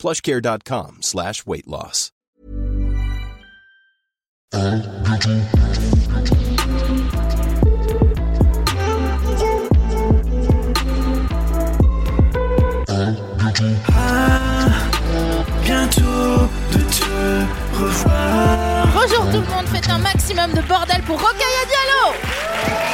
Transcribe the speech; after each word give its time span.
plushcare.com 0.00 0.98
slash 1.02 1.46
weight 1.46 1.66
loss. 1.66 2.10
bientôt 15.62 16.02
de 16.72 16.78
te 16.78 17.78
revoir. 17.78 18.88
Bonjour 18.94 19.24
tout 19.30 19.40
le 19.40 19.54
monde, 19.54 19.66
faites 19.66 19.88
un 19.90 19.98
maximum 19.98 20.52
de 20.52 20.62
bordel 20.62 21.02
pour 21.02 21.20
Rokhaya 21.20 21.64
Diallo 21.68 22.89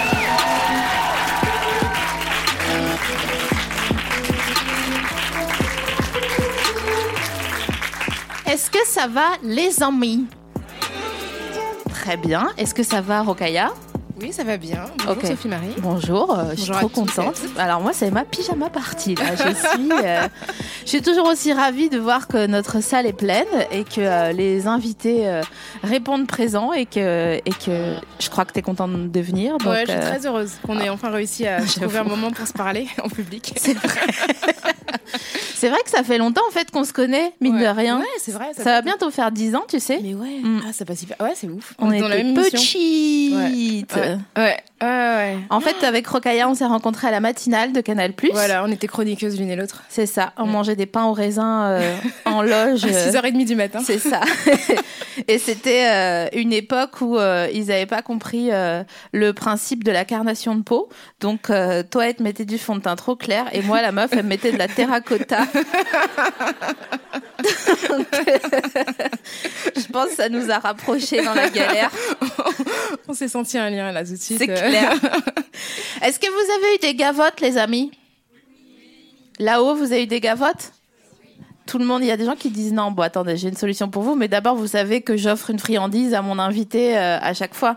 Est-ce 8.57 8.71
que 8.71 8.87
ça 8.87 9.07
va 9.07 9.33
les 9.43 9.83
amis? 9.83 10.25
Très 11.91 12.17
bien. 12.17 12.49
Est-ce 12.57 12.73
que 12.73 12.83
ça 12.83 13.03
va 13.03 13.21
Rokaya? 13.21 13.75
Oui, 14.21 14.33
ça 14.33 14.45
va 14.45 14.57
bien. 14.57 14.87
Bonjour. 15.05 15.27
Sophie 15.27 15.49
Marie. 15.49 15.75
Bonjour, 15.79 16.39
euh, 16.39 16.53
je 16.57 16.63
suis 16.63 16.73
trop 16.73 16.89
contente. 16.89 17.37
Alors 17.59 17.83
moi, 17.83 17.93
c'est 17.93 18.11
ma 18.11 18.25
pyjama 18.25 18.71
partie 18.71 19.15
là. 19.15 19.35
Je 19.35 19.55
suis, 19.55 19.93
euh, 19.93 20.27
je 20.85 20.89
suis 20.89 21.03
toujours 21.03 21.27
aussi 21.27 21.53
ravie 21.53 21.91
de 21.91 21.99
voir 21.99 22.27
que 22.27 22.47
notre 22.47 22.81
salle 22.81 23.05
est 23.07 23.13
pleine 23.13 23.45
et 23.71 23.85
que 23.85 24.01
euh, 24.01 24.33
les 24.33 24.67
invités 24.67 25.29
euh, 25.29 25.43
répondent 25.83 26.27
présents 26.27 26.73
et 26.73 26.87
que 26.87 27.37
et 27.37 27.51
que 27.51 27.97
je 28.19 28.31
crois 28.31 28.47
que 28.47 28.53
tu 28.55 28.61
es 28.61 28.63
contente 28.63 29.11
de 29.11 29.21
venir. 29.21 29.59
Donc, 29.59 29.69
ouais, 29.69 29.85
je 29.87 29.93
suis 29.93 30.01
très 30.01 30.27
heureuse 30.27 30.53
qu'on 30.65 30.81
ait 30.81 30.89
enfin 30.89 31.11
réussi 31.11 31.47
à 31.47 31.61
trouver 31.81 31.99
un 31.99 32.05
moment 32.05 32.31
pour 32.31 32.47
se 32.47 32.55
parler 32.55 32.89
en 33.05 33.11
public. 33.11 33.53
c'est 35.55 35.69
vrai 35.69 35.79
que 35.85 35.91
ça 35.91 36.03
fait 36.03 36.17
longtemps 36.19 36.47
en 36.49 36.53
fait 36.53 36.71
qu'on 36.71 36.85
se 36.85 36.93
connaît, 36.95 37.35
mine 37.43 37.57
Ouais. 37.57 37.63
de 37.63 37.69
rien. 37.69 37.99
Ouais, 37.99 38.07
c'est 38.19 38.33
vrai. 38.33 38.53
Ça 38.57 38.65
va 38.65 38.83
bientôt 38.83 39.11
faire 39.11 39.31
10 39.31 39.57
ans, 39.57 39.65
tu 39.69 39.79
sais. 39.79 40.01
Mais 40.03 40.15
ouais. 40.15 40.41
Mm. 40.43 40.63
Ah, 40.69 40.73
ça 40.73 40.85
passe 40.85 41.03
hyper. 41.03 41.17
Ouais, 41.21 41.33
c'est 41.35 41.49
ouf. 41.49 41.75
On, 41.79 41.91
est 41.91 42.01
dans 42.01 42.09
la 42.09 42.17
même. 42.17 42.37
Ouais. 42.37 42.45
Ouais, 44.37 44.57
ouais, 44.83 44.87
ouais. 44.87 45.39
En 45.51 45.61
fait, 45.61 45.85
avec 45.85 46.07
Rokaya, 46.07 46.49
on 46.49 46.55
s'est 46.55 46.67
rencontrés 46.67 47.09
à 47.09 47.11
la 47.11 47.21
matinale 47.21 47.73
de 47.73 47.81
Canal+. 47.81 48.13
Voilà, 48.33 48.65
on 48.65 48.71
était 48.71 48.87
chroniqueuses 48.87 49.39
l'une 49.39 49.51
et 49.51 49.57
l'autre. 49.57 49.83
C'est 49.89 50.07
ça. 50.07 50.33
On 50.37 50.47
mangeait 50.47 50.77
des 50.77 50.87
pains 50.87 51.05
au 51.05 51.13
raisin 51.13 51.67
euh, 51.67 51.97
en 52.25 52.43
loge. 52.43 52.85
À 52.87 52.89
euh, 52.89 53.11
6h30 53.11 53.47
du 53.47 53.57
matin. 53.57 53.81
C'est 53.85 53.99
ça. 53.99 54.21
et 55.29 55.39
c'était 55.39 55.87
euh, 55.87 56.29
une 56.33 56.53
époque 56.53 57.01
où 57.01 57.19
euh, 57.19 57.49
ils 57.53 57.67
n'avaient 57.67 57.87
pas 57.87 58.03
compris 58.03 58.53
euh, 58.53 58.83
le 59.13 59.33
principe 59.33 59.83
de 59.85 59.91
la 59.93 60.05
carnation 60.05 60.55
de 60.55 60.63
peau. 60.63 60.89
Donc, 61.21 61.51
euh, 61.51 61.83
toi, 61.83 62.09
elle 62.09 62.15
te 62.15 62.23
mettait 62.23 62.45
du 62.45 62.59
fond 62.59 62.77
de 62.77 62.81
teint 62.81 62.97
trop 62.97 63.17
clair 63.17 63.47
et 63.53 63.63
moi, 63.63 63.83
la 63.83 63.93
meuf, 63.93 64.11
elle 64.13 64.25
me 64.25 64.29
mettait 64.29 64.53
de 64.53 64.59
la 64.59 64.69
terracotta. 64.69 65.47
Donc, 67.89 68.07
je 69.77 69.87
pense 69.93 70.09
que 70.11 70.15
ça 70.17 70.29
nous 70.29 70.51
a 70.51 70.59
rapprochés 70.59 71.23
dans 71.25 71.35
la 71.35 71.49
galère. 71.51 71.91
On 73.09 73.15
s'est 73.15 73.29
senti 73.29 73.59
un 73.59 73.71
lien 73.71 73.93
là 73.97 74.05
tout 74.05 74.13
de 74.13 74.17
suite. 74.17 74.39
C'est 74.39 74.51
euh. 74.51 74.69
clair. 74.69 74.93
Est-ce 76.03 76.19
que 76.21 76.27
vous 76.27 76.53
avez 76.53 76.75
eu 76.77 76.79
des 76.79 76.95
gavottes, 76.95 77.41
les 77.41 77.57
amis? 77.59 77.91
Là-haut, 79.39 79.75
vous 79.75 79.93
avez 79.93 80.05
eu 80.05 80.07
des 80.07 80.21
gavottes? 80.21 80.73
Tout 81.67 81.79
le 81.79 81.85
monde, 81.85 82.03
il 82.03 82.07
y 82.07 82.13
a 82.13 82.17
des 82.17 82.25
gens 82.25 82.37
qui 82.37 82.51
disent 82.51 82.73
non, 82.73 82.93
bon 82.93 83.03
attendez, 83.03 83.37
j'ai 83.37 83.49
une 83.49 83.57
solution 83.57 83.91
pour 83.91 84.03
vous, 84.03 84.15
mais 84.15 84.29
d'abord, 84.29 84.55
vous 84.55 84.69
savez 84.69 85.01
que 85.03 85.17
j'offre 85.17 85.51
une 85.51 85.59
friandise 85.59 86.15
à 86.15 86.23
mon 86.23 86.39
invité 86.39 86.97
euh, 86.97 87.19
à 87.21 87.35
chaque 87.35 87.55
fois. 87.55 87.77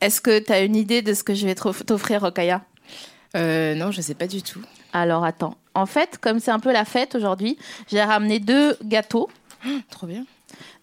Est-ce 0.00 0.20
que 0.20 0.38
tu 0.38 0.52
as 0.52 0.60
une 0.60 0.76
idée 0.76 1.02
de 1.02 1.14
ce 1.14 1.24
que 1.24 1.34
je 1.34 1.46
vais 1.46 1.54
t'off- 1.54 1.84
t'offrir, 1.84 2.20
Rokaya? 2.20 2.62
Euh, 3.36 3.74
non, 3.74 3.90
je 3.90 4.00
sais 4.00 4.14
pas 4.14 4.28
du 4.28 4.42
tout. 4.42 4.60
Alors 4.92 5.24
attends. 5.24 5.56
En 5.74 5.86
fait, 5.86 6.18
comme 6.20 6.38
c'est 6.38 6.52
un 6.52 6.60
peu 6.60 6.72
la 6.72 6.84
fête 6.84 7.16
aujourd'hui, 7.16 7.58
j'ai 7.90 8.00
ramené 8.02 8.38
deux 8.38 8.76
gâteaux. 8.84 9.28
Trop 9.90 10.06
bien. 10.06 10.24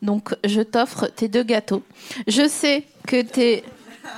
Donc, 0.01 0.35
je 0.43 0.61
t'offre 0.61 1.07
tes 1.07 1.29
deux 1.29 1.43
gâteaux. 1.43 1.83
Je 2.27 2.47
sais 2.47 2.83
que 3.07 3.21
t'es 3.21 3.63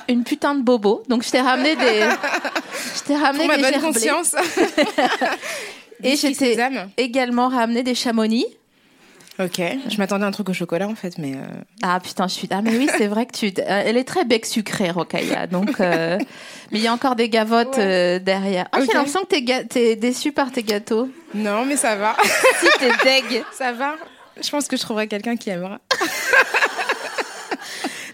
une 0.10 0.24
putain 0.24 0.56
de 0.56 0.62
bobo, 0.62 1.04
donc 1.10 1.24
je 1.24 1.30
t'ai 1.32 1.42
ramené 1.42 1.76
des. 1.76 2.08
Je 2.96 3.02
t'ai 3.04 3.16
ramené 3.16 3.40
Pour 3.46 3.48
ma 3.48 3.56
des 3.58 3.62
bonne 3.64 3.72
gerblés. 3.74 3.94
conscience. 3.94 4.36
Et 6.04 6.16
j'étais 6.16 6.34
sésame. 6.52 6.90
également 6.98 7.48
ramené 7.50 7.84
des 7.84 7.96
chamonix. 7.96 8.46
Ok. 9.40 9.60
Je 9.90 9.98
m'attendais 9.98 10.26
à 10.26 10.28
un 10.28 10.32
truc 10.32 10.50
au 10.50 10.54
chocolat 10.54 10.88
en 10.88 10.96
fait, 10.96 11.18
mais. 11.18 11.34
euh, 11.36 11.40
Ah 11.82 12.00
putain, 12.00 12.28
je 12.28 12.34
suis. 12.34 12.48
Ah 12.52 12.62
mais 12.62 12.78
oui, 12.78 12.88
c'est 12.98 13.08
vrai 13.08 13.26
que 13.26 13.32
tu. 13.36 13.48
euh, 13.48 13.84
Elle 13.86 13.98
est 13.98 14.04
très 14.04 14.26
bec 14.26 14.46
sucré, 14.46 14.92
Rokaya. 14.92 15.48
Donc, 15.48 15.80
euh, 15.80 16.18
mais 16.72 16.80
il 16.80 16.82
y 16.84 16.88
a 16.88 16.94
encore 16.94 17.16
des 17.16 17.30
gavottes 17.30 17.78
euh, 17.80 18.20
derrière. 18.20 18.68
Ah, 18.72 18.80
Ok. 18.80 18.86
j'ai 18.88 18.94
l'impression 18.94 19.22
que 19.22 19.28
t'es, 19.28 19.42
ga... 19.42 19.64
t'es 19.64 19.96
déçu 19.96 20.32
par 20.32 20.52
tes 20.52 20.62
gâteaux. 20.64 21.10
Non, 21.34 21.66
mais 21.66 21.78
ça 21.78 21.96
va. 21.96 22.16
si 22.60 22.68
t'es 22.80 22.92
deg. 23.04 23.44
ça 23.54 23.72
va. 23.72 23.96
Je 24.42 24.50
pense 24.50 24.68
que 24.68 24.78
je 24.78 24.82
trouverai 24.82 25.08
quelqu'un 25.08 25.36
qui 25.36 25.50
aimera. 25.50 25.80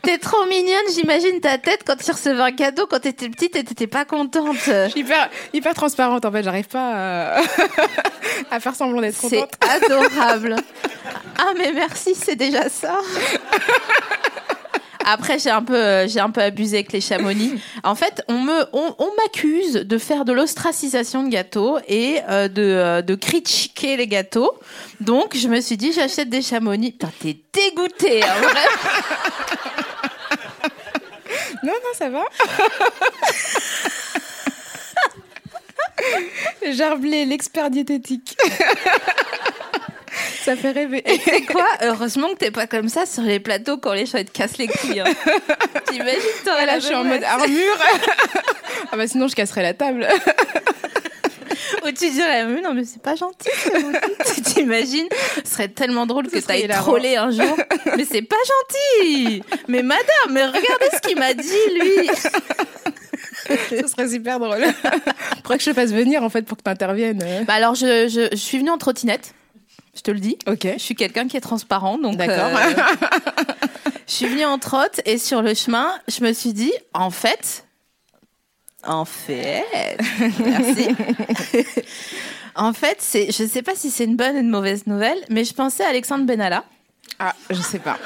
T'es 0.01 0.17
trop 0.17 0.45
mignonne. 0.45 0.85
J'imagine 0.93 1.39
ta 1.41 1.57
tête 1.57 1.81
quand 1.85 1.95
tu 1.97 2.09
recevais 2.11 2.41
un 2.41 2.51
cadeau 2.51 2.87
quand 2.87 2.99
t'étais 2.99 3.29
petite 3.29 3.55
et 3.55 3.63
t'étais 3.63 3.87
pas 3.87 4.05
contente. 4.05 4.55
Je 4.65 4.89
suis 4.89 5.01
hyper, 5.01 5.29
hyper 5.53 5.73
transparente 5.73 6.25
en 6.25 6.31
fait, 6.31 6.43
j'arrive 6.43 6.67
pas 6.67 7.35
à, 7.37 7.41
à 8.51 8.59
faire 8.59 8.75
semblant 8.75 9.01
d'être 9.01 9.15
C'est 9.15 9.41
contente. 9.41 9.53
adorable. 9.69 10.55
Ah 11.37 11.51
mais 11.57 11.71
merci, 11.73 12.15
c'est 12.15 12.35
déjà 12.35 12.69
ça. 12.69 12.99
Après, 15.05 15.39
j'ai 15.39 15.49
un 15.49 15.63
peu, 15.63 15.75
euh, 15.75 16.07
j'ai 16.07 16.19
un 16.19 16.29
peu 16.29 16.41
abusé 16.41 16.77
avec 16.77 16.91
les 16.91 17.01
chamonix. 17.01 17.59
En 17.83 17.95
fait, 17.95 18.21
on 18.27 18.39
me, 18.39 18.65
on, 18.73 19.09
m'accuse 19.23 19.73
de 19.73 19.97
faire 19.97 20.25
de 20.25 20.33
l'ostracisation 20.33 21.23
de 21.23 21.29
gâteaux 21.29 21.79
et 21.87 22.19
euh, 22.29 22.47
de, 22.47 22.61
euh, 22.61 23.01
de 23.01 23.15
critiquer 23.15 23.97
les 23.97 24.07
gâteaux. 24.07 24.53
Donc, 24.99 25.35
je 25.35 25.47
me 25.47 25.61
suis 25.61 25.77
dit, 25.77 25.93
j'achète 25.93 26.29
des 26.29 26.41
chamonix. 26.41 26.91
Putain, 26.91 27.11
t'es 27.19 27.37
dégoûtée, 27.53 28.23
hein. 28.23 28.35
Non, 31.63 31.73
non, 31.73 31.93
ça 31.93 32.09
va. 32.09 32.23
Gerblé, 36.71 37.25
l'expert 37.25 37.69
diététique. 37.69 38.37
Ça 40.49 40.55
fait 40.55 40.71
rêver. 40.71 41.03
C'est 41.25 41.41
quoi 41.45 41.65
Heureusement 41.81 42.29
que 42.29 42.35
t'es 42.39 42.51
pas 42.51 42.65
comme 42.67 42.89
ça 42.89 43.05
sur 43.05 43.23
les 43.23 43.39
plateaux 43.39 43.77
quand 43.77 43.93
les 43.93 44.05
gens 44.05 44.17
te 44.23 44.31
cassent 44.31 44.57
les 44.57 44.67
couilles. 44.67 44.99
hein. 45.01 45.05
T'imagines, 45.91 46.19
t'aurais 46.43 46.65
Là, 46.65 46.73
la 46.73 46.79
je 46.79 46.85
suis 46.85 46.95
en 46.95 47.03
mode 47.03 47.23
armure. 47.23 47.77
ah 48.91 48.97
bah 48.97 49.07
sinon, 49.07 49.27
je 49.27 49.35
casserais 49.35 49.61
la 49.61 49.73
table. 49.73 50.07
Où 51.85 51.91
tu 51.91 52.09
dirais, 52.09 52.45
mais 52.45 52.61
non, 52.61 52.73
mais 52.73 52.83
c'est 52.83 53.01
pas 53.01 53.15
gentil. 53.15 53.49
Tu 54.35 54.41
T'imagines 54.41 55.07
Ce 55.45 55.51
serait 55.51 55.67
tellement 55.67 56.05
drôle 56.05 56.27
que 56.29 56.39
t'ailles 56.39 56.67
troller 56.67 57.15
un 57.15 57.31
jour. 57.31 57.57
Mais 57.95 58.05
c'est 58.09 58.21
pas 58.23 58.35
gentil. 58.37 59.43
Mais 59.67 59.83
madame, 59.83 60.05
mais 60.31 60.45
regardez 60.45 60.87
ce 60.93 60.99
qu'il 61.07 61.17
m'a 61.17 61.33
dit, 61.33 61.49
lui. 61.79 62.09
Ce 63.69 63.87
serait 63.87 64.07
super 64.09 64.39
drôle. 64.39 64.63
Faudrait 65.37 65.57
que 65.57 65.63
je 65.63 65.69
te 65.69 65.75
fasse 65.75 65.91
venir 65.91 66.23
en 66.23 66.29
fait 66.29 66.43
pour 66.43 66.57
que 66.57 66.63
t'interviennes. 66.63 67.23
Bah 67.47 67.53
alors, 67.53 67.75
je, 67.75 68.07
je, 68.07 68.29
je 68.31 68.37
suis 68.37 68.57
venue 68.57 68.69
en 68.71 68.77
trottinette. 68.77 69.33
Je 69.99 70.03
te 70.03 70.11
le 70.11 70.21
dis. 70.21 70.37
Ok. 70.47 70.63
Je 70.63 70.77
suis 70.81 70.95
quelqu'un 70.95 71.27
qui 71.27 71.35
est 71.35 71.41
transparent, 71.41 71.97
donc. 71.97 72.15
D'accord. 72.15 72.57
euh, 72.57 73.43
je 74.07 74.13
suis 74.13 74.27
venue 74.27 74.45
en 74.45 74.57
trotte 74.57 75.01
et 75.03 75.17
sur 75.17 75.41
le 75.41 75.53
chemin, 75.53 75.91
je 76.07 76.23
me 76.23 76.31
suis 76.31 76.53
dit, 76.53 76.71
en 76.93 77.09
fait, 77.09 77.65
en 78.87 79.03
fait, 79.03 79.97
merci. 80.39 80.87
en 82.55 82.71
fait, 82.71 82.95
c'est, 82.99 83.25
je 83.25 83.45
sais 83.45 83.61
pas 83.61 83.75
si 83.75 83.91
c'est 83.91 84.05
une 84.05 84.15
bonne 84.15 84.37
ou 84.37 84.39
une 84.39 84.49
mauvaise 84.49 84.87
nouvelle, 84.87 85.17
mais 85.29 85.43
je 85.43 85.53
pensais 85.53 85.83
à 85.83 85.89
Alexandre 85.89 86.25
Benalla. 86.25 86.63
Ah, 87.17 87.35
je 87.49 87.61
sais 87.61 87.79
pas. 87.79 87.97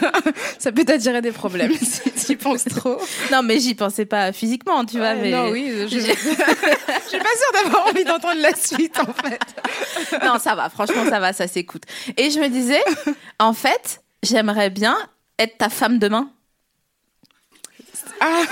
ça 0.58 0.70
peut 0.72 0.84
t'attirer 0.84 1.20
des 1.20 1.32
problèmes 1.32 1.72
si 1.82 2.12
tu 2.12 2.36
penses 2.36 2.64
trop. 2.64 3.00
Non, 3.30 3.42
mais 3.42 3.58
j'y 3.58 3.74
pensais 3.74 4.04
pas 4.04 4.32
physiquement, 4.32 4.84
tu 4.84 4.98
vois. 4.98 5.14
Ouais, 5.14 5.22
mais... 5.22 5.30
Non, 5.30 5.50
oui, 5.50 5.72
je, 5.82 5.86
je... 5.88 5.98
je 5.98 6.06
suis 6.06 7.18
pas 7.18 7.34
sûre 7.36 7.64
d'avoir 7.64 7.86
envie 7.88 8.04
d'entendre 8.04 8.40
la 8.40 8.54
suite 8.54 8.98
en 9.00 9.12
fait. 9.12 9.40
non, 10.24 10.38
ça 10.38 10.54
va, 10.54 10.68
franchement, 10.68 11.04
ça 11.08 11.18
va, 11.18 11.32
ça 11.32 11.48
s'écoute. 11.48 11.82
Et 12.16 12.30
je 12.30 12.38
me 12.38 12.48
disais, 12.48 12.82
en 13.38 13.52
fait, 13.52 14.02
j'aimerais 14.22 14.70
bien 14.70 14.96
être 15.38 15.58
ta 15.58 15.68
femme 15.68 15.98
demain. 15.98 16.30
Ah, 18.20 18.42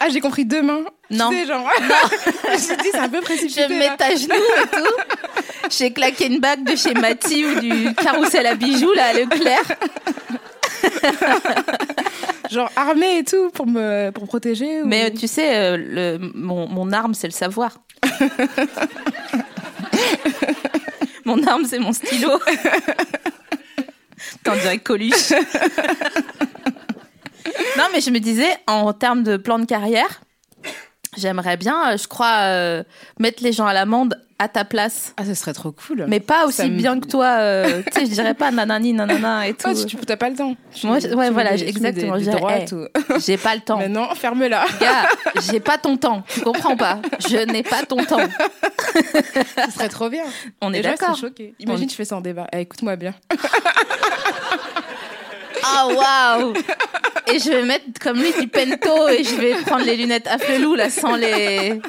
ah 0.00 0.08
j'ai 0.10 0.20
compris 0.20 0.44
demain. 0.44 0.80
Non. 1.10 1.30
Tu 1.30 1.36
sais, 1.38 1.46
genre. 1.46 1.68
J'ai 2.50 2.76
dit, 2.76 2.88
c'est 2.92 2.98
un 2.98 3.08
peu 3.08 3.20
Je 3.20 3.54
vais 3.56 3.68
me 3.68 3.78
mettre 3.78 3.96
là. 3.98 4.06
à 4.06 4.14
genoux 4.14 4.34
et 4.34 4.68
tout. 4.76 4.94
J'ai 5.70 5.92
claqué 5.92 6.26
une 6.26 6.38
bague 6.40 6.64
de 6.64 6.76
chez 6.76 6.94
Mati 6.94 7.44
ou 7.44 7.60
du 7.60 7.94
carrousel 7.94 8.46
à 8.46 8.54
bijoux, 8.54 8.92
là, 8.92 9.06
à 9.06 9.12
Leclerc. 9.14 9.64
Genre 12.50 12.70
armée 12.76 13.18
et 13.18 13.24
tout 13.24 13.50
pour 13.50 13.66
me 13.66 14.10
pour 14.10 14.26
protéger. 14.26 14.82
ou- 14.82 14.86
Mais 14.86 15.06
euh, 15.06 15.10
tu 15.16 15.26
sais, 15.28 15.54
euh, 15.56 15.76
le, 15.76 16.18
mon, 16.34 16.66
mon 16.68 16.90
arme, 16.92 17.14
c'est 17.14 17.28
le 17.28 17.32
savoir. 17.32 17.78
mon 21.24 21.42
arme, 21.46 21.64
c'est 21.64 21.78
mon 21.78 21.92
stylo. 21.92 22.38
T'en 24.42 24.54
dirais 24.54 24.78
Coluche. 24.78 25.32
Non, 27.78 27.84
mais 27.92 28.00
je 28.00 28.10
me 28.10 28.18
disais, 28.18 28.48
en 28.66 28.92
termes 28.92 29.22
de 29.22 29.36
plan 29.36 29.58
de 29.58 29.64
carrière, 29.66 30.20
j'aimerais 31.16 31.56
bien, 31.56 31.92
euh, 31.92 31.96
je 31.96 32.08
crois, 32.08 32.36
euh, 32.42 32.82
mettre 33.18 33.42
les 33.42 33.52
gens 33.52 33.66
à 33.66 33.72
l'amende 33.72 34.18
à 34.42 34.48
ta 34.48 34.64
place. 34.64 35.12
Ah, 35.18 35.24
ce 35.26 35.34
serait 35.34 35.52
trop 35.52 35.70
cool. 35.70 36.06
Mais 36.08 36.18
pas 36.18 36.46
aussi 36.46 36.62
me- 36.70 36.76
bien 36.78 36.98
que 36.98 37.06
toi. 37.06 37.26
euh, 37.40 37.82
tu 37.92 38.00
sais, 38.00 38.06
je 38.06 38.10
dirais 38.12 38.32
pas 38.32 38.50
nanani, 38.50 38.94
nanana 38.94 39.46
et 39.46 39.52
tout. 39.52 39.70
Toi, 39.70 39.74
tu 39.84 39.96
t'as 39.98 40.16
pas 40.16 40.30
le 40.30 40.36
temps. 40.36 40.56
Moi, 40.84 40.98
je- 40.98 41.08
ouais, 41.08 41.28
voilà, 41.28 41.54
des- 41.58 41.68
exactement, 41.68 42.18
je 42.18 42.30
droits, 42.30 42.56
hey. 42.56 42.66
J'ai 43.26 43.36
pas 43.36 43.54
le 43.54 43.60
temps. 43.60 43.76
Mais 43.76 43.88
non, 43.90 44.08
ferme-la. 44.14 44.64
Gars, 44.80 45.08
j'ai 45.52 45.60
pas 45.60 45.76
ton 45.76 45.98
temps. 45.98 46.22
Tu 46.26 46.40
comprends 46.40 46.74
pas 46.76 47.00
Je 47.28 47.36
n'ai 47.52 47.62
pas 47.62 47.82
ton 47.82 48.02
temps. 48.02 48.20
Ce 49.66 49.70
serait 49.72 49.90
trop 49.90 50.08
bien. 50.08 50.24
On 50.62 50.72
est 50.72 50.80
d'accord. 50.80 51.18
Imagine, 51.58 51.86
tu 51.86 51.96
fais 51.96 52.06
ça 52.06 52.16
en 52.16 52.22
débat. 52.22 52.46
Eh, 52.54 52.60
Écoute-moi 52.60 52.96
bien. 52.96 53.14
Ah 55.62 55.86
waouh 55.88 56.52
Et 57.32 57.38
je 57.38 57.50
vais 57.50 57.62
mettre 57.64 57.84
comme 58.00 58.18
lui 58.20 58.32
du 58.40 58.48
pento 58.48 59.08
et 59.08 59.24
je 59.24 59.34
vais 59.36 59.54
prendre 59.66 59.84
les 59.84 59.96
lunettes 59.96 60.26
à 60.26 60.38
flelou 60.38 60.74
là 60.74 60.90
sans 60.90 61.16
les 61.16 61.80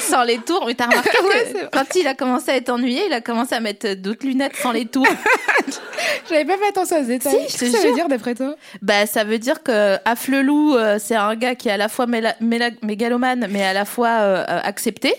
sans 0.00 0.22
les 0.22 0.38
tours. 0.38 0.64
Mais 0.66 0.74
t'as 0.74 0.86
remarqué 0.86 1.10
que 1.10 1.66
quand 1.72 1.94
il 1.96 2.06
a 2.06 2.14
commencé 2.14 2.50
à 2.50 2.56
être 2.56 2.70
ennuyé, 2.70 3.06
il 3.06 3.12
a 3.12 3.20
commencé 3.20 3.54
à 3.54 3.60
mettre 3.60 3.94
d'autres 3.94 4.24
lunettes 4.26 4.54
sans 4.56 4.70
les 4.72 4.86
tours. 4.86 5.06
J'avais 6.28 6.44
pas 6.44 6.56
fait 6.56 6.68
attention 6.68 7.00
aux 7.00 7.04
détails. 7.04 7.32
Si, 7.48 7.58
Qu'est-ce 7.58 7.72
que 7.72 7.78
ça 7.78 7.88
veut 7.88 7.94
dire 7.94 8.08
d'après 8.08 8.34
toi? 8.34 8.54
Bah 8.80 9.06
ça 9.06 9.24
veut 9.24 9.38
dire 9.38 9.62
que 9.62 9.96
Afflelou, 10.04 10.76
euh, 10.76 10.98
c'est 11.00 11.16
un 11.16 11.34
gars 11.34 11.54
qui 11.54 11.68
est 11.68 11.72
à 11.72 11.76
la 11.76 11.88
fois 11.88 12.06
méla- 12.06 12.36
méla- 12.40 12.70
mégalomane 12.82 13.46
mais 13.50 13.64
à 13.64 13.72
la 13.72 13.84
fois 13.84 14.08
euh, 14.08 14.44
euh, 14.48 14.60
accepté. 14.62 15.14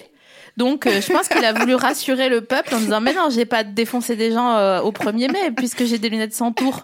Donc 0.58 0.86
euh, 0.86 1.02
je 1.02 1.12
pense 1.12 1.28
qu'il 1.28 1.44
a 1.44 1.52
voulu 1.54 1.74
rassurer 1.76 2.30
le 2.30 2.42
peuple 2.42 2.76
en 2.76 2.80
disant 2.80 3.02
mais 3.02 3.14
non 3.14 3.30
j'ai 3.32 3.46
pas 3.46 3.64
défoncé 3.64 4.16
des 4.16 4.32
gens 4.32 4.56
euh, 4.56 4.82
au 4.82 4.92
1er 4.92 5.32
mai 5.32 5.52
puisque 5.56 5.84
j'ai 5.86 5.98
des 5.98 6.10
lunettes 6.10 6.34
sans 6.36 6.52
tours. 6.52 6.84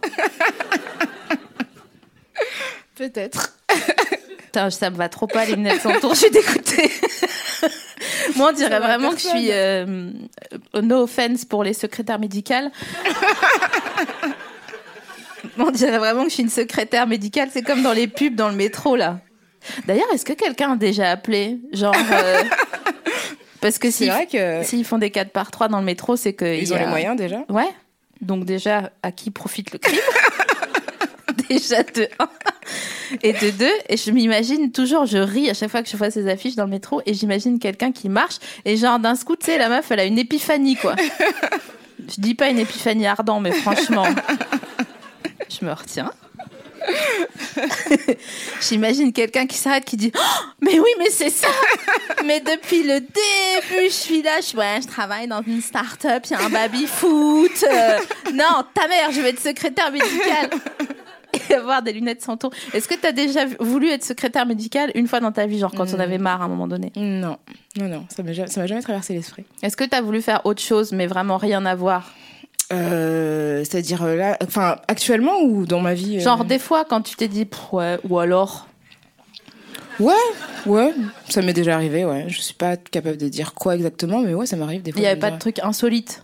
Peut-être. 2.96 3.54
Putain, 4.38 4.70
ça 4.72 4.90
me 4.90 4.96
va 4.96 5.08
trop 5.10 5.28
pas 5.28 5.46
les 5.46 5.56
lunettes 5.56 5.82
sans 5.82 6.00
tour, 6.00 6.14
je 6.16 6.20
suis 6.22 6.32
dégoûtée. 6.32 6.92
Moi, 8.36 8.50
on 8.50 8.54
dirait 8.56 8.80
vraiment 8.80 9.12
que 9.12 9.20
je 9.20 9.28
suis. 9.28 9.48
euh, 9.52 10.12
no 10.82 11.04
offense 11.04 11.46
pour 11.46 11.64
les 11.64 11.74
secrétaires 11.74 12.20
médicales. 12.20 12.72
on 15.58 15.72
dirait 15.72 15.98
vraiment 16.00 16.24
que 16.24 16.30
je 16.30 16.34
suis 16.36 16.44
une 16.44 16.50
secrétaire 16.50 17.06
médicale. 17.08 17.50
C'est 17.52 17.62
comme 17.62 17.84
dans 17.84 17.94
les 17.94 18.08
pubs 18.08 18.36
dans 18.36 18.50
le 18.50 18.56
métro, 18.56 18.96
là. 18.96 19.20
D'ailleurs, 19.86 20.08
est-ce 20.14 20.26
que 20.26 20.34
quelqu'un 20.34 20.74
a 20.74 20.76
déjà 20.78 21.12
appelé 21.12 21.60
Genre. 21.74 21.96
euh, 22.12 22.44
Parce 23.62 23.78
que 23.78 23.92
s'ils 23.92 24.12
que 24.32 24.84
font 24.84 24.98
des 24.98 25.12
4 25.12 25.32
par 25.32 25.52
3 25.52 25.68
dans 25.68 25.80
le 25.80 25.86
métro, 25.86 26.16
c'est 26.16 26.34
que. 26.34 26.60
ils 26.60 26.74
ont 26.74 26.78
les 26.78 26.86
moyens 26.86 27.16
déjà. 27.16 27.44
Ouais. 27.50 27.70
Donc 28.22 28.46
déjà, 28.46 28.92
à 29.04 29.12
qui 29.12 29.32
profite 29.32 29.72
le 29.72 29.80
crime 29.80 30.00
Déjà 31.50 31.84
de 31.84 32.08
un. 32.20 32.30
Et 33.24 33.34
de 33.34 33.50
deux, 33.50 33.72
et 33.88 33.98
je 33.98 34.12
m'imagine 34.12 34.72
toujours, 34.72 35.06
je 35.06 35.18
ris 35.18 35.50
à 35.50 35.54
chaque 35.56 35.72
fois 35.72 35.82
que 35.82 35.90
je 35.90 35.98
vois 35.98 36.12
ces 36.12 36.28
affiches 36.30 36.56
dans 36.56 36.66
le 36.66 36.70
métro, 36.70 37.02
et 37.08 37.14
j'imagine 37.16 37.58
quelqu'un 37.58 37.92
qui 37.92 38.08
marche, 38.08 38.38
et 38.66 38.78
genre 38.78 39.00
d'un 39.00 39.16
coup, 39.16 39.36
tu 39.36 39.48
sais, 39.48 39.58
la 39.58 39.68
meuf, 39.68 39.90
elle 39.90 40.00
a 40.00 40.06
une 40.06 40.20
épiphanie, 40.20 40.76
quoi. 40.76 40.96
Je 42.08 42.22
dis 42.22 42.34
pas 42.34 42.50
une 42.50 42.60
épiphanie 42.60 43.06
ardent, 43.06 43.40
mais 43.40 43.52
franchement, 43.52 44.06
je 45.50 45.66
me 45.66 45.72
retiens. 45.72 46.12
J'imagine 48.62 49.12
quelqu'un 49.14 49.46
qui 49.46 49.58
s'arrête, 49.58 49.86
qui 49.86 49.98
dit 49.98 50.12
Oh, 50.16 50.44
Mais 50.62 50.80
oui, 50.80 50.90
mais 50.98 51.10
c'est 51.10 51.30
ça 51.30 51.48
Mais 52.26 52.40
depuis 52.40 52.84
le 52.84 53.00
début, 53.00 53.86
je 53.86 53.90
suis 53.94 54.22
là, 54.22 54.40
je, 54.42 54.56
ouais, 54.58 54.80
je 54.82 54.88
travaille 54.88 55.28
dans 55.28 55.42
une 55.42 55.62
start-up, 55.62 56.24
il 56.30 56.32
y 56.32 56.36
a 56.36 56.46
un 56.46 56.50
baby-foot. 56.50 57.64
euh, 57.72 57.98
non, 58.34 58.64
ta 58.74 58.88
mère, 58.88 59.12
je 59.12 59.22
vais 59.22 59.30
être 59.30 59.40
secrétaire 59.40 59.92
médicale. 59.92 60.50
Et 61.50 61.54
avoir 61.54 61.84
des 61.84 61.94
lunettes 61.94 62.24
sans 62.24 62.38
tour. 62.38 62.50
Est-ce 62.74 62.88
que 62.88 62.96
tu 62.96 63.06
as 63.06 63.12
déjà 63.12 63.42
voulu 63.60 63.88
être 63.90 64.04
secrétaire 64.04 64.48
médicale 64.48 64.92
une 64.96 65.08
fois 65.08 65.20
dans 65.20 65.32
ta 65.32 65.46
vie, 65.46 65.60
genre 65.60 65.72
quand 65.76 65.86
on 65.94 66.00
avait 66.00 66.18
marre 66.18 66.42
à 66.42 66.46
un 66.46 66.48
moment 66.48 66.68
donné? 66.68 66.92
Non, 66.96 67.38
non, 67.78 67.86
non, 67.88 68.06
ça 68.10 68.24
m'a 68.24 68.34
ja- 68.34 68.48
ça 68.48 68.60
m'a 68.62 68.66
jamais 68.66 68.82
traversé 68.82 69.14
l'esprit. 69.14 69.46
Est-ce 69.62 69.78
que 69.78 69.84
tu 69.84 69.96
as 69.96 70.02
voulu 70.02 70.24
faire 70.24 70.42
autre 70.46 70.62
chose, 70.62 70.92
mais 70.92 71.06
vraiment 71.06 71.38
rien 71.38 71.64
à 71.68 71.76
voir? 71.76 72.12
Euh, 72.72 73.64
C'est-à-dire 73.64 74.04
euh, 74.04 74.16
là, 74.16 74.38
enfin 74.44 74.78
actuellement 74.88 75.40
ou 75.42 75.66
dans 75.66 75.80
ma 75.82 75.94
vie. 75.94 76.18
euh, 76.18 76.20
Genre 76.22 76.46
des 76.46 76.60
fois 76.60 76.86
quand 76.86 77.02
tu 77.02 77.16
t'es 77.16 77.28
dit, 77.28 77.48
ouais, 77.72 77.98
ou 78.08 78.20
alors? 78.20 78.68
Ouais, 80.00 80.14
ouais, 80.66 80.94
ça 81.28 81.42
m'est 81.42 81.52
déjà 81.54 81.76
arrivé. 81.76 82.06
Ouais, 82.06 82.26
je 82.30 82.40
suis 82.42 82.54
pas 82.54 82.78
capable 82.78 83.18
de 83.18 83.28
dire 83.28 83.54
quoi 83.54 83.76
exactement, 83.76 84.20
mais 84.22 84.34
ouais, 84.34 84.46
ça 84.46 84.56
m'arrive 84.56 84.82
des 84.82 84.92
fois. 84.92 85.00
il 85.00 85.02
n'y 85.02 85.08
de 85.08 85.12
avait 85.12 85.20
pas 85.20 85.28
dire- 85.30 85.36
de 85.36 85.42
truc 85.42 85.60
insolite? 85.60 86.24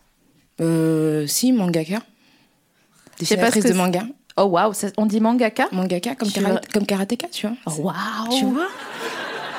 Euh, 0.62 1.28
si, 1.28 1.52
mangaka. 1.52 1.96
sais 1.96 3.36
pas 3.38 3.48
ce 3.52 3.56
Dessinatrice 3.60 3.64
que 3.64 3.68
de 3.70 3.74
manga. 3.74 4.04
Oh 4.38 4.44
waouh, 4.44 4.72
on 4.98 5.06
dit 5.06 5.20
mangaka? 5.20 5.68
Mangaka, 5.74 6.16
comme, 6.16 6.30
kara- 6.32 6.50
vois- 6.52 6.62
comme 6.74 6.86
karatéka, 6.86 7.28
tu 7.30 7.48
vois. 7.48 7.56
Oh, 7.66 7.72
Waouh 7.82 8.38
Tu 8.40 8.46
vois 8.46 8.68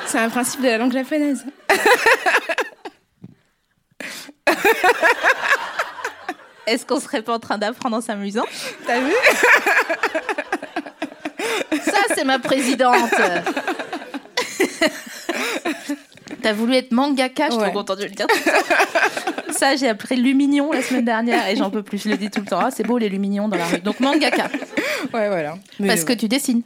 C'est 0.07 0.19
un 0.19 0.29
principe 0.29 0.61
de 0.61 0.67
la 0.67 0.77
langue 0.79 0.93
japonaise. 0.93 1.45
Est-ce 6.67 6.85
qu'on 6.85 6.99
serait 6.99 7.21
pas 7.21 7.33
en 7.35 7.39
train 7.39 7.57
d'apprendre 7.57 7.97
en 7.97 8.01
s'amusant 8.01 8.45
T'as 8.85 8.99
vu 8.99 9.13
Ça, 11.83 11.97
c'est 12.15 12.25
ma 12.25 12.39
présidente. 12.39 12.95
T'as 16.41 16.53
voulu 16.53 16.75
être 16.75 16.91
mangaka, 16.91 17.47
je 17.47 17.51
suis 17.53 17.59
Ouais. 17.61 17.69
trop 17.71 17.79
contente 17.79 17.99
de 17.99 18.03
le 18.03 18.09
dire. 18.11 18.27
Ça, 19.51 19.75
j'ai 19.75 19.87
appris 19.89 20.15
Lumignon 20.17 20.71
la 20.71 20.81
semaine 20.81 21.05
dernière 21.05 21.47
et 21.47 21.55
j'en 21.55 21.69
peux 21.71 21.81
plus. 21.83 21.97
Je 22.03 22.09
le 22.09 22.17
dis 22.17 22.29
tout 22.29 22.41
le 22.41 22.45
temps. 22.45 22.59
Ah, 22.61 22.69
c'est 22.71 22.83
beau 22.85 22.97
les 22.97 23.09
Lumignons 23.09 23.47
dans 23.47 23.57
la 23.57 23.65
rue. 23.65 23.79
Donc 23.79 23.99
mangaka, 23.99 24.49
Ouais, 25.13 25.27
voilà. 25.29 25.55
Mais 25.79 25.87
parce 25.87 26.03
que 26.03 26.13
tu 26.13 26.27
dessines. 26.27 26.61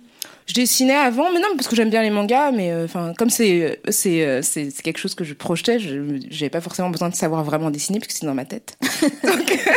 Je 0.47 0.53
dessinais 0.53 0.95
avant, 0.95 1.31
mais 1.31 1.39
non, 1.39 1.47
parce 1.55 1.67
que 1.67 1.75
j'aime 1.75 1.89
bien 1.89 2.01
les 2.01 2.09
mangas, 2.09 2.51
mais 2.51 2.71
euh, 2.71 2.85
enfin, 2.85 3.13
comme 3.17 3.29
c'est 3.29 3.79
c'est 3.89 4.25
euh, 4.25 4.41
c'est 4.41 4.69
c'est 4.71 4.81
quelque 4.81 4.97
chose 4.97 5.15
que 5.15 5.23
je 5.23 5.33
projetais, 5.33 5.79
je 5.79 6.19
j'avais 6.29 6.49
pas 6.49 6.61
forcément 6.61 6.89
besoin 6.89 7.09
de 7.09 7.15
savoir 7.15 7.43
vraiment 7.43 7.69
dessiner 7.69 7.99
puisque 7.99 8.17
c'est 8.19 8.25
dans 8.25 8.33
ma 8.33 8.45
tête. 8.45 8.77
Donc... 9.23 9.59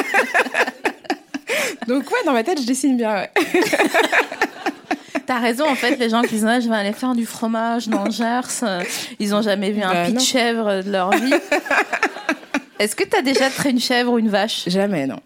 Donc 1.87 2.11
ouais, 2.11 2.19
dans 2.25 2.33
ma 2.33 2.43
tête, 2.45 2.61
je 2.61 2.67
dessine 2.67 2.97
bien. 2.97 3.15
Ouais. 3.15 3.31
T'as 5.27 5.39
raison, 5.39 5.67
en 5.67 5.75
fait, 5.75 5.97
les 5.97 6.11
gens 6.11 6.23
qui 6.23 6.35
disent 6.35 6.44
ah, 6.47 6.61
je 6.61 6.69
vais 6.69 6.75
aller 6.77 6.93
faire 6.93 7.15
du 7.15 7.25
fromage 7.27 7.89
dans 7.89 8.05
le 8.05 8.11
Gers, 8.11 8.43
euh, 8.63 8.83
ils 9.19 9.35
ont 9.35 9.43
jamais 9.43 9.71
vu 9.71 9.83
un 9.83 9.93
Bah, 9.93 10.05
pied 10.05 10.15
de 10.15 10.21
chèvre 10.21 10.83
de 10.83 10.91
leur 10.91 11.11
vie. 11.13 11.33
Est-ce 12.79 12.94
que 12.97 13.05
t'as 13.05 13.23
déjà 13.23 13.49
traité 13.51 13.71
une 13.71 13.81
chèvre 13.81 14.13
ou 14.13 14.19
une 14.19 14.29
vache? 14.29 14.65
Jamais, 14.67 15.06
non. 15.06 15.21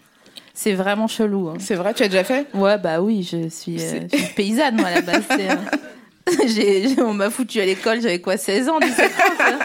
C'est 0.60 0.74
vraiment 0.74 1.06
chelou. 1.06 1.50
hein. 1.50 1.54
C'est 1.60 1.76
vrai, 1.76 1.94
tu 1.94 2.02
as 2.02 2.08
déjà 2.08 2.24
fait? 2.24 2.48
Ouais, 2.52 2.78
bah 2.78 3.00
oui, 3.00 3.22
je 3.22 3.48
suis, 3.48 3.80
euh, 3.80 4.00
je 4.12 4.16
suis 4.16 4.34
paysanne, 4.34 4.74
moi, 4.74 4.88
à 4.88 4.94
la 4.96 5.00
base. 5.02 5.22
euh, 5.38 6.94
on 7.04 7.14
m'a 7.14 7.30
foutu 7.30 7.60
à 7.60 7.64
l'école, 7.64 8.00
j'avais 8.02 8.20
quoi, 8.20 8.36
16 8.36 8.68
ans, 8.68 8.80
17 8.80 9.12
ans, 9.12 9.58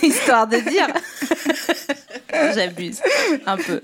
Histoire 0.04 0.46
de 0.46 0.58
dire. 0.58 0.86
J'abuse, 2.54 3.00
un 3.46 3.56
peu. 3.56 3.82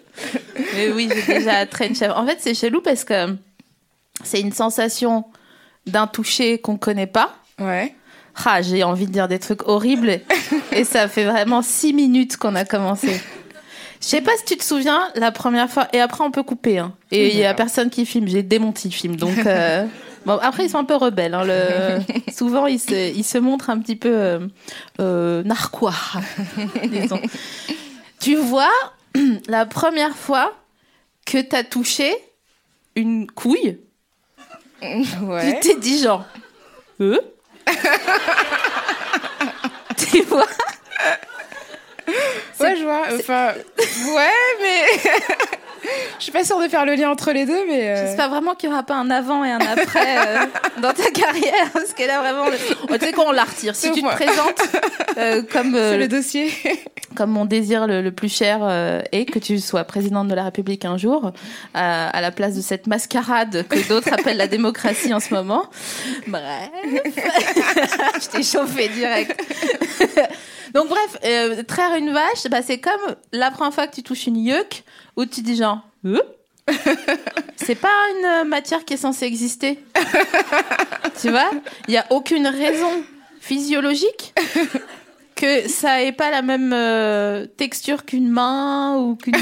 Mais 0.76 0.92
oui, 0.92 1.10
j'ai 1.12 1.40
déjà 1.40 1.66
traîné 1.66 1.90
une 1.90 1.96
chèvre. 1.96 2.16
En 2.16 2.24
fait, 2.24 2.38
c'est 2.38 2.54
chelou 2.54 2.82
parce 2.82 3.02
que 3.02 3.34
c'est 4.22 4.40
une 4.40 4.52
sensation 4.52 5.24
d'un 5.88 6.06
toucher 6.06 6.58
qu'on 6.58 6.76
connaît 6.76 7.08
pas. 7.08 7.34
Ouais. 7.58 7.96
Ah, 8.44 8.62
j'ai 8.62 8.84
envie 8.84 9.06
de 9.06 9.12
dire 9.12 9.26
des 9.26 9.40
trucs 9.40 9.66
horribles. 9.66 10.20
Et 10.70 10.84
ça 10.84 11.08
fait 11.08 11.24
vraiment 11.24 11.62
six 11.62 11.92
minutes 11.92 12.36
qu'on 12.36 12.54
a 12.54 12.64
commencé. 12.64 13.20
Je 14.00 14.06
sais 14.06 14.20
pas 14.20 14.30
si 14.38 14.44
tu 14.44 14.56
te 14.56 14.64
souviens, 14.64 15.08
la 15.16 15.32
première 15.32 15.68
fois, 15.70 15.88
et 15.92 16.00
après 16.00 16.24
on 16.24 16.30
peut 16.30 16.42
couper, 16.42 16.78
hein. 16.78 16.94
Et 17.10 17.30
il 17.32 17.36
y 17.36 17.44
a 17.44 17.54
personne 17.54 17.90
qui 17.90 18.06
filme, 18.06 18.28
j'ai 18.28 18.42
démonté 18.42 18.88
le 18.88 18.94
film, 18.94 19.16
donc, 19.16 19.36
euh, 19.46 19.84
bon, 20.26 20.38
après 20.40 20.64
ils 20.66 20.70
sont 20.70 20.78
un 20.78 20.84
peu 20.84 20.94
rebelles, 20.96 21.34
hein, 21.34 21.44
le, 21.44 21.98
souvent 22.32 22.66
ils 22.66 22.78
se, 22.78 23.12
ils 23.12 23.24
se 23.24 23.38
montrent 23.38 23.70
un 23.70 23.78
petit 23.80 23.96
peu, 23.96 24.10
euh, 24.12 24.46
euh, 25.00 25.42
narquois, 25.42 25.94
disons. 26.84 27.20
Tu 28.20 28.36
vois, 28.36 28.70
la 29.48 29.66
première 29.66 30.16
fois 30.16 30.54
que 31.26 31.38
t'as 31.38 31.64
touché 31.64 32.14
une 32.94 33.28
couille, 33.30 33.78
Ouais. 34.80 35.58
tu 35.60 35.70
t'es 35.70 35.76
dit 35.80 36.00
genre, 36.00 36.24
Tu 37.00 37.10
vois? 40.22 40.46
Ouais, 42.60 42.76
je 42.76 42.82
vois. 42.84 43.02
Enfin, 43.14 43.52
ouais, 44.14 44.62
mais 44.62 45.10
Je 46.18 46.24
suis 46.24 46.32
pas 46.32 46.44
sûre 46.44 46.60
de 46.60 46.66
faire 46.68 46.84
le 46.84 46.96
lien 46.96 47.08
entre 47.08 47.30
les 47.32 47.46
deux, 47.46 47.64
mais. 47.68 47.88
euh, 47.88 48.06
J'espère 48.06 48.28
vraiment 48.28 48.54
qu'il 48.54 48.68
n'y 48.68 48.74
aura 48.74 48.82
pas 48.82 48.96
un 48.96 49.10
avant 49.10 49.44
et 49.44 49.50
un 49.52 49.60
après 49.60 50.18
euh, 50.26 50.38
dans 50.82 50.92
ta 50.92 51.08
carrière, 51.10 51.70
parce 51.72 51.94
que 51.94 52.02
là 52.02 52.18
vraiment, 52.20 52.48
le- 52.48 52.56
Oh, 52.90 52.98
tu 52.98 53.06
sais 53.06 53.12
quoi, 53.12 53.26
on 53.28 53.32
la 53.32 53.44
retire. 53.44 53.76
Si 53.76 53.90
tu 53.92 54.02
te 54.02 54.06
présentes 54.08 54.60
euh, 55.16 55.42
comme 55.50 55.74
euh, 55.76 55.96
le 55.96 56.08
dossier. 56.08 56.50
comme 57.14 57.30
mon 57.30 57.44
désir 57.44 57.86
le, 57.86 58.02
le 58.02 58.10
plus 58.12 58.28
cher 58.32 58.58
est 59.12 59.24
que 59.24 59.38
tu 59.38 59.60
sois 59.60 59.84
présidente 59.84 60.26
de 60.28 60.34
la 60.34 60.44
République 60.44 60.84
un 60.84 60.98
jour, 60.98 61.30
à 61.74 62.20
la 62.20 62.30
place 62.32 62.54
de 62.56 62.60
cette 62.60 62.86
mascarade 62.88 63.64
que 63.68 63.88
d'autres 63.88 64.12
appellent 64.12 64.36
la 64.36 64.48
démocratie 64.48 65.14
en 65.14 65.20
ce 65.20 65.32
moment. 65.32 65.64
Bref, 66.26 66.70
je 68.20 68.28
t'ai 68.28 68.42
chauffé 68.42 68.88
direct. 68.88 69.40
Donc 70.74 70.88
bref, 70.88 71.18
euh, 71.24 71.62
traire 71.62 71.94
une 71.96 72.12
vache, 72.12 72.46
bah, 72.50 72.62
c'est 72.62 72.78
comme 72.78 73.16
la 73.32 73.50
première 73.50 73.72
fois 73.72 73.86
que 73.86 73.94
tu 73.94 74.02
touches 74.02 74.26
une 74.26 74.36
yuck, 74.36 74.84
où 75.16 75.24
tu 75.24 75.42
dis 75.42 75.56
genre, 75.56 75.80
Euh? 76.04 76.20
C'est 77.56 77.74
pas 77.74 77.88
une 78.18 78.24
euh, 78.26 78.44
matière 78.44 78.84
qui 78.84 78.94
est 78.94 78.98
censée 78.98 79.26
exister. 79.26 79.78
tu 81.20 81.30
vois? 81.30 81.50
Il 81.86 81.92
n'y 81.92 81.98
a 81.98 82.06
aucune 82.10 82.46
raison 82.46 82.90
physiologique 83.40 84.34
que 85.34 85.68
ça 85.68 86.02
ait 86.02 86.12
pas 86.12 86.30
la 86.30 86.42
même 86.42 86.72
euh, 86.74 87.46
texture 87.46 88.04
qu'une 88.04 88.28
main 88.28 88.96
ou 88.96 89.16
qu'une. 89.16 89.34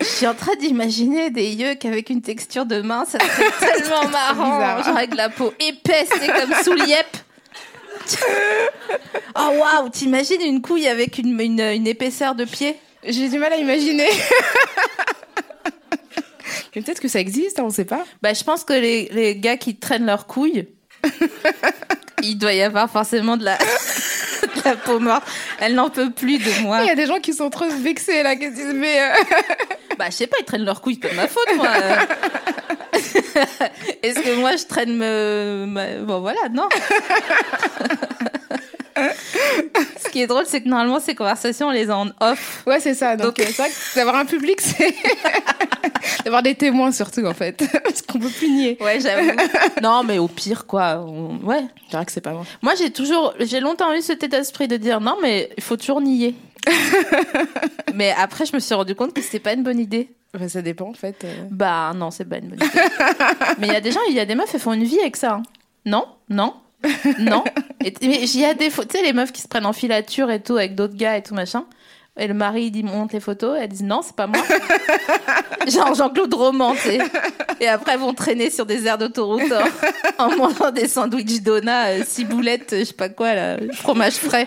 Je 0.00 0.06
suis 0.06 0.26
en 0.26 0.34
train 0.34 0.54
d'imaginer 0.56 1.30
des 1.30 1.52
yeux 1.52 1.74
avec 1.84 2.10
une 2.10 2.22
texture 2.22 2.64
de 2.64 2.80
main, 2.80 3.04
ça 3.04 3.18
serait 3.18 3.50
tellement 3.58 4.08
marrant, 4.08 4.82
genre 4.82 4.96
avec 4.96 5.14
la 5.14 5.28
peau 5.28 5.52
épaisse, 5.60 6.08
c'est 6.20 6.32
comme 6.32 6.54
sous 6.62 6.74
liep. 6.74 7.06
Oh 9.36 9.50
waouh, 9.58 9.88
t'imagines 9.90 10.40
une 10.42 10.60
couille 10.62 10.88
avec 10.88 11.18
une, 11.18 11.38
une, 11.40 11.60
une 11.60 11.86
épaisseur 11.86 12.34
de 12.34 12.44
pied? 12.44 12.76
J'ai 13.04 13.28
du 13.28 13.38
mal 13.38 13.52
à 13.52 13.56
imaginer. 13.56 14.08
Mais 16.74 16.82
peut-être 16.82 17.00
que 17.00 17.08
ça 17.08 17.20
existe, 17.20 17.58
hein, 17.58 17.64
on 17.66 17.70
sait 17.70 17.84
pas. 17.84 18.04
Bah, 18.22 18.32
je 18.32 18.42
pense 18.44 18.64
que 18.64 18.72
les, 18.72 19.08
les 19.12 19.36
gars 19.36 19.56
qui 19.58 19.76
traînent 19.76 20.06
leurs 20.06 20.26
couilles, 20.26 20.68
il 22.22 22.38
doit 22.38 22.54
y 22.54 22.62
avoir 22.62 22.90
forcément 22.90 23.36
de 23.36 23.44
la, 23.44 23.58
de 23.58 24.62
la 24.64 24.76
peau 24.76 24.98
morte. 24.98 25.24
Elle 25.60 25.74
n'en 25.74 25.90
peut 25.90 26.10
plus 26.10 26.38
de 26.38 26.62
moi. 26.62 26.80
Il 26.82 26.86
y 26.86 26.90
a 26.90 26.94
des 26.94 27.06
gens 27.06 27.20
qui 27.20 27.34
sont 27.34 27.50
trop 27.50 27.68
vexés 27.68 28.22
là, 28.22 28.36
qui 28.36 28.46
se 28.46 28.50
disent 28.54 28.74
mais. 28.74 29.00
euh, 29.00 29.12
Bah, 30.02 30.08
je 30.10 30.16
sais 30.16 30.26
pas, 30.26 30.36
ils 30.40 30.44
traînent 30.44 30.64
leurs 30.64 30.80
couilles, 30.80 30.98
c'est 31.00 31.08
pas 31.08 31.14
de 31.14 31.20
ma 31.20 31.28
faute, 31.28 31.46
moi. 31.54 31.68
Est-ce 34.02 34.18
que 34.20 34.34
moi, 34.40 34.56
je 34.56 34.64
traîne 34.64 34.96
me... 34.96 35.64
ma- 35.68 35.98
Bon, 35.98 36.18
voilà, 36.20 36.40
non. 36.50 36.68
Ce 40.04 40.08
qui 40.10 40.20
est 40.22 40.26
drôle, 40.26 40.44
c'est 40.46 40.60
que 40.62 40.68
normalement, 40.68 41.00
ces 41.00 41.14
conversations, 41.14 41.68
on 41.68 41.70
les 41.70 41.88
a 41.90 41.96
en 41.96 42.08
off. 42.20 42.62
Ouais, 42.66 42.80
c'est 42.80 42.94
ça. 42.94 43.16
Donc, 43.16 43.38
euh, 43.38 43.44
c'est 43.46 43.56
vrai 43.62 43.68
que 43.70 43.94
d'avoir 43.96 44.16
un 44.16 44.24
public, 44.24 44.60
c'est. 44.60 44.94
d'avoir 46.24 46.42
des 46.42 46.54
témoins 46.54 46.92
surtout, 46.92 47.24
en 47.24 47.34
fait. 47.34 47.62
Parce 47.84 48.02
qu'on 48.02 48.18
peut 48.18 48.28
plus 48.28 48.48
nier. 48.50 48.76
Ouais, 48.80 49.00
j'avoue. 49.00 49.30
Non, 49.82 50.02
mais 50.04 50.18
au 50.18 50.28
pire, 50.28 50.66
quoi. 50.66 51.04
on- 51.06 51.38
Ouais. 51.44 51.64
Je 51.86 51.90
dirais 51.90 52.04
que 52.04 52.12
c'est 52.12 52.20
pas 52.20 52.32
moi. 52.32 52.44
Moi, 52.62 52.74
j'ai 52.76 52.90
toujours, 52.90 53.34
j'ai 53.40 53.60
longtemps 53.60 53.92
eu 53.94 54.02
cet 54.02 54.22
état 54.22 54.38
d'esprit 54.38 54.68
de 54.68 54.76
dire 54.76 55.00
non, 55.00 55.16
mais 55.22 55.50
il 55.56 55.62
faut 55.62 55.76
toujours 55.76 56.00
nier. 56.00 56.34
mais 57.94 58.14
après, 58.18 58.46
je 58.46 58.54
me 58.54 58.60
suis 58.60 58.74
rendu 58.74 58.94
compte 58.94 59.12
que 59.14 59.22
c'était 59.22 59.40
pas 59.40 59.52
une 59.52 59.62
bonne 59.62 59.78
idée. 59.80 60.08
Enfin, 60.34 60.48
ça 60.48 60.62
dépend, 60.62 60.88
en 60.88 60.94
fait. 60.94 61.24
euh. 61.24 61.34
Bah 61.50 61.92
non, 61.94 62.10
c'est 62.10 62.24
pas 62.24 62.38
une 62.38 62.48
bonne 62.48 62.58
idée. 62.66 62.80
mais 63.58 63.66
il 63.68 63.72
y 63.72 63.76
a 63.76 63.80
des 63.80 63.92
gens, 63.92 64.00
il 64.08 64.14
y 64.14 64.20
a 64.20 64.24
des 64.24 64.34
meufs, 64.34 64.52
elles 64.54 64.60
font 64.60 64.72
une 64.72 64.84
vie 64.84 65.00
avec 65.00 65.16
ça. 65.16 65.32
hein. 65.34 65.42
Non, 65.84 66.06
non, 66.28 66.54
non. 67.18 67.44
Et 67.84 67.92
mais 68.02 68.22
il 68.22 68.40
y 68.40 68.44
a 68.44 68.54
des 68.54 68.70
photos, 68.70 68.92
tu 68.92 68.98
sais, 68.98 69.04
les 69.04 69.12
meufs 69.12 69.32
qui 69.32 69.42
se 69.42 69.48
prennent 69.48 69.66
en 69.66 69.72
filature 69.72 70.30
et 70.30 70.40
tout 70.42 70.56
avec 70.56 70.74
d'autres 70.74 70.96
gars 70.96 71.16
et 71.16 71.22
tout 71.22 71.34
machin. 71.34 71.64
Et 72.18 72.26
le 72.26 72.34
mari, 72.34 72.64
il 72.64 72.70
dit, 72.70 72.82
monte 72.82 73.14
les 73.14 73.20
photos. 73.20 73.56
Elles 73.58 73.68
disent, 73.68 73.82
non, 73.82 74.02
c'est 74.02 74.14
pas 74.14 74.26
moi. 74.26 74.42
Genre 75.66 75.94
Jean-Claude 75.94 76.34
Roman, 76.34 76.74
tu 76.74 76.80
sais. 76.80 76.98
Et 77.58 77.68
après, 77.68 77.96
vont 77.96 78.12
traîner 78.12 78.50
sur 78.50 78.66
des 78.66 78.86
aires 78.86 78.98
d'autoroute 78.98 79.50
en, 80.18 80.26
en 80.26 80.36
mangeant 80.36 80.70
des 80.70 80.88
sandwichs 80.88 81.42
Dona, 81.42 81.86
euh, 81.86 82.04
ciboulettes, 82.04 82.74
je 82.78 82.84
sais 82.84 82.92
pas 82.92 83.08
quoi, 83.08 83.34
là, 83.34 83.56
fromage 83.72 84.14
frais. 84.14 84.46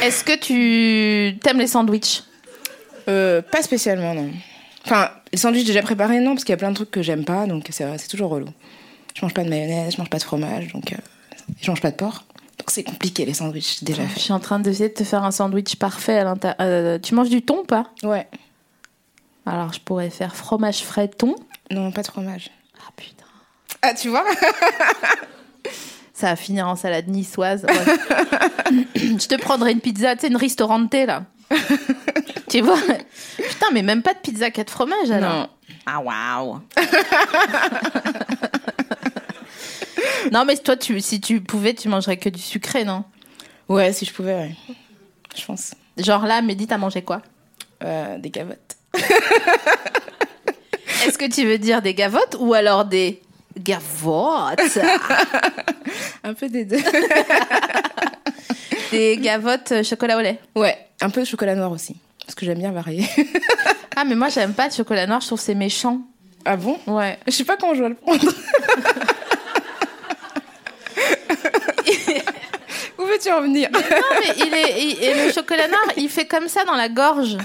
Est-ce 0.00 0.22
que 0.22 0.36
tu 0.36 1.38
t'aimes 1.40 1.58
les 1.58 1.66
sandwichs? 1.66 2.22
Euh, 3.08 3.42
pas 3.42 3.62
spécialement, 3.62 4.14
non. 4.14 4.30
Enfin, 4.84 5.10
les 5.32 5.38
sandwichs 5.38 5.66
déjà 5.66 5.82
préparés, 5.82 6.20
non, 6.20 6.34
parce 6.34 6.44
qu'il 6.44 6.52
y 6.52 6.54
a 6.54 6.58
plein 6.58 6.70
de 6.70 6.76
trucs 6.76 6.90
que 6.90 7.02
j'aime 7.02 7.24
pas, 7.24 7.46
donc 7.46 7.66
c'est 7.70 7.86
c'est 7.98 8.08
toujours 8.08 8.30
relou. 8.30 8.46
Je 9.14 9.22
mange 9.22 9.34
pas 9.34 9.44
de 9.44 9.48
mayonnaise, 9.48 9.94
je 9.94 9.98
mange 9.98 10.10
pas 10.10 10.18
de 10.18 10.24
fromage, 10.24 10.72
donc 10.72 10.92
euh, 10.92 10.96
je 11.60 11.70
mange 11.70 11.80
pas 11.80 11.90
de 11.90 11.96
porc. 11.96 12.24
Donc 12.58 12.70
c'est 12.70 12.84
compliqué 12.84 13.24
les 13.24 13.34
sandwichs 13.34 13.82
déjà 13.84 14.02
Je 14.14 14.20
suis 14.20 14.32
en 14.32 14.40
train 14.40 14.58
d'essayer 14.58 14.88
de 14.88 14.94
te 14.94 15.04
faire 15.04 15.24
un 15.24 15.30
sandwich 15.30 15.76
parfait 15.76 16.18
à 16.18 16.24
l'intérieur. 16.24 16.56
Euh, 16.60 16.98
tu 16.98 17.14
manges 17.14 17.28
du 17.28 17.42
thon 17.42 17.58
ou 17.58 17.64
pas? 17.64 17.90
Ouais. 18.02 18.26
Alors, 19.46 19.72
je 19.72 19.80
pourrais 19.80 20.10
faire 20.10 20.34
fromage 20.34 20.82
frais 20.82 21.08
thon. 21.08 21.36
Non, 21.70 21.92
pas 21.92 22.02
de 22.02 22.06
fromage. 22.06 22.50
Ah 22.78 22.90
putain. 22.96 23.24
Ah, 23.82 23.94
tu 23.94 24.08
vois? 24.08 24.24
Ça 26.14 26.28
va 26.28 26.36
finir 26.36 26.68
en 26.68 26.76
salade 26.76 27.08
niçoise. 27.08 27.64
Ouais. 27.64 28.86
je 28.94 29.26
te 29.26 29.34
prendrai 29.34 29.72
une 29.72 29.80
pizza, 29.80 30.14
tu 30.14 30.22
sais, 30.22 30.28
une 30.28 30.36
ristorante 30.36 30.94
là. 30.94 31.24
tu 32.48 32.60
vois? 32.62 32.78
Putain, 33.36 33.66
mais 33.72 33.82
même 33.82 34.02
pas 34.02 34.14
de 34.14 34.20
pizza 34.20 34.50
4 34.50 34.70
fromages 34.70 35.10
alors. 35.10 35.32
Non. 35.34 35.48
Ah 35.86 36.00
waouh. 36.00 36.60
Non, 40.32 40.44
mais 40.44 40.56
toi, 40.56 40.76
tu, 40.76 41.00
si 41.00 41.20
tu 41.20 41.40
pouvais, 41.40 41.74
tu 41.74 41.88
mangerais 41.88 42.16
que 42.16 42.28
du 42.28 42.40
sucré, 42.40 42.84
non? 42.84 43.04
Ouais, 43.68 43.92
si 43.92 44.04
je 44.04 44.12
pouvais, 44.12 44.34
ouais. 44.34 44.54
Je 45.36 45.44
pense. 45.44 45.72
Genre 45.98 46.24
là, 46.26 46.42
Mehdi, 46.42 46.66
t'as 46.66 46.78
mangé 46.78 47.02
quoi? 47.02 47.22
Euh, 47.82 48.18
des 48.18 48.30
gavottes. 48.30 48.76
Est-ce 51.06 51.18
que 51.18 51.30
tu 51.30 51.44
veux 51.46 51.58
dire 51.58 51.82
des 51.82 51.94
gavottes 51.94 52.36
ou 52.38 52.54
alors 52.54 52.84
des 52.84 53.20
gavottes? 53.58 54.60
Un 56.24 56.34
peu 56.34 56.48
des 56.48 56.64
deux. 56.64 56.78
Des 58.90 59.16
gavottes 59.16 59.72
euh, 59.72 59.82
chocolat 59.82 60.16
au 60.16 60.20
lait? 60.20 60.38
ouais, 60.54 60.76
un 61.00 61.10
peu 61.10 61.20
de 61.22 61.26
chocolat 61.26 61.56
noir 61.56 61.72
aussi. 61.72 61.96
Parce 62.24 62.36
que 62.36 62.46
j'aime 62.46 62.58
bien 62.58 62.70
varier. 62.70 63.04
Ah, 63.96 64.04
mais 64.04 64.14
moi, 64.14 64.28
j'aime 64.28 64.54
pas 64.54 64.68
le 64.68 64.72
chocolat 64.72 65.06
noir, 65.08 65.20
je 65.20 65.26
trouve 65.26 65.40
c'est 65.40 65.54
méchant. 65.56 66.00
ah 66.44 66.56
bon? 66.56 66.78
Ouais. 66.86 67.18
Je 67.26 67.32
sais 67.32 67.42
pas 67.44 67.56
comment 67.56 67.74
je 67.74 67.80
dois 67.80 67.88
le 67.88 67.96
prendre. 67.96 68.20
Veux-tu 73.14 73.30
en 73.32 73.40
venir 73.42 73.68
Non, 73.72 73.80
mais 74.20 74.34
il 74.36 74.52
est, 74.54 74.82
il- 74.82 75.02
et 75.02 75.26
le 75.26 75.32
chocolat 75.32 75.68
noir, 75.68 75.80
il 75.96 76.08
fait 76.08 76.26
comme 76.26 76.48
ça 76.48 76.64
dans 76.64 76.74
la 76.76 76.88
gorge. 76.88 77.36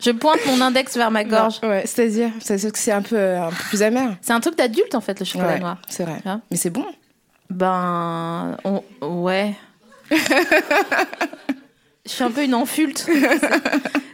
Je 0.00 0.10
pointe 0.10 0.40
mon 0.46 0.60
index 0.60 0.96
vers 0.96 1.10
ma 1.10 1.22
gorge. 1.24 1.60
Ouais, 1.62 1.82
c'est-à-dire, 1.86 2.30
c'est 2.40 2.72
que 2.72 2.78
c'est 2.78 2.90
un 2.92 3.02
peu, 3.02 3.36
un 3.36 3.50
peu 3.50 3.62
plus 3.68 3.82
amer. 3.82 4.16
C'est 4.20 4.32
un 4.32 4.40
truc 4.40 4.56
d'adulte, 4.56 4.94
en 4.94 5.00
fait, 5.00 5.18
le 5.20 5.24
chocolat 5.26 5.48
Ouais, 5.54 5.58
noir. 5.60 5.78
c'est 5.88 6.04
vrai. 6.04 6.20
Mais 6.50 6.56
c'est 6.56 6.70
bon. 6.70 6.86
Ben, 7.50 8.56
on- 8.64 8.82
ouais. 9.06 9.54
Je 12.04 12.10
suis 12.10 12.24
un 12.24 12.30
peu 12.30 12.42
une 12.42 12.54
enfulte. 12.54 13.08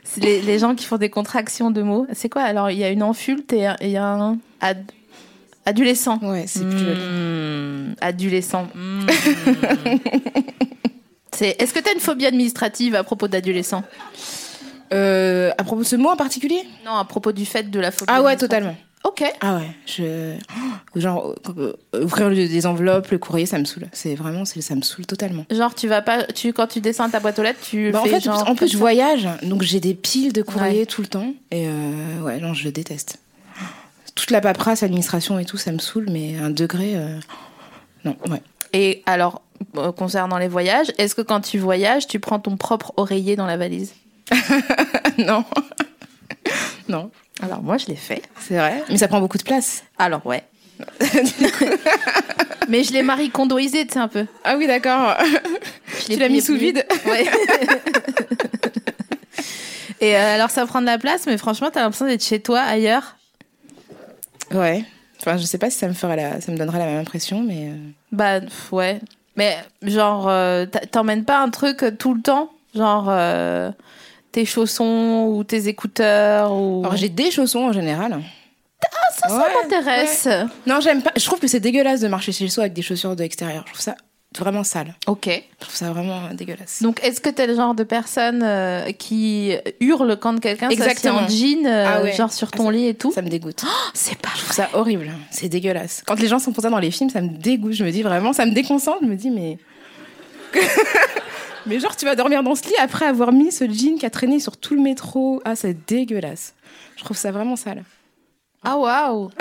C'est 0.05 0.21
les, 0.23 0.43
les 0.43 0.59
gens 0.59 0.75
qui 0.75 0.85
font 0.85 0.99
des 0.99 1.09
contractions 1.11 1.71
de 1.71 1.81
mots. 1.83 2.07
C'est 2.13 2.29
quoi 2.29 2.43
Alors, 2.43 2.71
il 2.71 2.79
y 2.79 2.85
a 2.85 2.91
une 2.91 3.03
enfulte 3.03 3.53
et 3.55 3.67
il 3.81 3.89
y 3.91 3.97
a 3.97 4.05
un 4.07 4.39
ad- 4.61 4.91
adolescent. 5.69 6.19
Ouais, 6.23 6.45
c'est 6.47 6.65
plus 6.69 6.79
joli. 6.79 7.01
Mmh, 7.01 7.95
adolescent. 8.01 8.69
Mmh. 8.75 9.07
C'est. 11.33 11.61
Est-ce 11.63 11.73
que 11.73 11.79
tu 11.81 11.89
as 11.89 11.93
une 11.93 12.01
phobie 12.01 12.27
administrative 12.27 12.95
à 12.95 13.05
propos 13.05 13.29
d'adolescent? 13.29 13.85
Euh, 14.93 15.51
à 15.59 15.65
propos 15.65 15.83
de 15.83 15.87
ce 15.87 15.97
mot 15.97 16.09
en 16.09 16.17
particulier? 16.17 16.61
Non, 16.85 16.93
à 16.97 17.05
propos 17.05 17.33
du 17.33 17.45
fait 17.45 17.71
de 17.71 17.79
la 17.81 17.91
phobie. 17.91 18.11
Ah 18.13 18.23
ouais, 18.23 18.37
totalement. 18.37 18.75
Ok. 19.05 19.23
Ah 19.41 19.57
ouais, 19.59 19.71
je 19.87 20.35
oh, 20.35 21.01
genre 21.01 21.35
euh, 21.57 21.73
ouvrir 22.03 22.31
le- 22.31 22.35
des 22.49 22.67
enveloppes, 22.67 23.09
le 23.13 23.19
courrier, 23.19 23.47
ça 23.47 23.57
me 23.59 23.65
saoule. 23.65 23.87
C'est 23.93 24.17
vraiment, 24.17 24.45
ça 24.45 24.75
me 24.75 24.83
saoule 24.83 25.07
totalement. 25.07 25.45
Genre, 25.51 25.73
tu 25.75 25.87
vas 25.87 26.03
pas. 26.03 26.25
Tu, 26.25 26.53
quand 26.53 26.67
tu 26.67 26.81
descends 26.81 27.09
ta 27.09 27.21
boîte 27.21 27.39
aux 27.39 27.43
lettres, 27.45 27.61
tu. 27.63 27.93
Bah, 27.93 28.01
en 28.01 28.05
fais 28.05 28.11
fait, 28.11 28.21
genre 28.21 28.49
en 28.49 28.57
plus, 28.57 28.73
je 28.73 28.77
voyage, 28.77 29.29
donc 29.45 29.63
j'ai 29.63 29.79
des 29.79 29.95
piles 29.95 30.33
de 30.33 30.43
courriers 30.43 30.81
Ouais. 30.81 30.87
tout 30.87 31.03
le 31.03 31.07
temps. 31.07 31.33
Et 31.53 31.69
euh, 31.69 32.21
ouais, 32.23 32.41
non, 32.41 32.55
je 32.55 32.69
déteste. 32.71 33.21
Toute 34.29 34.35
la 34.35 34.43
paperasse, 34.43 34.83
administration 34.83 35.39
et 35.39 35.47
tout, 35.47 35.57
ça 35.57 35.73
me 35.73 35.79
saoule, 35.79 36.09
mais 36.11 36.37
un 36.37 36.51
degré. 36.51 36.93
euh, 36.97 37.19
Non, 38.05 38.15
ouais. 38.29 38.43
Et 38.75 39.03
alors, 39.07 39.41
euh, 39.79 39.91
concernant 39.91 40.37
les 40.37 40.49
voyages, 40.49 40.93
est-ce 40.99 41.15
que 41.15 41.23
quand 41.23 41.41
tu 41.41 41.57
voyages, 41.57 42.07
tu 42.07 42.21
prends 42.21 42.39
ton 42.39 42.59
propre 42.59 42.93
oreiller 42.99 43.37
dans 43.37 43.47
la 43.47 43.57
valise 43.57 43.95
non. 45.17 45.47
non, 46.91 47.11
Alors, 47.43 47.63
moi, 47.63 47.79
je 47.79 47.87
l'ai 47.87 47.97
fait. 47.97 48.21
c'est 48.39 48.59
vrai? 48.59 48.83
Mais 48.91 48.99
ça 48.99 49.09
prend 49.09 49.19
beaucoup 49.21 49.39
de 49.39 49.45
place. 49.45 49.83
Alors, 49.99 50.27
ouais. 50.27 50.45
Mais 52.69 52.85
je 52.85 52.93
l'ai 52.93 53.03
marie 53.03 53.31
condoisé, 53.31 53.87
tu 53.87 53.95
sais, 53.95 53.99
un 53.99 54.09
peu. 54.09 54.27
Ah 54.45 54.59
oui, 54.59 54.67
d'accord. 54.67 55.17
Tu 56.05 56.17
l'as 56.19 56.29
mis 56.29 56.43
sous 56.43 56.55
vide 56.55 56.85
Ouais. 57.07 57.27
Et 60.03 60.15
euh, 60.17 60.35
alors, 60.35 60.51
ça 60.51 60.67
prend 60.67 60.83
de 60.83 60.87
la 60.87 60.99
place, 60.99 61.25
mais 61.27 61.39
franchement, 61.39 61.71
t'as 61.73 61.81
l'impression 61.81 62.05
d'être 62.05 62.23
chez 62.23 62.41
toi, 62.41 62.61
ailleurs. 62.61 63.15
Ouais. 64.53 64.85
Enfin, 65.21 65.37
je 65.37 65.45
sais 65.45 65.59
pas 65.59 65.71
si 65.71 65.79
ça 65.79 65.89
me 65.89 65.93
ferait 65.95 66.17
la... 66.17 66.41
ça 66.41 66.53
me 66.53 66.57
la 66.59 66.67
même 66.67 67.01
impression, 67.01 67.43
mais. 67.43 67.71
euh, 67.71 67.77
Bah, 68.13 68.41
ouais. 68.73 69.01
Mais, 69.37 69.57
genre, 69.83 70.29
euh, 70.29 70.67
t'emmènes 70.91 71.25
pas 71.25 71.41
un 71.41 71.51
truc 71.51 71.83
euh, 71.83 71.91
tout 71.91 72.15
le 72.15 72.21
temps? 72.23 72.51
Genre, 72.75 73.07
euh, 73.09 73.71
tes 74.33 74.45
chaussons 74.45 75.27
ou 75.33 75.45
tes 75.45 75.69
écouteurs 75.69 76.53
ou... 76.53 76.81
Alors 76.85 76.97
j'ai 76.97 77.09
des 77.09 77.31
chaussons 77.31 77.61
en 77.69 77.73
général. 77.73 78.21
ça, 79.17 79.29
ça 79.29 79.37
Ouais, 79.37 79.45
m'intéresse. 79.63 80.29
Non, 80.67 80.81
j'aime 80.81 81.03
pas. 81.03 81.13
Je 81.17 81.25
trouve 81.25 81.41
que 81.41 81.49
c'est 81.49 81.61
dégueulasse 81.61 82.01
de 82.01 82.09
marcher 82.09 82.31
chez 82.33 82.49
soi 82.49 82.65
avec 82.65 82.75
des 82.75 82.83
chaussures 82.83 83.17
de 83.17 83.23
l'extérieur. 83.23 83.65
Je 83.67 83.73
trouve 83.73 83.83
ça 83.83 83.97
vraiment 84.37 84.63
sale. 84.65 84.95
Ok. 85.07 85.25
Je 85.27 85.65
trouve 85.65 85.75
ça 85.75 85.91
vraiment 85.91 86.29
dégueulasse. 86.35 86.83
Donc, 86.83 87.03
est-ce 87.03 87.21
que 87.21 87.31
t'es 87.31 87.47
le 87.47 87.55
genre 87.55 87.75
de 87.75 87.83
personne 87.85 88.43
euh, 88.43 88.93
qui 88.93 89.55
hurle 89.81 90.19
quand 90.21 90.39
quelqu'un 90.41 90.71
s'assied 90.71 91.11
en 91.11 91.27
jean, 91.29 91.67
euh, 91.67 91.85
Ah 91.89 92.03
ouais. 92.03 92.13
genre 92.13 92.33
sur 92.33 92.49
Ah, 92.53 92.57
ton 92.57 92.67
ça- 92.67 92.73
lit 92.73 92.87
et 92.89 92.95
tout? 92.95 93.11
Ça 93.13 93.23
me 93.23 93.29
dégoûte. 93.29 93.65
C'est 93.95 94.19
pas 94.19 94.29
Je 94.37 94.41
trouve 94.43 94.53
ça 94.55 94.69
horrible. 94.75 95.11
C'est 95.31 95.49
dégueulasse. 95.49 96.03
Quand 96.07 96.19
les 96.21 96.29
gens 96.29 96.39
sont 96.39 96.53
pour 96.53 96.63
ça 96.63 96.71
dans 96.71 96.79
les 96.79 96.91
films, 96.91 97.11
ça 97.11 97.21
me 97.21 97.29
dégoûte. 97.31 97.73
Je 97.73 97.85
me 97.85 97.91
dis 97.91 98.03
vraiment, 98.03 98.33
ça 98.33 98.45
me 98.47 98.53
déconcentre. 98.53 98.99
Je 99.03 99.07
me 99.09 99.17
dis, 99.17 99.31
mais. 99.31 99.59
mais 101.67 101.81
genre, 101.81 101.97
tu 101.97 102.05
vas 102.05 102.15
dormir 102.17 102.43
dans 102.43 102.55
ce 102.55 102.65
lit 102.65 102.75
après 102.81 103.07
avoir 103.07 103.33
mis 103.33 103.51
ce 103.51 103.65
jean 103.69 103.99
qui 103.99 104.07
a 104.07 104.11
traîné 104.11 104.41
sur 104.41 104.57
tout 104.57 104.75
le 104.75 104.81
métro. 104.83 105.41
Ah, 105.45 105.57
c'est 105.57 105.77
dégueulasse. 105.87 106.55
Je 106.97 107.05
trouve 107.05 107.17
ça 107.17 107.31
vraiment 107.33 107.57
sale. 107.57 107.83
Ah 108.65 108.77
waouh 108.77 109.31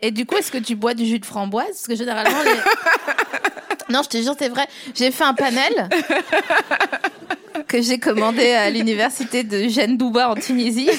Et 0.00 0.10
du 0.10 0.26
coup, 0.26 0.36
est-ce 0.36 0.52
que 0.52 0.58
tu 0.58 0.76
bois 0.76 0.94
du 0.94 1.04
jus 1.04 1.18
de 1.18 1.26
framboise? 1.26 1.66
Parce 1.66 1.86
que 1.86 1.96
généralement, 1.96 2.42
les... 2.44 2.50
Non, 3.90 4.02
je 4.02 4.08
te 4.08 4.22
jure, 4.22 4.34
c'est 4.38 4.50
vrai. 4.50 4.66
J'ai 4.94 5.10
fait 5.10 5.24
un 5.24 5.32
panel 5.32 5.88
que 7.66 7.80
j'ai 7.80 7.98
commandé 7.98 8.52
à 8.52 8.70
l'université 8.70 9.44
de 9.44 9.68
Jeanne 9.68 9.96
Douba 9.96 10.30
en 10.30 10.34
Tunisie. 10.34 10.90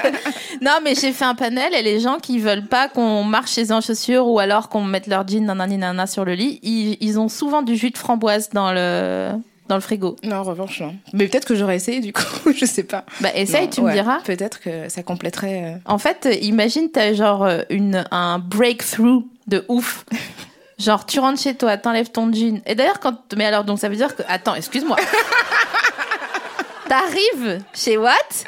non, 0.60 0.78
mais 0.82 0.94
j'ai 0.94 1.12
fait 1.12 1.24
un 1.24 1.36
panel 1.36 1.74
et 1.74 1.82
les 1.82 2.00
gens 2.00 2.18
qui 2.18 2.38
veulent 2.38 2.66
pas 2.66 2.88
qu'on 2.88 3.22
marche 3.22 3.52
chez 3.52 3.66
eux 3.66 3.72
en 3.72 3.80
chaussures 3.80 4.26
ou 4.26 4.40
alors 4.40 4.68
qu'on 4.68 4.82
mette 4.82 5.06
leur 5.06 5.26
jean 5.26 5.44
nanani 5.44 5.78
nanana 5.78 6.06
sur 6.06 6.24
le 6.24 6.34
lit, 6.34 6.58
ils, 6.62 6.96
ils 7.00 7.18
ont 7.20 7.28
souvent 7.28 7.62
du 7.62 7.76
jus 7.76 7.90
de 7.90 7.98
framboise 7.98 8.50
dans 8.50 8.72
le 8.72 9.30
dans 9.68 9.74
le 9.76 9.80
frigo. 9.80 10.16
Non, 10.24 10.36
en 10.36 10.42
revanche, 10.42 10.80
non. 10.80 10.96
Mais 11.12 11.28
peut-être 11.28 11.46
que 11.46 11.54
j'aurais 11.54 11.76
essayé, 11.76 12.00
du 12.00 12.12
coup, 12.12 12.22
je 12.56 12.64
sais 12.64 12.82
pas. 12.84 13.04
Bah 13.20 13.30
essaye, 13.34 13.64
Non, 13.66 13.70
tu 13.70 13.80
me 13.82 13.92
diras. 13.92 14.20
Peut-être 14.24 14.60
que 14.60 14.88
ça 14.88 15.02
compléterait. 15.02 15.62
euh, 15.64 15.76
En 15.84 15.98
fait, 15.98 16.26
euh, 16.26 16.32
imagine, 16.40 16.90
t'as 16.90 17.12
genre 17.12 17.44
euh, 17.44 17.62
une, 17.70 18.04
un 18.10 18.38
breakthrough 18.38 19.24
de 19.46 19.64
ouf. 19.68 20.04
Genre, 20.78 21.04
tu 21.06 21.18
rentres 21.18 21.42
chez 21.42 21.56
toi, 21.56 21.76
t'enlèves 21.76 22.12
ton 22.12 22.32
jean. 22.32 22.60
Et 22.64 22.76
d'ailleurs, 22.76 23.00
quand. 23.00 23.34
Mais 23.36 23.44
alors, 23.44 23.64
donc, 23.64 23.80
ça 23.80 23.88
veut 23.88 23.96
dire 23.96 24.14
que. 24.14 24.22
Attends, 24.28 24.54
excuse-moi. 24.54 24.94
T'arrives 26.88 27.60
chez 27.74 27.96
Watt, 27.96 28.44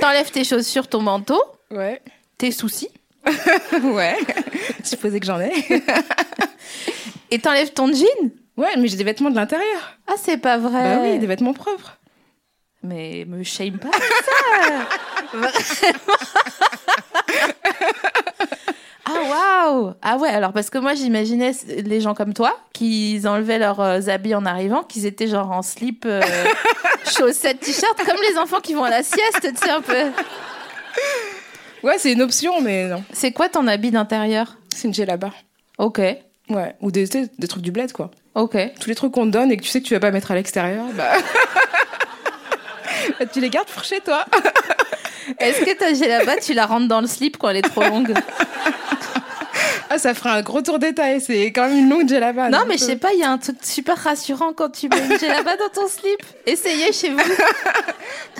t'enlèves 0.00 0.30
tes 0.30 0.42
chaussures, 0.44 0.88
ton 0.88 1.00
manteau, 1.00 1.40
Ouais. 1.70 2.02
tes 2.36 2.50
soucis, 2.50 2.88
ouais. 3.84 4.16
Supposé 4.84 5.20
que 5.20 5.26
j'en 5.26 5.40
ai. 5.40 5.52
et 7.30 7.38
t'enlèves 7.38 7.72
ton 7.72 7.86
jean. 7.92 8.30
Ouais, 8.58 8.76
mais 8.76 8.88
j'ai 8.88 8.96
des 8.96 9.04
vêtements 9.04 9.30
de 9.30 9.36
l'intérieur. 9.36 9.92
Ah, 10.08 10.14
c'est 10.16 10.36
pas 10.36 10.58
vrai. 10.58 10.96
Bah 10.96 11.00
oui, 11.02 11.18
des 11.20 11.26
vêtements 11.28 11.52
propres. 11.54 11.96
Mais 12.82 13.24
me 13.26 13.44
shame 13.44 13.78
pas 13.78 13.90
ça. 15.32 15.40
Ah 19.04 19.66
waouh 19.68 19.94
Ah 20.02 20.16
ouais, 20.16 20.28
alors 20.28 20.52
parce 20.52 20.70
que 20.70 20.78
moi 20.78 20.94
j'imaginais 20.94 21.52
les 21.68 22.00
gens 22.00 22.14
comme 22.14 22.34
toi 22.34 22.56
qui 22.72 23.20
enlevaient 23.24 23.58
leurs 23.58 23.80
euh, 23.80 24.00
habits 24.08 24.34
en 24.34 24.44
arrivant, 24.44 24.82
qu'ils 24.82 25.06
étaient 25.06 25.28
genre 25.28 25.50
en 25.50 25.62
slip, 25.62 26.04
euh, 26.04 26.20
chaussettes, 27.04 27.60
t-shirt, 27.60 27.96
comme 28.04 28.18
les 28.30 28.38
enfants 28.38 28.60
qui 28.60 28.74
vont 28.74 28.84
à 28.84 28.90
la 28.90 29.02
sieste, 29.02 29.40
tu 29.40 29.56
sais 29.56 29.70
un 29.70 29.80
peu. 29.80 30.10
Ouais, 31.82 31.96
c'est 31.98 32.12
une 32.12 32.22
option, 32.22 32.60
mais 32.60 32.86
non. 32.88 33.02
C'est 33.12 33.32
quoi 33.32 33.48
ton 33.48 33.66
habit 33.66 33.92
d'intérieur? 33.92 34.56
C'est 34.74 34.88
une 34.88 35.06
là-bas. 35.06 35.32
Ok, 35.78 36.00
Ouais. 36.50 36.74
Ou 36.80 36.90
des, 36.90 37.06
des 37.06 37.48
trucs 37.48 37.62
du 37.62 37.70
bled, 37.72 37.92
quoi. 37.92 38.10
Ok. 38.38 38.56
Tous 38.80 38.88
les 38.88 38.94
trucs 38.94 39.12
qu'on 39.12 39.26
te 39.26 39.30
donne 39.30 39.52
et 39.52 39.56
que 39.56 39.62
tu 39.62 39.68
sais 39.68 39.80
que 39.80 39.86
tu 39.86 39.94
vas 39.94 40.00
pas 40.00 40.10
mettre 40.10 40.30
à 40.30 40.34
l'extérieur, 40.34 40.84
bah. 40.94 41.12
Bah, 43.18 43.26
tu 43.32 43.40
les 43.40 43.50
gardes 43.50 43.68
pour 43.68 43.84
chez 43.84 44.00
toi. 44.00 44.24
Est-ce 45.38 45.64
que 45.64 45.76
ta 45.76 45.90
là-bas, 46.06 46.36
tu 46.36 46.54
la 46.54 46.66
rentres 46.66 46.88
dans 46.88 47.00
le 47.00 47.06
slip 47.06 47.36
quand 47.36 47.48
elle 47.50 47.58
est 47.58 47.62
trop 47.62 47.82
longue? 47.82 48.14
Ah, 49.90 49.98
ça 49.98 50.12
ferait 50.14 50.30
un 50.30 50.42
gros 50.42 50.60
tour 50.60 50.78
détail. 50.78 51.20
C'est 51.20 51.46
quand 51.46 51.68
même 51.68 51.78
une 51.78 51.88
longue 51.88 52.10
là-bas. 52.10 52.50
Non, 52.50 52.64
mais 52.68 52.76
je 52.76 52.84
sais 52.84 52.96
pas, 52.96 53.12
il 53.14 53.20
y 53.20 53.22
a 53.22 53.30
un 53.30 53.38
truc 53.38 53.56
super 53.62 53.96
rassurant 53.96 54.52
quand 54.52 54.70
tu 54.70 54.88
mets 54.88 54.98
une 54.98 55.28
là-bas 55.28 55.56
dans 55.56 55.68
ton 55.68 55.88
slip. 55.88 56.20
Essayez 56.46 56.92
chez 56.92 57.10
vous. 57.10 57.20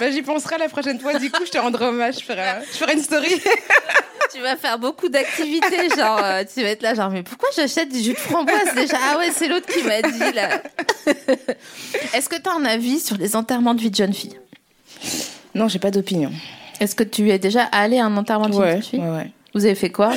Bah, 0.00 0.10
j'y 0.10 0.22
penserai 0.22 0.58
la 0.58 0.68
prochaine 0.68 0.98
fois. 1.00 1.18
Du 1.18 1.30
coup, 1.30 1.44
je 1.44 1.50
te 1.50 1.58
rendrai 1.58 1.86
hommage. 1.86 2.20
Je 2.20 2.24
ferai, 2.24 2.42
je 2.72 2.76
ferai 2.78 2.92
une 2.94 3.02
story. 3.02 3.34
Tu 4.32 4.40
vas 4.40 4.56
faire 4.56 4.78
beaucoup 4.78 5.08
d'activités, 5.08 5.88
genre 5.96 6.20
euh, 6.22 6.44
tu 6.44 6.62
vas 6.62 6.68
être 6.68 6.82
là, 6.82 6.94
genre 6.94 7.08
mais 7.10 7.22
pourquoi 7.22 7.48
j'achète 7.56 7.88
du 7.88 7.98
jus 7.98 8.12
de 8.12 8.18
framboise 8.18 8.74
déjà? 8.74 8.98
Ah 9.02 9.16
ouais, 9.18 9.30
c'est 9.32 9.48
l'autre 9.48 9.66
qui 9.66 9.82
m'a 9.82 10.02
dit 10.02 10.34
là. 10.34 10.60
Est-ce 12.14 12.28
que 12.28 12.36
tu 12.36 12.48
as 12.48 12.52
un 12.52 12.64
avis 12.66 13.00
sur 13.00 13.16
les 13.16 13.36
enterrements 13.36 13.74
de 13.74 13.80
vie 13.80 13.90
de 13.90 13.96
jeune 13.96 14.12
fille? 14.12 14.38
Non, 15.54 15.66
j'ai 15.68 15.78
pas 15.78 15.90
d'opinion. 15.90 16.30
Est-ce 16.78 16.94
que 16.94 17.04
tu 17.04 17.30
es 17.30 17.38
déjà 17.38 17.64
allé 17.72 17.98
à 17.98 18.04
un 18.04 18.16
enterrement 18.18 18.48
de 18.48 18.52
vie 18.52 18.58
de 18.58 18.64
jeune 18.66 18.82
fille? 18.82 19.00
ouais, 19.00 19.10
ouais. 19.10 19.30
Vous 19.54 19.64
avez 19.64 19.74
fait 19.74 19.90
quoi? 19.90 20.12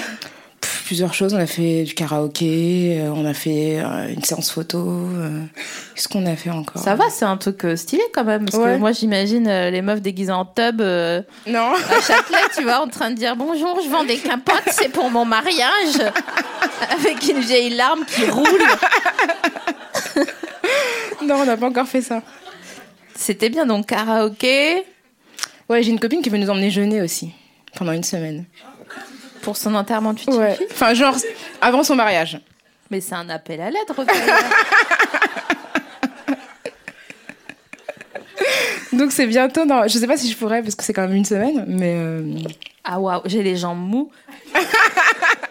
Plusieurs 0.92 1.14
choses. 1.14 1.34
On 1.34 1.38
a 1.38 1.46
fait 1.46 1.86
du 1.86 1.94
karaoké, 1.94 2.98
euh, 3.00 3.14
on 3.16 3.24
a 3.26 3.34
fait 3.34 3.80
euh, 3.80 4.10
une 4.14 4.22
séance 4.26 4.52
photo. 4.52 4.78
euh, 4.80 5.42
Qu'est-ce 5.96 6.10
qu'on 6.10 6.26
a 6.26 6.36
fait 6.36 6.50
encore? 6.50 6.84
Ça 6.84 6.96
va, 6.96 7.06
c'est 7.10 7.24
un 7.24 7.38
truc 7.38 7.66
stylé 7.78 8.04
quand 8.14 8.26
même. 8.26 8.44
Parce 8.44 8.58
que 8.58 8.62
Ouais. 8.62 8.78
moi 8.78 8.92
j'imagine 8.92 9.46
les 9.48 9.82
meufs 9.82 10.02
déguisées 10.02 10.34
en 10.34 10.44
tub 10.44 10.82
euh, 10.82 11.22
Non. 11.48 11.72
à 11.76 12.02
Châtelet, 12.02 12.40
tu 12.54 12.64
vois, 12.64 12.82
en 12.82 12.90
train 12.90 13.10
de 13.12 13.16
dire 13.16 13.38
bonjour, 13.38 13.80
je 13.82 13.88
vends 13.90 14.04
des 14.04 14.18
capotes, 14.18 14.64
c'est 14.72 14.90
pour 14.90 15.10
mon 15.10 15.24
mariage. 15.24 15.96
Avec 16.92 17.26
une 17.30 17.40
vieille 17.40 17.70
larme 17.70 18.04
qui 18.06 18.26
roule. 18.30 18.44
non, 21.24 21.36
on 21.36 21.46
n'a 21.46 21.56
pas 21.56 21.68
encore 21.68 21.88
fait 21.88 22.02
ça. 22.02 22.22
C'était 23.16 23.50
bien 23.50 23.66
donc 23.66 23.86
karaoké 23.88 24.84
Ouais, 25.70 25.84
j'ai 25.84 25.92
une 25.92 26.02
copine 26.02 26.22
qui 26.22 26.30
veut 26.30 26.38
nous 26.38 26.50
emmener 26.50 26.70
jeûner 26.70 27.02
aussi. 27.02 27.32
Pendant 27.78 27.94
une 27.94 28.04
semaine. 28.04 28.44
Pour 29.42 29.58
son 29.58 29.74
enterrement 29.76 30.16
jeune 30.16 30.36
Ouais. 30.36 30.56
fille. 30.56 30.68
Enfin, 30.72 30.94
genre, 30.94 31.16
avant 31.62 31.84
son 31.84 31.96
mariage. 31.96 32.40
Mais 32.90 33.02
c'est 33.02 33.16
un 33.16 33.30
appel 33.30 33.62
à 33.62 33.70
l'aide. 33.70 33.88
Donc 38.94 39.12
c'est 39.12 39.28
bientôt 39.28 39.66
dans... 39.66 39.88
Je 39.88 39.98
sais 39.98 40.08
pas 40.08 40.18
si 40.18 40.30
je 40.30 40.36
pourrais 40.38 40.62
parce 40.62 40.76
que 40.76 40.84
c'est 40.84 40.94
quand 40.94 41.04
même 41.08 41.16
une 41.16 41.26
semaine, 41.26 41.64
mais... 41.68 41.96
euh, 41.98 42.36
Ah 42.84 43.00
waouh, 43.00 43.22
j'ai 43.26 43.42
les 43.42 43.56
jambes 43.56 43.80
mous. 43.80 44.12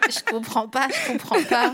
je 0.09 0.19
comprends 0.31 0.67
pas, 0.67 0.87
je 0.89 1.11
comprends 1.11 1.41
pas. 1.49 1.73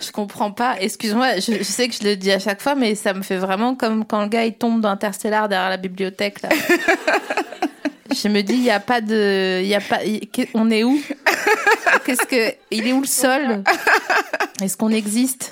Je 0.00 0.10
comprends 0.10 0.50
pas. 0.52 0.76
Excuse-moi, 0.80 1.36
je, 1.38 1.58
je 1.58 1.62
sais 1.62 1.88
que 1.88 1.94
je 1.94 2.02
le 2.04 2.16
dis 2.16 2.30
à 2.32 2.38
chaque 2.38 2.60
fois, 2.60 2.74
mais 2.74 2.94
ça 2.94 3.14
me 3.14 3.22
fait 3.22 3.36
vraiment 3.38 3.74
comme 3.74 4.04
quand 4.04 4.20
le 4.22 4.28
gars 4.28 4.44
il 4.44 4.54
tombe 4.54 4.80
d'Interstellar 4.82 5.48
derrière 5.48 5.70
la 5.70 5.76
bibliothèque 5.78 6.42
là. 6.42 6.50
Je 8.10 8.28
me 8.28 8.42
dis, 8.42 8.54
il 8.54 8.62
y 8.64 8.70
a 8.70 8.80
pas 8.80 9.00
de, 9.00 9.60
il 9.62 9.66
y 9.68 9.74
a 9.74 9.80
pas, 9.80 10.00
on 10.54 10.70
est 10.70 10.84
où? 10.84 11.00
Qu'est-ce 12.04 12.26
que, 12.26 12.54
il 12.70 12.86
est 12.86 12.92
où 12.92 13.00
le 13.00 13.06
sol? 13.06 13.62
Est-ce 14.62 14.76
qu'on 14.76 14.90
existe? 14.90 15.50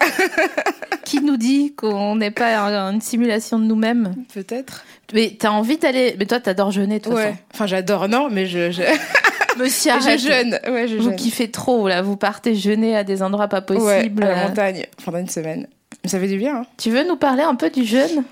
Qui 1.04 1.20
nous 1.20 1.36
dit 1.36 1.74
qu'on 1.74 2.16
n'est 2.16 2.30
pas 2.30 2.58
un- 2.58 2.92
une 2.92 3.00
simulation 3.00 3.58
de 3.58 3.64
nous-mêmes? 3.64 4.14
Peut-être. 4.34 4.84
Mais 5.14 5.36
t'as 5.38 5.50
envie 5.50 5.78
d'aller, 5.78 6.14
mais 6.18 6.26
toi 6.26 6.40
t'adores 6.40 6.70
jeûner 6.70 6.98
de 6.98 7.04
toute 7.04 7.14
Ouais. 7.14 7.22
façon. 7.30 7.36
Enfin, 7.54 7.66
j'adore, 7.66 8.08
non, 8.08 8.28
mais 8.30 8.46
je... 8.46 8.70
Je, 8.70 8.82
Monsieur, 9.58 9.92
je 10.00 10.16
jeûne. 10.18 10.58
Ouais, 10.66 10.88
je 10.88 10.96
Vous 10.96 11.04
jeûne. 11.10 11.16
kiffez 11.16 11.50
trop, 11.50 11.86
là. 11.88 12.00
Vous 12.00 12.16
partez 12.16 12.54
jeûner 12.54 12.96
à 12.96 13.04
des 13.04 13.22
endroits 13.22 13.48
pas 13.48 13.58
Ouais, 13.60 13.64
possibles. 14.00 14.22
à 14.24 14.28
la 14.34 14.48
montagne, 14.48 14.86
pendant 15.04 15.18
une 15.18 15.28
semaine. 15.28 15.66
Mais 16.04 16.10
ça 16.10 16.18
fait 16.18 16.28
du 16.28 16.38
bien, 16.38 16.56
hein. 16.56 16.66
Tu 16.78 16.90
veux 16.90 17.06
nous 17.06 17.16
parler 17.16 17.42
un 17.42 17.54
peu 17.54 17.70
du 17.70 17.84
jeûne? 17.84 18.24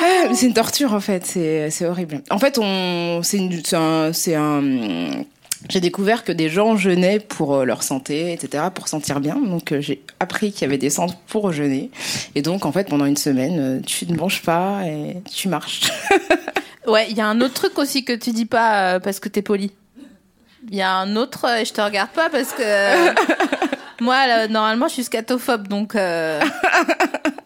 Ah, 0.00 0.34
c'est 0.34 0.46
une 0.46 0.54
torture 0.54 0.92
en 0.92 1.00
fait, 1.00 1.24
c'est 1.24 1.86
horrible. 1.86 2.22
En 2.30 2.38
fait, 2.38 2.58
on 2.58 3.20
c'est 3.22 3.74
un, 3.74 4.10
un 4.10 5.24
j'ai 5.68 5.80
découvert 5.80 6.24
que 6.24 6.32
des 6.32 6.48
gens 6.48 6.76
jeûnaient 6.76 7.20
pour 7.20 7.54
euh, 7.54 7.64
leur 7.64 7.82
santé, 7.82 8.32
etc., 8.32 8.64
pour 8.74 8.88
sentir 8.88 9.20
bien. 9.20 9.36
Donc 9.36 9.72
euh, 9.72 9.80
j'ai 9.80 10.02
appris 10.20 10.52
qu'il 10.52 10.62
y 10.62 10.64
avait 10.64 10.78
des 10.78 10.90
centres 10.90 11.16
pour 11.26 11.52
jeûner. 11.52 11.90
Et 12.34 12.42
donc 12.42 12.66
en 12.66 12.72
fait, 12.72 12.88
pendant 12.88 13.06
une 13.06 13.16
semaine, 13.16 13.58
euh, 13.58 13.80
tu 13.80 14.06
ne 14.06 14.16
manges 14.16 14.42
pas 14.42 14.82
et 14.86 15.16
tu 15.30 15.48
marches. 15.48 15.90
Ouais, 16.86 17.06
il 17.08 17.16
y 17.16 17.22
a 17.22 17.26
un 17.26 17.40
autre 17.40 17.54
truc 17.54 17.78
aussi 17.78 18.04
que 18.04 18.12
tu 18.12 18.32
dis 18.32 18.44
pas 18.44 19.00
parce 19.00 19.18
que 19.18 19.30
t'es 19.30 19.40
poli. 19.40 19.72
Il 20.70 20.76
y 20.76 20.82
a 20.82 20.92
un 20.96 21.16
autre, 21.16 21.44
euh, 21.46 21.58
et 21.58 21.64
je 21.64 21.72
te 21.72 21.80
regarde 21.80 22.10
pas 22.10 22.30
parce 22.30 22.52
que 22.52 22.62
moi, 24.02 24.26
là, 24.26 24.48
normalement, 24.48 24.88
je 24.88 24.94
suis 24.94 25.04
scatophobe, 25.04 25.68
donc 25.68 25.94
euh, 25.94 26.40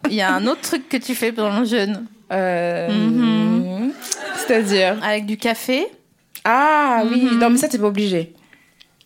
il 0.09 0.15
y 0.15 0.21
a 0.21 0.33
un 0.33 0.47
autre 0.47 0.61
truc 0.61 0.87
que 0.89 0.97
tu 0.97 1.15
fais 1.15 1.31
pendant 1.31 1.59
le 1.59 1.65
jeûne. 1.65 2.05
Euh, 2.31 2.87
Mhm. 2.89 3.91
C'est-à-dire 4.35 4.97
Avec 5.03 5.25
du 5.25 5.37
café. 5.37 5.87
Ah 6.45 7.03
oui, 7.09 7.23
Mhm. 7.23 7.39
non 7.39 7.49
mais 7.49 7.57
ça 7.57 7.67
t'es 7.67 7.77
pas 7.77 7.87
obligé. 7.87 8.33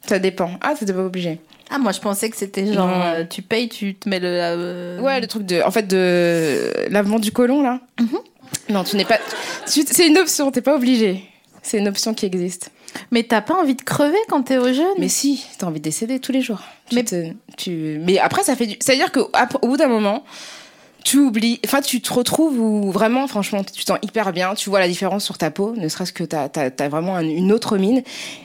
Ça 0.05 0.19
dépend. 0.19 0.51
Ah, 0.61 0.75
ça 0.75 0.85
t'es 0.85 0.93
pas 0.93 1.03
obligé. 1.03 1.39
Ah, 1.71 1.79
moi, 1.79 1.91
je 1.91 1.99
pensais 1.99 2.29
que 2.29 2.37
c'était 2.37 2.71
genre, 2.71 2.91
tu 3.29 3.41
payes, 3.41 3.67
tu 3.69 3.95
te 3.95 4.07
mets 4.07 4.19
le. 4.19 4.27
euh, 4.29 4.99
Ouais, 4.99 5.19
le 5.19 5.27
truc 5.27 5.43
de, 5.45 5.61
en 5.63 5.71
fait, 5.71 5.87
de 5.87 6.71
lavement 6.89 7.17
du 7.19 7.31
côlon 7.31 7.63
là. 7.63 7.79
Mhm. 7.99 8.19
Non, 8.69 8.83
tu 8.83 8.95
n'es 8.97 9.05
pas. 9.05 9.17
C'est 9.65 10.05
une 10.07 10.17
option. 10.19 10.51
T'es 10.51 10.61
pas 10.61 10.75
obligé. 10.75 11.23
C'est 11.63 11.79
une 11.79 11.87
option 11.87 12.13
qui 12.13 12.25
existe. 12.25 12.69
Mais 13.11 13.23
t'as 13.23 13.41
pas 13.41 13.55
envie 13.55 13.75
de 13.75 13.81
crever 13.81 14.17
quand 14.29 14.43
t'es 14.43 14.57
au 14.57 14.71
jeûne 14.73 14.85
Mais 14.99 15.09
si, 15.09 15.45
t'as 15.57 15.67
envie 15.67 15.79
de 15.79 15.83
décéder 15.83 16.19
tous 16.19 16.31
les 16.31 16.41
jours. 16.41 16.61
Tu 16.89 16.95
Mais- 16.95 17.03
te- 17.03 17.31
tu, 17.57 17.99
mais 18.03 18.19
après, 18.19 18.43
ça 18.43 18.55
fait 18.55 18.67
du. 18.67 18.75
C'est-à-dire 18.79 19.11
qu'au 19.11 19.29
bout 19.67 19.77
d'un 19.77 19.87
moment, 19.87 20.23
tu 21.03 21.17
oublies, 21.17 21.59
enfin 21.65 21.81
tu 21.81 22.01
te 22.01 22.13
retrouves 22.13 22.57
où 22.59 22.89
vraiment, 22.91 23.27
franchement, 23.27 23.61
tu 23.63 23.83
te 23.83 23.87
sens 23.87 23.97
hyper 24.03 24.31
bien, 24.31 24.53
tu 24.55 24.69
vois 24.69 24.79
la 24.79 24.87
différence 24.87 25.25
sur 25.25 25.37
ta 25.37 25.51
peau, 25.51 25.73
ne 25.75 25.89
serait-ce 25.89 26.13
que 26.13 26.23
t'as 26.23 26.47
as, 26.55 26.87
vraiment 26.89 27.15
un- 27.17 27.27
une 27.27 27.51
autre 27.51 27.77
mine, 27.77 28.03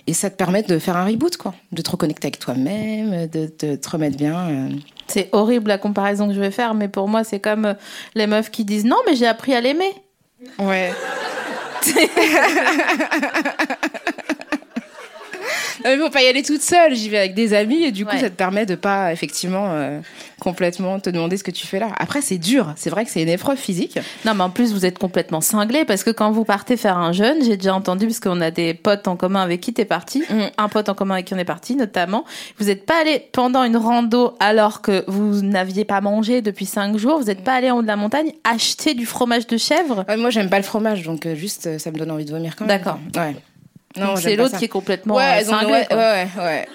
et 0.09 0.13
ça 0.13 0.29
te 0.29 0.35
permet 0.37 0.63
de 0.65 0.79
faire 0.81 0.97
un 0.97 1.05
reboot, 1.05 1.37
quoi, 1.37 1.55
de 1.71 1.83
te 1.83 1.91
reconnecter 1.91 2.27
avec 2.27 2.41
toi-même, 2.41 3.29
de, 3.29 3.49
de 3.61 3.77
te 3.77 3.91
remettre 3.91 4.17
bien. 4.17 4.49
euh. 4.51 4.69
C'est 5.07 5.29
horrible 5.33 5.69
la 5.69 5.79
comparaison 5.79 6.27
que 6.27 6.35
je 6.35 6.41
vais 6.41 6.51
faire, 6.51 6.75
mais 6.75 6.89
pour 6.89 7.07
moi, 7.09 7.23
c'est 7.23 7.39
comme 7.39 7.65
euh, 7.65 7.75
les 8.17 8.27
meufs 8.27 8.51
qui 8.51 8.65
disent 8.65 8.85
non, 8.85 8.97
mais 9.07 9.15
j'ai 9.15 9.27
appris 9.27 9.55
à 9.55 9.61
l'aimer. 9.61 9.95
Ouais. 10.59 10.93
Mais 15.85 15.97
faut 15.99 16.11
pas 16.11 16.23
y 16.23 16.27
aller 16.27 16.43
toute 16.43 16.63
seule, 16.63 16.95
j'y 16.95 17.09
vais 17.09 17.19
avec 17.19 17.35
des 17.35 17.55
amis 17.55 17.85
et 17.85 17.93
du 17.93 18.05
coup 18.05 18.13
Ouais. 18.15 18.21
ça 18.21 18.31
te 18.31 18.35
permet 18.37 18.65
de 18.67 18.75
pas 18.75 19.13
effectivement 19.13 19.67
euh, 19.73 20.01
complètement 20.41 20.99
te 21.01 21.11
demander 21.11 21.37
ce 21.37 21.45
que 21.45 21.51
tu 21.51 21.67
fais 21.67 21.79
là. 21.79 21.91
Après 21.99 22.21
c'est 22.23 22.39
dur, 22.39 22.73
c'est 22.77 22.91
vrai 22.91 23.05
que 23.05 23.11
c'est 23.11 23.23
une 23.23 23.29
épreuve 23.29 23.57
physique. 23.59 23.99
Non, 24.25 24.35
mais 24.35 24.43
en 24.45 24.51
plus, 24.51 24.73
vous 24.73 24.87
êtes 24.87 24.99
complètement 24.99 25.41
cinglés 25.41 25.85
parce 25.85 26.05
que 26.05 26.11
quand 26.11 26.31
vous 26.31 26.45
partez 26.45 26.77
faire 26.77 26.97
un 26.99 27.13
jeûne, 27.13 27.45
j'ai 27.45 27.57
déjà 27.57 27.75
entendu, 27.75 28.07
parce 28.07 28.21
qu'on 28.21 28.41
a 28.41 28.51
des 28.51 28.75
potes 28.75 29.09
en 29.09 29.17
commun 29.17 29.43
avec 29.43 29.61
qui 29.61 29.73
t'es 29.73 29.85
parti, 29.85 30.23
Mm. 30.31 30.43
un 30.57 30.69
pote 30.69 30.89
en 30.89 30.95
commun 30.95 31.15
avec 31.15 31.27
qui 31.27 31.35
on 31.35 31.39
est 31.39 31.45
parti 31.45 31.75
notamment. 31.77 32.25
Vous 32.59 32.67
n'êtes 32.67 32.87
pas 32.87 33.01
allé 33.01 33.29
pendant 33.33 33.63
une 33.65 33.77
rando 33.77 34.35
alors 34.41 34.81
que 34.83 35.05
vous 35.07 35.43
n'aviez 35.43 35.85
pas 35.85 36.01
mangé 36.01 36.43
depuis 36.43 36.67
cinq 36.67 36.97
jours, 36.97 37.19
vous 37.19 37.27
n'êtes 37.27 37.45
pas 37.45 37.55
allé 37.55 37.71
en 37.71 37.79
haut 37.79 37.83
de 37.83 37.87
la 37.87 37.97
montagne 37.97 38.33
acheter 38.45 38.95
du 38.95 39.07
fromage 39.07 39.47
de 39.47 39.57
chèvre. 39.57 40.05
Ouais, 40.09 40.17
moi 40.17 40.31
j'aime 40.31 40.51
pas 40.51 40.59
le 40.59 40.65
fromage 40.65 41.03
donc 41.03 41.27
euh, 41.27 41.35
juste 41.35 41.67
euh, 41.67 41.79
ça 41.79 41.91
me 41.91 41.99
donne 41.99 42.11
envie 42.11 42.25
de 42.25 42.31
vomir 42.31 42.57
quand 42.57 42.67
même. 42.67 42.77
D'accord. 42.77 42.99
Ouais. 43.17 43.37
C'est 44.17 44.37
l'autre 44.37 44.59
qui 44.59 44.65
est 44.67 44.69
complètement 44.69 45.15
Ouais, 45.17 45.45
euh, 45.45 45.51
ont- 45.53 45.71
ouais, 45.71 45.87
ouais, 45.95 46.29
ouais. 46.37 46.67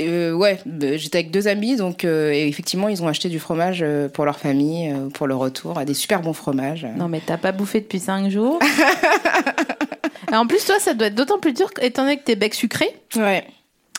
Euh, 0.00 0.32
ouais, 0.32 0.58
j'étais 0.96 1.18
avec 1.18 1.30
deux 1.30 1.46
amis, 1.46 1.76
donc 1.76 2.04
euh, 2.04 2.32
et 2.32 2.48
effectivement, 2.48 2.88
ils 2.88 3.02
ont 3.02 3.08
acheté 3.08 3.28
du 3.28 3.38
fromage 3.38 3.78
euh, 3.82 4.08
pour 4.08 4.24
leur 4.24 4.38
famille, 4.38 4.92
pour 5.14 5.26
le 5.28 5.36
retour, 5.36 5.74
des 5.84 5.94
super 5.94 6.20
bons 6.20 6.32
fromages. 6.32 6.86
Non, 6.96 7.08
mais 7.08 7.20
t'as 7.24 7.36
pas 7.36 7.52
bouffé 7.52 7.80
depuis 7.80 8.00
cinq 8.00 8.28
jours. 8.30 8.58
Et 10.32 10.34
en 10.34 10.46
plus, 10.46 10.64
toi, 10.66 10.78
ça 10.78 10.94
doit 10.94 11.06
être 11.06 11.14
d'autant 11.14 11.38
plus 11.38 11.52
dur 11.54 11.70
étant 11.80 12.02
donné 12.02 12.18
que 12.18 12.24
t'es 12.24 12.36
bec 12.36 12.52
sucré. 12.54 12.86
Ouais. 13.16 13.44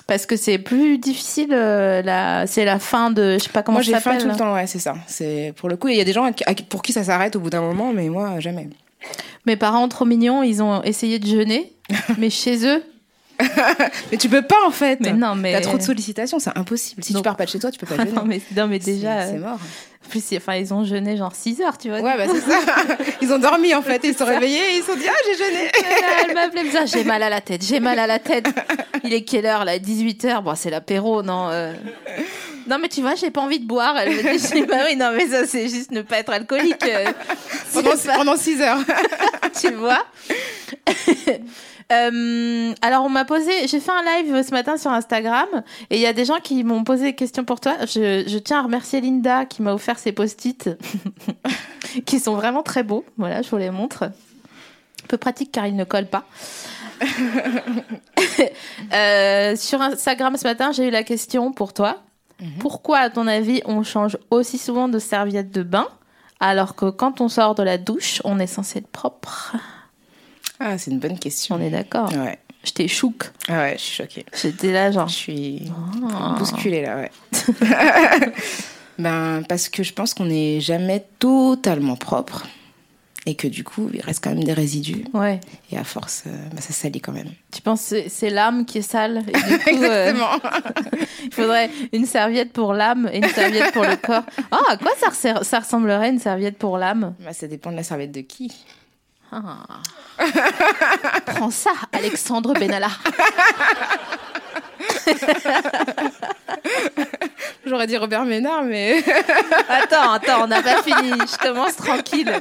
Parce 0.05 0.25
que 0.25 0.35
c'est 0.35 0.57
plus 0.59 0.97
difficile, 0.97 1.49
la... 1.49 2.45
c'est 2.47 2.65
la 2.65 2.79
fin 2.79 3.09
de, 3.11 3.33
je 3.33 3.43
sais 3.43 3.49
pas 3.49 3.63
comment 3.63 3.77
moi, 3.77 3.83
j'ai 3.83 3.93
faim 3.99 4.17
tout 4.19 4.27
le 4.27 4.35
temps, 4.35 4.53
ouais, 4.53 4.67
c'est 4.67 4.79
ça. 4.79 4.95
Pour 5.55 5.69
le 5.69 5.77
coup, 5.77 5.87
il 5.87 5.95
y 5.97 6.01
a 6.01 6.03
des 6.03 6.13
gens 6.13 6.25
à 6.25 6.31
à 6.45 6.53
pour 6.67 6.81
qui 6.81 6.93
ça 6.93 7.03
s'arrête 7.03 7.35
au 7.35 7.39
bout 7.39 7.49
d'un 7.49 7.61
moment, 7.61 7.93
mais 7.93 8.09
moi, 8.09 8.39
jamais. 8.39 8.69
Mes 9.45 9.55
parents 9.55 9.87
trop 9.87 10.05
mignons, 10.05 10.43
ils 10.43 10.61
ont 10.61 10.83
essayé 10.83 11.19
de 11.19 11.25
jeûner, 11.27 11.73
mais 12.17 12.29
chez 12.29 12.65
eux, 12.67 12.83
Mais 14.11 14.17
tu 14.17 14.27
peux 14.27 14.41
pas 14.41 14.57
en 14.67 14.71
fait. 14.71 14.99
mais 14.99 15.13
non, 15.13 15.33
mais 15.35 15.53
T'as 15.53 15.61
trop 15.61 15.77
de 15.77 15.81
sollicitations, 15.83 16.39
c'est 16.39 16.55
impossible. 16.57 17.03
Si 17.03 17.13
Donc- 17.13 17.23
tu 17.23 17.27
pars 17.27 17.37
pas 17.37 17.45
de 17.45 17.49
chez 17.49 17.59
toi, 17.59 17.71
tu 17.71 17.79
peux 17.79 17.85
pas 17.85 17.95
Ah 17.99 18.03
jeûner. 18.03 18.11
non, 18.15 18.23
mais 18.25 18.41
non, 18.55 18.67
mais 18.67 18.79
déjà, 18.79 19.25
c'est 19.27 19.35
euh, 19.35 19.39
mort. 19.39 19.57
en 20.05 20.09
plus, 20.09 20.21
enfin, 20.35 20.55
ils 20.55 20.73
ont 20.73 20.83
jeûné 20.83 21.15
genre 21.15 21.33
6 21.33 21.61
heures, 21.61 21.77
tu 21.77 21.87
vois. 21.87 22.01
Ouais, 22.01 22.17
bah 22.17 22.25
c'est 22.31 22.41
ça. 22.41 22.59
Ils 23.21 23.31
ont 23.31 23.39
dormi 23.39 23.73
en 23.73 23.81
fait, 23.81 24.01
ils 24.03 24.11
se 24.13 24.19
sont 24.19 24.25
réveillés 24.25 24.73
et 24.73 24.77
ils 24.77 24.81
se 24.81 24.87
sont 24.91 24.97
dit 24.97 25.05
ah 25.07 25.13
j'ai 25.25 25.37
jeûné. 25.45 25.69
Elle 26.27 26.33
m'a 26.33 26.41
appelé, 26.41 26.59
elle 26.61 26.65
me 26.67 26.71
disait, 26.71 26.87
j'ai 26.99 27.03
mal 27.05 27.23
à 27.23 27.29
la 27.29 27.39
tête, 27.41 27.63
j'ai 27.65 27.79
mal 27.79 27.97
à 27.99 28.07
la 28.07 28.19
tête. 28.19 28.47
Il 29.05 29.13
est 29.13 29.21
quelle 29.23 29.45
heure 29.45 29.63
là? 29.65 29.77
18h. 29.77 30.41
Bon, 30.43 30.53
c'est 30.55 30.69
l'apéro, 30.69 31.21
non 31.23 31.47
euh. 31.49 31.73
Non, 32.69 32.77
mais 32.79 32.87
tu 32.89 33.01
vois, 33.01 33.15
j'ai 33.15 33.31
pas 33.31 33.41
envie 33.41 33.59
de 33.59 33.65
boire. 33.67 33.97
Elle 33.97 34.09
me 34.11 34.37
dit, 34.53 34.61
bah 34.67 34.77
oui, 34.87 34.95
non, 34.95 35.11
mais 35.15 35.27
ça, 35.27 35.45
c'est 35.47 35.67
juste 35.69 35.91
ne 35.91 36.01
pas 36.01 36.19
être 36.19 36.31
alcoolique. 36.31 36.83
euh. 36.85 37.11
pendant, 37.73 37.91
pas- 37.91 38.15
pendant 38.17 38.37
6 38.37 38.61
heures. 38.61 38.79
tu 39.59 39.71
vois. 39.73 40.05
Euh, 41.91 42.71
alors 42.83 43.03
on 43.05 43.09
m'a 43.09 43.25
posé, 43.25 43.67
j'ai 43.67 43.79
fait 43.79 43.91
un 43.91 44.03
live 44.21 44.43
ce 44.47 44.51
matin 44.51 44.77
sur 44.77 44.91
Instagram 44.91 45.47
et 45.89 45.95
il 45.95 46.01
y 46.01 46.05
a 46.05 46.13
des 46.13 46.23
gens 46.23 46.37
qui 46.39 46.63
m'ont 46.63 46.83
posé 46.83 47.05
des 47.05 47.15
questions 47.15 47.43
pour 47.45 47.59
toi. 47.59 47.77
Je, 47.87 48.23
je 48.27 48.37
tiens 48.37 48.59
à 48.59 48.61
remercier 48.61 49.01
Linda 49.01 49.45
qui 49.45 49.63
m'a 49.63 49.73
offert 49.73 49.97
ces 49.97 50.11
post-it 50.11 50.69
qui 52.05 52.19
sont 52.19 52.35
vraiment 52.35 52.61
très 52.61 52.83
beaux. 52.83 53.03
Voilà, 53.17 53.41
je 53.41 53.49
vous 53.49 53.57
les 53.57 53.71
montre. 53.71 54.03
Un 54.03 55.07
peu 55.07 55.17
pratique 55.17 55.51
car 55.51 55.65
ils 55.65 55.75
ne 55.75 55.83
collent 55.83 56.05
pas. 56.05 56.25
Euh, 58.93 59.55
sur 59.55 59.81
Instagram 59.81 60.37
ce 60.37 60.43
matin, 60.47 60.71
j'ai 60.71 60.87
eu 60.87 60.91
la 60.91 61.01
question 61.03 61.51
pour 61.51 61.73
toi. 61.73 61.97
Pourquoi, 62.59 62.99
à 62.99 63.09
ton 63.09 63.27
avis, 63.27 63.61
on 63.65 63.83
change 63.83 64.17
aussi 64.31 64.57
souvent 64.57 64.87
de 64.87 64.97
serviette 64.99 65.51
de 65.51 65.63
bain 65.63 65.87
alors 66.39 66.75
que 66.75 66.89
quand 66.89 67.19
on 67.19 67.27
sort 67.27 67.53
de 67.55 67.63
la 67.63 67.77
douche, 67.77 68.21
on 68.23 68.39
est 68.39 68.47
censé 68.47 68.79
être 68.79 68.87
propre? 68.87 69.55
Ah, 70.59 70.77
c'est 70.77 70.91
une 70.91 70.99
bonne 70.99 71.19
question. 71.19 71.55
On 71.55 71.61
est 71.61 71.69
d'accord. 71.69 72.11
Ouais. 72.13 72.39
J'étais 72.63 72.87
chouk. 72.87 73.31
Ah 73.47 73.59
ouais, 73.59 73.75
je 73.77 73.81
suis 73.83 73.95
choquée. 73.95 74.25
J'étais 74.33 74.71
là, 74.71 74.91
genre. 74.91 75.07
Je 75.07 75.15
suis 75.15 75.71
Ah. 76.13 76.35
bousculée 76.37 76.81
là, 76.81 76.97
ouais. 76.97 77.11
ben, 78.99 79.43
parce 79.47 79.69
que 79.69 79.83
je 79.83 79.93
pense 79.93 80.13
qu'on 80.13 80.25
n'est 80.25 80.59
jamais 80.59 81.05
totalement 81.19 81.95
propre 81.95 82.45
et 83.25 83.35
que 83.35 83.47
du 83.47 83.63
coup, 83.63 83.89
il 83.93 84.01
reste 84.01 84.23
quand 84.23 84.29
même 84.33 84.43
des 84.43 84.53
résidus. 84.53 85.03
Ouais. 85.13 85.39
Et 85.71 85.77
à 85.77 85.83
force, 85.83 86.23
euh, 86.27 86.31
ben, 86.53 86.61
ça 86.61 86.73
salit 86.73 87.01
quand 87.01 87.11
même. 87.11 87.29
Tu 87.51 87.61
penses 87.61 87.89
que 87.89 88.07
c'est- 88.09 88.29
l'âme 88.29 88.65
qui 88.65 88.77
est 88.79 88.81
sale 88.81 89.23
et 89.27 89.31
du 89.31 89.57
coup, 89.77 89.83
euh, 89.83 90.13
il 91.25 91.33
faudrait 91.33 91.69
une 91.93 92.05
serviette 92.05 92.53
pour 92.53 92.73
l'âme 92.73 93.09
et 93.11 93.17
une 93.17 93.27
serviette 93.29 93.71
pour 93.73 93.83
le 93.83 93.95
corps. 93.97 94.23
Ah, 94.51 94.59
à 94.69 94.77
quoi 94.77 94.91
ça, 95.11 95.43
ça 95.43 95.59
ressemblerait 95.59 96.09
une 96.09 96.19
serviette 96.19 96.57
pour 96.57 96.77
l'âme? 96.77 97.13
Ben, 97.23 97.33
ça 97.33 97.47
dépend 97.47 97.71
de 97.71 97.75
la 97.75 97.83
serviette 97.83 98.11
de 98.11 98.21
qui. 98.21 98.51
Ah. 99.31 99.63
Prends 101.25 101.51
ça, 101.51 101.71
Alexandre 101.91 102.53
Benalla. 102.53 102.89
J'aurais 107.65 107.87
dit 107.87 107.97
Robert 107.97 108.25
Ménard, 108.25 108.63
mais. 108.63 109.03
Attends, 109.69 110.11
attends, 110.13 110.43
on 110.43 110.47
n'a 110.47 110.61
pas 110.61 110.81
fini. 110.81 111.11
Je 111.11 111.37
commence 111.37 111.75
tranquille. 111.75 112.31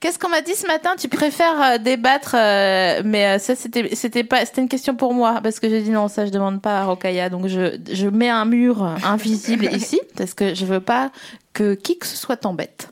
Qu'est-ce 0.00 0.18
qu'on 0.18 0.30
m'a 0.30 0.40
dit 0.40 0.54
ce 0.54 0.66
matin? 0.66 0.94
Tu 0.98 1.08
préfères 1.08 1.60
euh, 1.62 1.78
débattre, 1.78 2.34
euh, 2.34 3.02
mais 3.04 3.26
euh, 3.26 3.38
ça 3.38 3.54
c'était 3.54 3.94
c'était 3.94 4.24
pas 4.24 4.46
c'était 4.46 4.62
une 4.62 4.68
question 4.68 4.94
pour 4.94 5.12
moi 5.12 5.40
parce 5.42 5.60
que 5.60 5.68
j'ai 5.68 5.82
dit 5.82 5.90
non 5.90 6.08
ça 6.08 6.24
je 6.24 6.30
demande 6.30 6.62
pas 6.62 6.78
à 6.78 6.84
Rokaya 6.84 7.28
donc 7.28 7.48
je 7.48 7.76
je 7.92 8.06
mets 8.06 8.30
un 8.30 8.46
mur 8.46 8.82
invisible 9.04 9.66
ici 9.66 10.00
parce 10.16 10.32
que 10.32 10.54
je 10.54 10.64
veux 10.64 10.80
pas 10.80 11.10
que 11.52 11.74
qui 11.74 11.98
que 11.98 12.06
ce 12.06 12.16
soit 12.16 12.36
t'embête. 12.38 12.88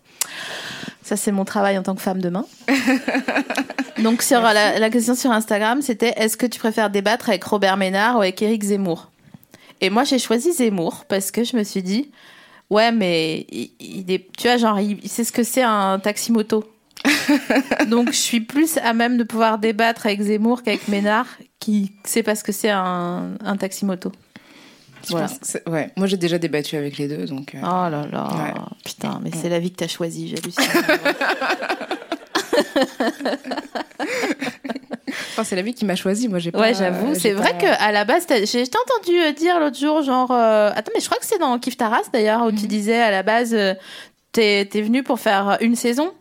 Ça 1.09 1.17
c'est 1.17 1.33
mon 1.33 1.47
travail 1.47 1.79
en 1.79 1.83
tant 1.83 1.95
que 1.95 2.03
femme 2.03 2.21
de 2.21 2.29
main. 2.29 2.45
Donc 4.03 4.21
sur 4.21 4.43
la, 4.43 4.79
la 4.79 4.91
question 4.91 5.15
sur 5.15 5.33
Instagram 5.33 5.81
c'était 5.81 6.13
est-ce 6.19 6.37
que 6.37 6.45
tu 6.45 6.59
préfères 6.59 6.91
débattre 6.91 7.31
avec 7.31 7.43
Robert 7.45 7.79
Ménard 7.79 8.17
ou 8.17 8.21
avec 8.21 8.43
Éric 8.43 8.63
Zemmour? 8.63 9.11
Et 9.81 9.89
moi 9.89 10.05
j'ai 10.05 10.19
choisi 10.19 10.53
Zemmour 10.53 11.07
parce 11.09 11.31
que 11.31 11.45
je 11.45 11.57
me 11.57 11.65
suis 11.65 11.83
dit 11.83 12.11
Ouais, 12.69 12.93
mais 12.93 13.47
il, 13.51 13.71
il 13.81 14.11
est, 14.13 14.27
tu 14.37 14.47
vois, 14.47 14.59
genre, 14.59 14.79
il, 14.79 14.99
il 15.03 15.09
sait 15.09 15.25
ce 15.25 15.33
que 15.33 15.43
c'est 15.43 15.63
un 15.63 15.99
taxi-moto. 15.99 16.71
Donc, 17.89 18.09
je 18.09 18.19
suis 18.19 18.41
plus 18.41 18.77
à 18.77 18.93
même 18.93 19.17
de 19.17 19.25
pouvoir 19.25 19.59
débattre 19.59 20.05
avec 20.05 20.21
Zemmour 20.21 20.63
qu'avec 20.63 20.87
Ménard, 20.89 21.27
qui 21.61 21.93
sait 22.05 22.23
pas 22.23 22.35
ce 22.35 22.45
que 22.45 22.53
c'est 22.53 22.69
un, 22.69 23.37
un 23.43 23.57
taxi-moto. 23.57 24.13
Je 25.09 25.13
Voilà. 25.13 25.29
pense 25.29 25.39
que 25.39 25.47
c'est- 25.47 25.69
ouais. 25.69 25.91
Moi, 25.97 26.07
j'ai 26.07 26.17
déjà 26.17 26.39
débattu 26.39 26.77
avec 26.77 26.99
les 26.99 27.09
deux, 27.09 27.27
donc. 27.27 27.55
euh, 27.55 27.59
Oh 27.63 27.91
là 27.91 28.07
là, 28.11 28.29
Ouais. 28.29 28.55
putain, 28.85 29.21
mais 29.23 29.31
c'est 29.35 29.49
la 29.49 29.59
vie 29.59 29.71
que 29.71 29.77
t'as 29.77 29.89
choisie, 29.89 30.29
j'hallucine. 30.29 30.65
Enfin, 35.33 35.45
c'est 35.45 35.57
la 35.57 35.63
vie 35.63 35.75
qui 35.75 35.85
m'a 35.85 35.97
choisi. 35.97 36.29
Moi, 36.29 36.39
j'ai 36.39 36.51
pas. 36.53 36.61
ouais, 36.61 36.75
j'avoue, 36.75 37.15
j'ai 37.15 37.21
c'est 37.21 37.33
vrai 37.33 37.53
pas- 37.53 37.59
que 37.59 37.67
à 37.83 37.93
la 37.93 38.05
base, 38.05 38.27
j'ai 38.29 38.63
entendu 38.63 39.19
euh, 39.19 39.33
dire 39.33 39.59
l'autre 39.61 39.79
jour, 39.79 40.03
genre, 40.03 40.31
euh, 40.33 40.71
attends, 40.75 40.93
mais 40.95 41.01
je 41.01 41.07
crois 41.07 41.19
que 41.19 41.27
c'est 41.27 41.39
dans 41.39 41.59
Kif 41.59 41.77
Taras 41.77 42.03
d'ailleurs, 42.13 42.43
où 42.45 42.51
tu 42.53 42.67
disais 42.67 43.01
à 43.01 43.11
la 43.11 43.23
base, 43.23 43.55
euh, 43.55 43.75
t'es 44.33 44.67
t'es 44.71 44.83
venu 44.83 45.03
pour 45.03 45.21
faire 45.21 45.57
une 45.61 45.77
saison. 45.77 46.13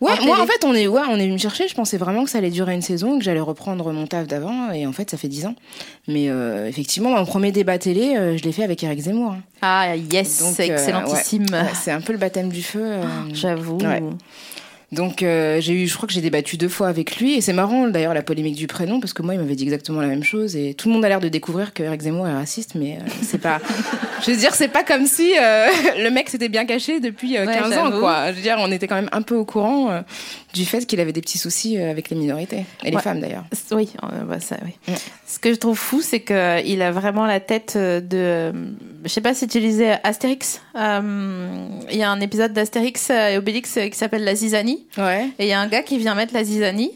Ouais, 0.00 0.12
en 0.20 0.24
moi 0.26 0.36
en 0.40 0.46
fait 0.46 0.64
on 0.64 0.74
est 0.74 0.86
ouais, 0.86 1.00
on 1.08 1.16
est 1.16 1.22
venu 1.22 1.32
me 1.34 1.38
chercher, 1.38 1.68
je 1.68 1.74
pensais 1.74 1.96
vraiment 1.96 2.24
que 2.24 2.30
ça 2.30 2.38
allait 2.38 2.50
durer 2.50 2.74
une 2.74 2.82
saison, 2.82 3.18
que 3.18 3.24
j'allais 3.24 3.40
reprendre 3.40 3.92
mon 3.92 4.06
taf 4.06 4.26
d'avant 4.26 4.70
et 4.72 4.86
en 4.86 4.92
fait 4.92 5.10
ça 5.10 5.16
fait 5.16 5.28
dix 5.28 5.46
ans. 5.46 5.54
Mais 6.08 6.28
euh, 6.28 6.66
effectivement, 6.68 7.10
mon 7.10 7.24
premier 7.24 7.52
débat 7.52 7.78
télé, 7.78 8.16
euh, 8.16 8.36
je 8.36 8.42
l'ai 8.42 8.52
fait 8.52 8.64
avec 8.64 8.82
Eric 8.82 9.00
Zemmour. 9.00 9.32
hein. 9.32 9.40
Ah, 9.62 9.96
yes, 9.96 10.42
c'est 10.54 10.70
euh, 10.70 10.74
excellentissime. 10.74 11.46
Ouais, 11.52 11.68
c'est 11.74 11.90
un 11.92 12.00
peu 12.00 12.12
le 12.12 12.18
baptême 12.18 12.48
du 12.50 12.62
feu. 12.62 12.82
euh. 12.82 13.02
J'avoue. 13.32 13.78
Donc 14.94 15.22
euh, 15.22 15.60
j'ai 15.60 15.74
eu 15.74 15.86
je 15.86 15.96
crois 15.96 16.06
que 16.06 16.12
j'ai 16.12 16.20
débattu 16.20 16.56
deux 16.56 16.68
fois 16.68 16.88
avec 16.88 17.16
lui. 17.16 17.34
Et 17.34 17.40
c'est 17.40 17.52
marrant 17.52 17.88
d'ailleurs 17.88 18.14
la 18.14 18.22
polémique 18.22 18.56
du 18.56 18.66
prénom 18.66 19.00
parce 19.00 19.12
que 19.12 19.22
moi 19.22 19.34
il 19.34 19.40
m'avait 19.40 19.56
dit 19.56 19.64
exactement 19.64 20.00
la 20.00 20.06
même 20.06 20.24
chose. 20.24 20.56
Et 20.56 20.74
tout 20.74 20.88
le 20.88 20.94
monde 20.94 21.04
a 21.04 21.08
l'air 21.08 21.20
de 21.20 21.28
découvrir 21.28 21.74
que 21.74 21.82
Eric 21.82 22.02
Zemmour 22.02 22.26
est 22.28 22.32
raciste 22.32 22.74
mais 22.74 22.96
euh, 22.96 23.10
c'est 23.22 23.40
pas 23.40 23.60
je 24.24 24.30
veux 24.30 24.36
dire 24.36 24.54
c'est 24.54 24.68
pas 24.68 24.84
comme 24.84 25.06
si 25.06 25.34
euh, 25.38 25.66
le 25.98 26.10
mec 26.10 26.30
s'était 26.30 26.48
bien 26.48 26.64
caché 26.64 27.00
depuis 27.00 27.36
euh, 27.36 27.46
Ouais, 27.46 27.54
15 27.54 27.78
ans 27.78 27.90
quoi. 28.00 28.30
Je 28.30 28.36
veux 28.36 28.42
dire 28.42 28.56
on 28.58 28.70
était 28.70 28.86
quand 28.86 28.94
même 28.94 29.10
un 29.12 29.22
peu 29.22 29.34
au 29.34 29.44
courant 29.44 30.02
du 30.54 30.64
fait 30.64 30.86
qu'il 30.86 31.00
avait 31.00 31.12
des 31.12 31.20
petits 31.20 31.36
soucis 31.38 31.76
euh, 31.78 31.90
avec 31.90 32.08
les 32.10 32.16
minorités 32.16 32.64
et 32.84 32.90
les 32.90 32.96
Ouais. 32.96 33.02
femmes 33.02 33.20
d'ailleurs. 33.20 33.44
Oui, 33.72 33.90
euh, 34.02 34.22
bah, 34.24 34.40
ça, 34.40 34.56
oui. 34.64 34.70
Mm. 34.88 34.96
Ce 35.26 35.38
que 35.38 35.52
je 35.52 35.58
trouve 35.58 35.76
fou, 35.78 36.00
c'est 36.00 36.20
que 36.20 36.64
il 36.66 36.80
a 36.80 36.90
vraiment 36.92 37.26
la 37.26 37.40
tête 37.40 37.74
euh, 37.76 38.00
de. 38.00 38.16
euh, 38.16 38.52
Je 39.04 39.08
sais 39.10 39.20
pas 39.20 39.34
si 39.34 39.46
tu 39.48 39.58
lisais 39.60 39.98
Astérix. 40.04 40.60
Euh, 40.76 41.68
Il 41.90 41.96
y 41.98 42.02
a 42.02 42.10
un 42.10 42.20
épisode 42.20 42.52
d'Astérix 42.52 43.10
et 43.10 43.36
Obélix 43.36 43.76
euh, 43.76 43.88
qui 43.88 43.98
s'appelle 43.98 44.24
La 44.24 44.34
Zizanie. 44.34 44.86
Ouais. 44.96 45.28
Et 45.38 45.44
il 45.44 45.48
y 45.48 45.52
a 45.52 45.60
un 45.60 45.66
gars 45.68 45.82
qui 45.82 45.98
vient 45.98 46.14
mettre 46.14 46.32
la 46.34 46.44
zizanie. 46.44 46.92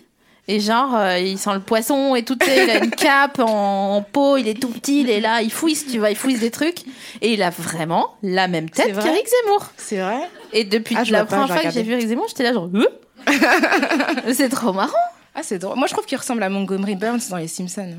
Et 0.51 0.61
genre, 0.61 0.97
euh, 0.97 1.19
il 1.19 1.37
sent 1.37 1.51
le 1.53 1.61
poisson 1.61 2.15
et 2.15 2.23
tout, 2.23 2.39
il 2.47 2.71
a 2.71 2.83
une 2.83 2.91
cape 2.91 3.39
en, 3.39 3.97
en 3.97 4.01
peau, 4.03 4.39
il 4.39 4.49
est 4.49 4.59
tout 4.59 4.71
petit, 4.71 5.03
il 5.03 5.11
est 5.11 5.21
là, 5.21 5.43
il 5.43 5.53
fouille, 5.53 5.77
tu 5.77 5.99
vois, 5.99 6.09
il 6.09 6.17
fouille 6.17 6.39
des 6.39 6.51
trucs. 6.51 6.85
Et 7.21 7.35
il 7.35 7.43
a 7.43 7.51
vraiment 7.51 8.15
la 8.23 8.49
même 8.49 8.71
tête 8.71 8.87
qu'Éric 8.99 9.27
Zemmour. 9.45 9.67
C'est 9.77 9.99
vrai 9.99 10.21
Et 10.55 10.65
depuis 10.65 10.97
Ah, 10.99 11.03
la 11.11 11.27
première 11.27 11.49
fois 11.49 11.59
que 11.65 11.71
j'ai 11.71 11.83
vu 11.83 11.93
Éric 11.93 12.09
Zemmour, 12.09 12.29
j'étais 12.29 12.45
là 12.45 12.55
genre, 12.55 12.71
Euh 12.75 12.87
c'est 14.33 14.49
trop 14.49 14.73
marrant. 14.73 14.93
Ah, 15.35 15.43
c'est 15.43 15.59
drôle. 15.59 15.77
Moi, 15.77 15.87
je 15.87 15.93
trouve 15.93 16.07
qu'il 16.07 16.19
ressemble 16.19 16.43
à 16.43 16.49
Montgomery 16.49 16.97
Burns 16.97 17.29
dans 17.31 17.37
Les 17.37 17.49
Simpsons. 17.49 17.97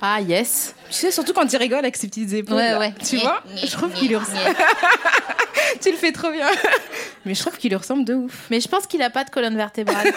Ah 0.00 0.20
yes. 0.20 0.74
Tu 0.90 0.94
sais, 0.94 1.10
surtout 1.10 1.32
quand 1.32 1.50
il 1.50 1.56
rigole 1.56 1.78
avec 1.78 1.96
ses 1.96 2.08
petites 2.08 2.32
épaules. 2.32 2.56
Ouais, 2.56 2.70
là. 2.72 2.78
ouais. 2.78 2.92
Tu 3.08 3.18
vois 3.18 3.42
Je 3.54 3.70
trouve 3.70 3.92
qu'il 3.92 4.08
lui 4.08 4.16
ressemble. 4.16 4.38
tu 5.80 5.90
le 5.90 5.96
fais 5.96 6.12
trop 6.12 6.30
bien. 6.30 6.46
Mais 7.24 7.34
je 7.34 7.40
trouve 7.40 7.56
qu'il 7.56 7.70
lui 7.70 7.76
ressemble 7.76 8.04
de 8.04 8.14
ouf. 8.14 8.46
Mais 8.50 8.60
je 8.60 8.68
pense 8.68 8.86
qu'il 8.86 9.00
a 9.02 9.10
pas 9.10 9.24
de 9.24 9.30
colonne 9.30 9.56
vertébrale. 9.56 10.12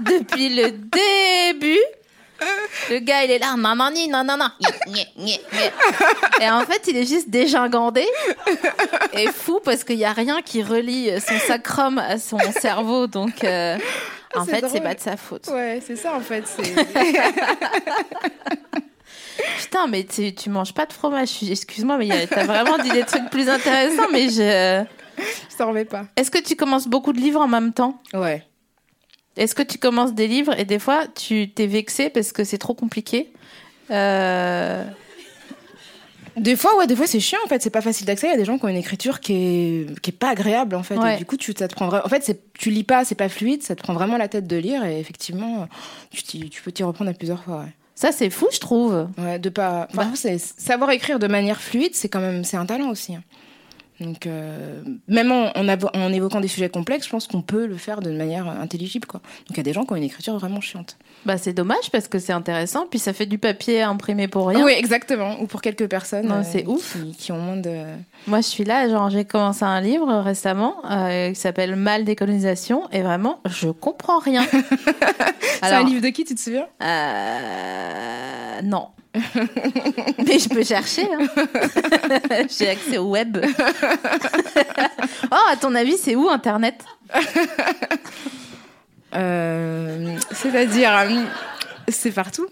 Depuis 0.00 0.48
le 0.48 0.72
début, 0.72 1.78
le 2.90 2.98
gars 2.98 3.24
il 3.24 3.30
est 3.30 3.38
là, 3.38 3.54
non 3.56 3.74
non 3.74 3.90
non 4.08 4.24
non 4.24 4.36
non. 4.36 4.50
Et 6.40 6.50
en 6.50 6.64
fait, 6.64 6.82
il 6.88 6.96
est 6.96 7.06
juste 7.06 7.30
dégingandé 7.30 8.06
et 9.12 9.28
fou 9.28 9.60
parce 9.64 9.84
qu'il 9.84 9.98
y 9.98 10.04
a 10.04 10.12
rien 10.12 10.42
qui 10.42 10.62
relie 10.62 11.10
son 11.20 11.38
sacrum 11.46 11.98
à 11.98 12.18
son 12.18 12.38
cerveau, 12.60 13.06
donc 13.06 13.44
euh, 13.44 13.78
en 14.34 14.44
c'est 14.44 14.60
fait, 14.60 14.68
c'est 14.68 14.80
pas 14.80 14.94
de 14.94 15.00
sa 15.00 15.16
faute. 15.16 15.48
Ouais, 15.48 15.80
c'est 15.84 15.96
ça 15.96 16.14
en 16.14 16.20
fait. 16.20 16.44
Putain, 19.58 19.86
mais 19.86 20.04
tu, 20.04 20.34
tu 20.34 20.50
manges 20.50 20.74
pas 20.74 20.86
de 20.86 20.92
fromage. 20.92 21.30
Excuse-moi, 21.42 21.96
mais 21.96 22.26
t'as 22.26 22.44
vraiment 22.44 22.78
dit 22.78 22.90
des 22.90 23.04
trucs 23.04 23.30
plus 23.30 23.48
intéressants. 23.48 24.08
Mais 24.12 24.28
je. 24.28 24.84
je 25.18 25.56
t'en 25.56 25.68
remets 25.68 25.84
pas. 25.84 26.04
Est-ce 26.16 26.30
que 26.30 26.38
tu 26.38 26.56
commences 26.56 26.86
beaucoup 26.86 27.12
de 27.12 27.18
livres 27.20 27.40
en 27.40 27.48
même 27.48 27.72
temps? 27.72 28.00
Ouais. 28.12 28.44
Est-ce 29.36 29.54
que 29.54 29.62
tu 29.62 29.78
commences 29.78 30.12
des 30.14 30.28
livres 30.28 30.58
et 30.58 30.64
des 30.64 30.78
fois 30.78 31.06
tu 31.14 31.50
t'es 31.50 31.66
vexé 31.66 32.10
parce 32.10 32.32
que 32.32 32.44
c'est 32.44 32.58
trop 32.58 32.74
compliqué 32.74 33.32
Euh, 33.90 34.84
Des 36.36 36.56
fois, 36.56 36.76
ouais, 36.78 36.86
des 36.86 36.96
fois 36.96 37.06
c'est 37.06 37.20
chiant 37.20 37.38
en 37.44 37.48
fait. 37.48 37.62
C'est 37.62 37.70
pas 37.70 37.82
facile 37.82 38.06
d'accès. 38.06 38.26
Il 38.28 38.30
y 38.30 38.34
a 38.34 38.38
des 38.38 38.44
gens 38.46 38.58
qui 38.58 38.64
ont 38.64 38.68
une 38.68 38.76
écriture 38.76 39.20
qui 39.20 39.32
est, 39.34 40.00
qui 40.00 40.10
est 40.10 40.16
pas 40.18 40.30
agréable 40.30 40.74
en 40.76 40.82
fait. 40.82 40.96
Ouais. 40.96 41.14
Et 41.14 41.18
du 41.18 41.26
coup, 41.26 41.36
tu, 41.36 41.52
ça 41.58 41.68
te 41.68 41.74
prend 41.74 41.88
En 41.88 42.08
fait, 42.08 42.38
tu 42.54 42.70
lis 42.70 42.84
pas, 42.84 43.04
c'est 43.04 43.14
pas 43.14 43.28
fluide. 43.28 43.62
Ça 43.62 43.74
te 43.76 43.82
prend 43.82 43.92
vraiment 43.92 44.16
la 44.16 44.28
tête 44.28 44.46
de 44.46 44.56
lire. 44.56 44.84
Et 44.84 44.98
effectivement, 44.98 45.68
tu, 46.10 46.38
peux 46.64 46.72
t'y 46.72 46.82
reprendre 46.82 47.10
à 47.10 47.14
plusieurs 47.14 47.42
fois. 47.44 47.58
Ouais. 47.58 47.72
Ça, 47.94 48.12
c'est 48.12 48.30
fou, 48.30 48.46
je 48.52 48.58
trouve. 48.60 49.08
Ouais, 49.18 49.38
de 49.38 49.48
pas. 49.50 49.88
Savoir 50.38 50.90
écrire 50.90 51.18
de 51.18 51.26
manière 51.26 51.60
fluide, 51.60 51.94
c'est 51.94 52.08
quand 52.08 52.20
même 52.20 52.44
c'est 52.44 52.56
un 52.56 52.66
talent 52.66 52.88
aussi. 52.90 53.14
hein. 53.14 53.22
Donc 54.02 54.26
euh, 54.26 54.82
même 55.08 55.32
en, 55.32 56.12
évoquant 56.12 56.40
des 56.40 56.48
sujets 56.48 56.68
complexes, 56.68 57.06
je 57.06 57.10
pense 57.10 57.26
qu'on 57.26 57.42
peut 57.42 57.66
le 57.66 57.76
faire 57.76 58.00
de 58.00 58.10
manière 58.10 58.48
intelligible 58.48 59.06
quoi. 59.06 59.20
Donc 59.20 59.50
il 59.50 59.56
y 59.56 59.60
a 59.60 59.64
des 59.64 59.72
gens 59.72 59.84
qui 59.84 59.92
ont 59.92 59.96
une 59.96 60.02
écriture 60.02 60.36
vraiment 60.38 60.60
chiante. 60.60 60.96
Bah, 61.24 61.38
c'est 61.38 61.52
dommage 61.52 61.90
parce 61.90 62.08
que 62.08 62.18
c'est 62.18 62.32
intéressant. 62.32 62.86
Puis 62.90 62.98
ça 62.98 63.12
fait 63.12 63.26
du 63.26 63.38
papier 63.38 63.82
imprimé 63.82 64.28
pour 64.28 64.48
rien. 64.48 64.64
Oui, 64.64 64.72
exactement. 64.76 65.40
Ou 65.40 65.46
pour 65.46 65.62
quelques 65.62 65.88
personnes 65.88 66.26
Non, 66.26 66.42
c'est 66.44 66.66
ouf. 66.66 66.96
Qui, 66.96 67.16
qui 67.16 67.32
ont 67.32 67.38
moins 67.38 67.56
de. 67.56 67.84
Moi, 68.26 68.40
je 68.40 68.46
suis 68.46 68.64
là, 68.64 68.88
genre, 68.88 69.10
j'ai 69.10 69.24
commencé 69.24 69.64
un 69.64 69.80
livre 69.80 70.12
récemment 70.20 70.76
euh, 70.90 71.30
qui 71.30 71.40
s'appelle 71.40 71.76
Mal 71.76 72.04
décolonisation 72.04 72.88
et 72.90 73.02
vraiment, 73.02 73.40
je 73.46 73.68
comprends 73.68 74.18
rien. 74.18 74.46
C'est 75.62 75.70
un 75.72 75.84
livre 75.84 76.02
de 76.02 76.08
qui, 76.08 76.24
tu 76.24 76.34
te 76.34 76.40
souviens? 76.40 76.66
Euh, 76.82 78.62
non. 78.62 78.88
Mais 80.26 80.38
je 80.38 80.48
peux 80.48 80.64
chercher. 80.64 81.06
hein. 81.12 81.26
J'ai 82.58 82.70
accès 82.70 82.98
au 82.98 83.10
web. 83.10 83.38
oh, 85.30 85.36
à 85.50 85.56
ton 85.56 85.74
avis, 85.74 85.98
c'est 85.98 86.14
où 86.16 86.28
Internet? 86.30 86.82
Euh, 89.14 90.16
C'est-à-dire, 90.30 90.96
euh, 90.96 91.24
c'est 91.88 92.12
partout? 92.12 92.46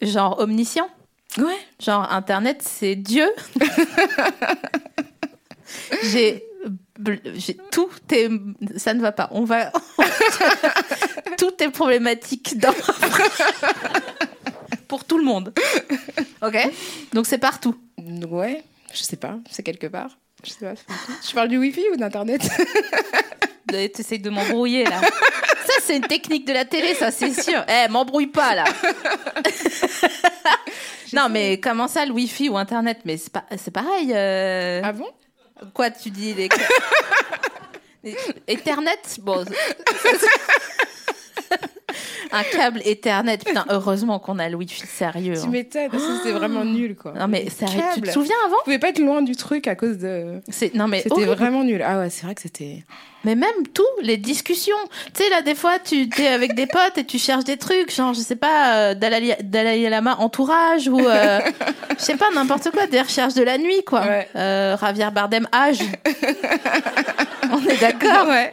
Genre 0.00 0.38
omniscient? 0.38 0.88
Ouais. 1.36 1.58
Genre 1.80 2.10
Internet, 2.10 2.62
c'est 2.66 2.96
Dieu? 2.96 3.28
J'ai... 6.04 6.42
tout 7.70 7.90
est 8.10 8.30
ça 8.76 8.94
ne 8.94 9.00
va 9.00 9.12
pas 9.12 9.28
on 9.32 9.44
va 9.44 9.70
tout 11.36 11.52
est 11.62 11.68
problématique 11.68 12.58
dans 12.58 12.72
pour 14.88 15.04
tout 15.04 15.18
le 15.18 15.24
monde 15.24 15.52
ok 16.42 16.56
donc 17.12 17.26
c'est 17.26 17.38
partout 17.38 17.76
Ouais. 18.28 18.62
Je 18.94 19.02
sais 19.02 19.16
pas. 19.16 19.36
C'est 19.50 19.62
quelque 19.64 19.88
part. 19.88 20.10
Je 20.44 20.50
sais 20.50 20.64
pas. 20.64 20.74
Tu 21.26 21.34
parles 21.34 21.48
du 21.48 21.58
Wi-Fi 21.58 21.82
ou 21.92 21.96
d'internet 21.96 22.40
Tu 23.68 23.74
essayes 23.76 24.20
de 24.20 24.30
m'embrouiller 24.30 24.84
là. 24.84 25.00
Ça, 25.00 25.72
c'est 25.82 25.96
une 25.96 26.06
technique 26.06 26.46
de 26.46 26.52
la 26.52 26.64
télé, 26.64 26.94
ça, 26.94 27.10
c'est 27.10 27.32
sûr. 27.42 27.64
Eh, 27.68 27.88
m'embrouille 27.88 28.28
pas 28.28 28.54
là. 28.54 28.64
non, 31.12 31.28
mais 31.28 31.58
comment 31.58 31.88
ça, 31.88 32.04
le 32.06 32.12
Wi-Fi 32.12 32.48
ou 32.48 32.56
Internet? 32.56 33.00
Mais 33.04 33.16
c'est 33.16 33.32
pas, 33.32 33.44
c'est 33.56 33.72
pareil. 33.72 34.12
euh. 34.14 34.80
Ah 34.84 34.92
bon? 34.92 35.08
Quoi, 35.74 35.90
tu 35.90 36.10
dis 36.10 36.32
les... 36.34 36.48
les- 38.04 38.16
Ethernet? 38.46 38.98
Bon. 39.20 39.44
Un 42.32 42.42
câble 42.42 42.80
Ethernet. 42.84 43.38
Putain, 43.38 43.64
heureusement 43.68 44.18
qu'on 44.18 44.38
a 44.38 44.48
le 44.48 44.56
Wi-Fi 44.56 44.86
sérieux. 44.86 45.34
Tu 45.34 45.40
hein. 45.40 45.50
m'étonnes. 45.50 45.88
parce 45.90 46.02
que 46.02 46.16
C'était 46.18 46.32
vraiment 46.32 46.64
nul 46.64 46.96
quoi. 46.96 47.12
Non, 47.12 47.28
mais 47.28 47.48
sérieux, 47.48 47.82
tu 47.94 48.00
te 48.02 48.10
souviens 48.10 48.34
avant 48.44 48.56
Vous 48.56 48.64
pouvez 48.64 48.78
pas 48.78 48.88
être 48.88 48.98
loin 48.98 49.22
du 49.22 49.36
truc 49.36 49.68
à 49.68 49.74
cause 49.76 49.98
de. 49.98 50.40
C'est- 50.48 50.74
Non, 50.74 50.88
mais 50.88 50.98
C'était 51.02 51.12
horrible. 51.12 51.32
vraiment 51.32 51.62
nul. 51.64 51.82
Ah 51.86 52.00
ouais, 52.00 52.10
c'est 52.10 52.24
vrai 52.26 52.34
que 52.34 52.42
c'était. 52.42 52.84
Mais 53.24 53.34
même 53.34 53.66
tout, 53.74 53.82
les 54.02 54.18
discussions. 54.18 54.76
Tu 55.12 55.22
sais, 55.24 55.30
là, 55.30 55.42
des 55.42 55.56
fois, 55.56 55.78
tu 55.80 56.08
es 56.18 56.28
avec 56.28 56.54
des 56.54 56.66
potes 56.66 56.96
et 56.96 57.04
tu 57.04 57.18
cherches 57.18 57.42
des 57.44 57.56
trucs, 57.56 57.92
genre, 57.92 58.14
je 58.14 58.20
sais 58.20 58.36
pas, 58.36 58.76
euh, 58.90 58.94
Dalai, 58.94 59.36
Dalai 59.42 59.88
Lama 59.88 60.16
entourage 60.20 60.86
ou, 60.86 61.00
euh, 61.00 61.40
je 61.98 62.02
sais 62.04 62.16
pas, 62.16 62.26
n'importe 62.34 62.70
quoi, 62.70 62.86
des 62.86 63.00
recherches 63.00 63.34
de 63.34 63.42
la 63.42 63.58
nuit, 63.58 63.82
quoi. 63.84 64.02
Ouais. 64.02 64.28
Euh, 64.36 64.76
Javier 64.78 65.08
Bardem 65.12 65.48
âge. 65.52 65.80
On 67.52 67.60
est 67.66 67.80
d'accord. 67.80 68.28
Ouais. 68.28 68.52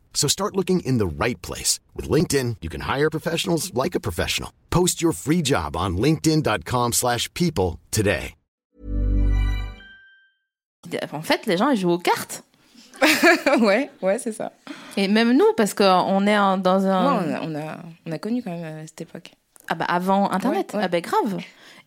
So 0.13 0.27
start 0.27 0.55
looking 0.55 0.81
in 0.81 0.99
the 0.99 1.07
right 1.07 1.41
place. 1.41 1.79
With 1.95 2.07
LinkedIn, 2.07 2.57
you 2.61 2.69
can 2.69 2.81
hire 2.81 3.09
professionals 3.09 3.73
like 3.73 3.95
a 3.95 3.99
professional. 3.99 4.51
Post 4.69 5.01
your 5.01 5.13
free 5.13 5.41
job 5.43 5.75
on 5.75 5.97
linkedin.com/people 5.97 6.91
slash 6.93 7.27
people 7.33 7.79
today. 7.89 8.35
en 11.13 11.21
fait, 11.21 11.45
les 11.45 11.57
gens, 11.57 11.69
ils 11.69 11.77
jouent 11.79 11.91
aux 11.91 11.97
cartes. 11.99 12.43
ouais, 13.61 13.89
ouais, 14.01 14.19
c'est 14.19 14.31
ça. 14.31 14.51
Et 14.97 15.07
même 15.07 15.35
nous, 15.35 15.53
parce 15.57 15.73
qu'on 15.73 16.27
est 16.27 16.37
en- 16.37 16.57
dans 16.57 16.85
un. 16.85 17.19
Ouais, 17.19 17.25
on, 17.25 17.33
a, 17.33 17.41
on, 17.41 17.55
a, 17.55 17.77
on 18.05 18.11
a 18.11 18.17
connu 18.19 18.43
quand 18.43 18.51
même 18.51 18.63
euh, 18.63 18.83
cette 18.87 19.01
époque. 19.01 19.31
Ah 19.67 19.75
bah 19.75 19.85
avant 19.85 20.29
Internet, 20.31 20.71
Ouais, 20.73 20.79
ouais. 20.79 20.85
ah 20.85 20.87
bah 20.87 21.01
grave. 21.01 21.37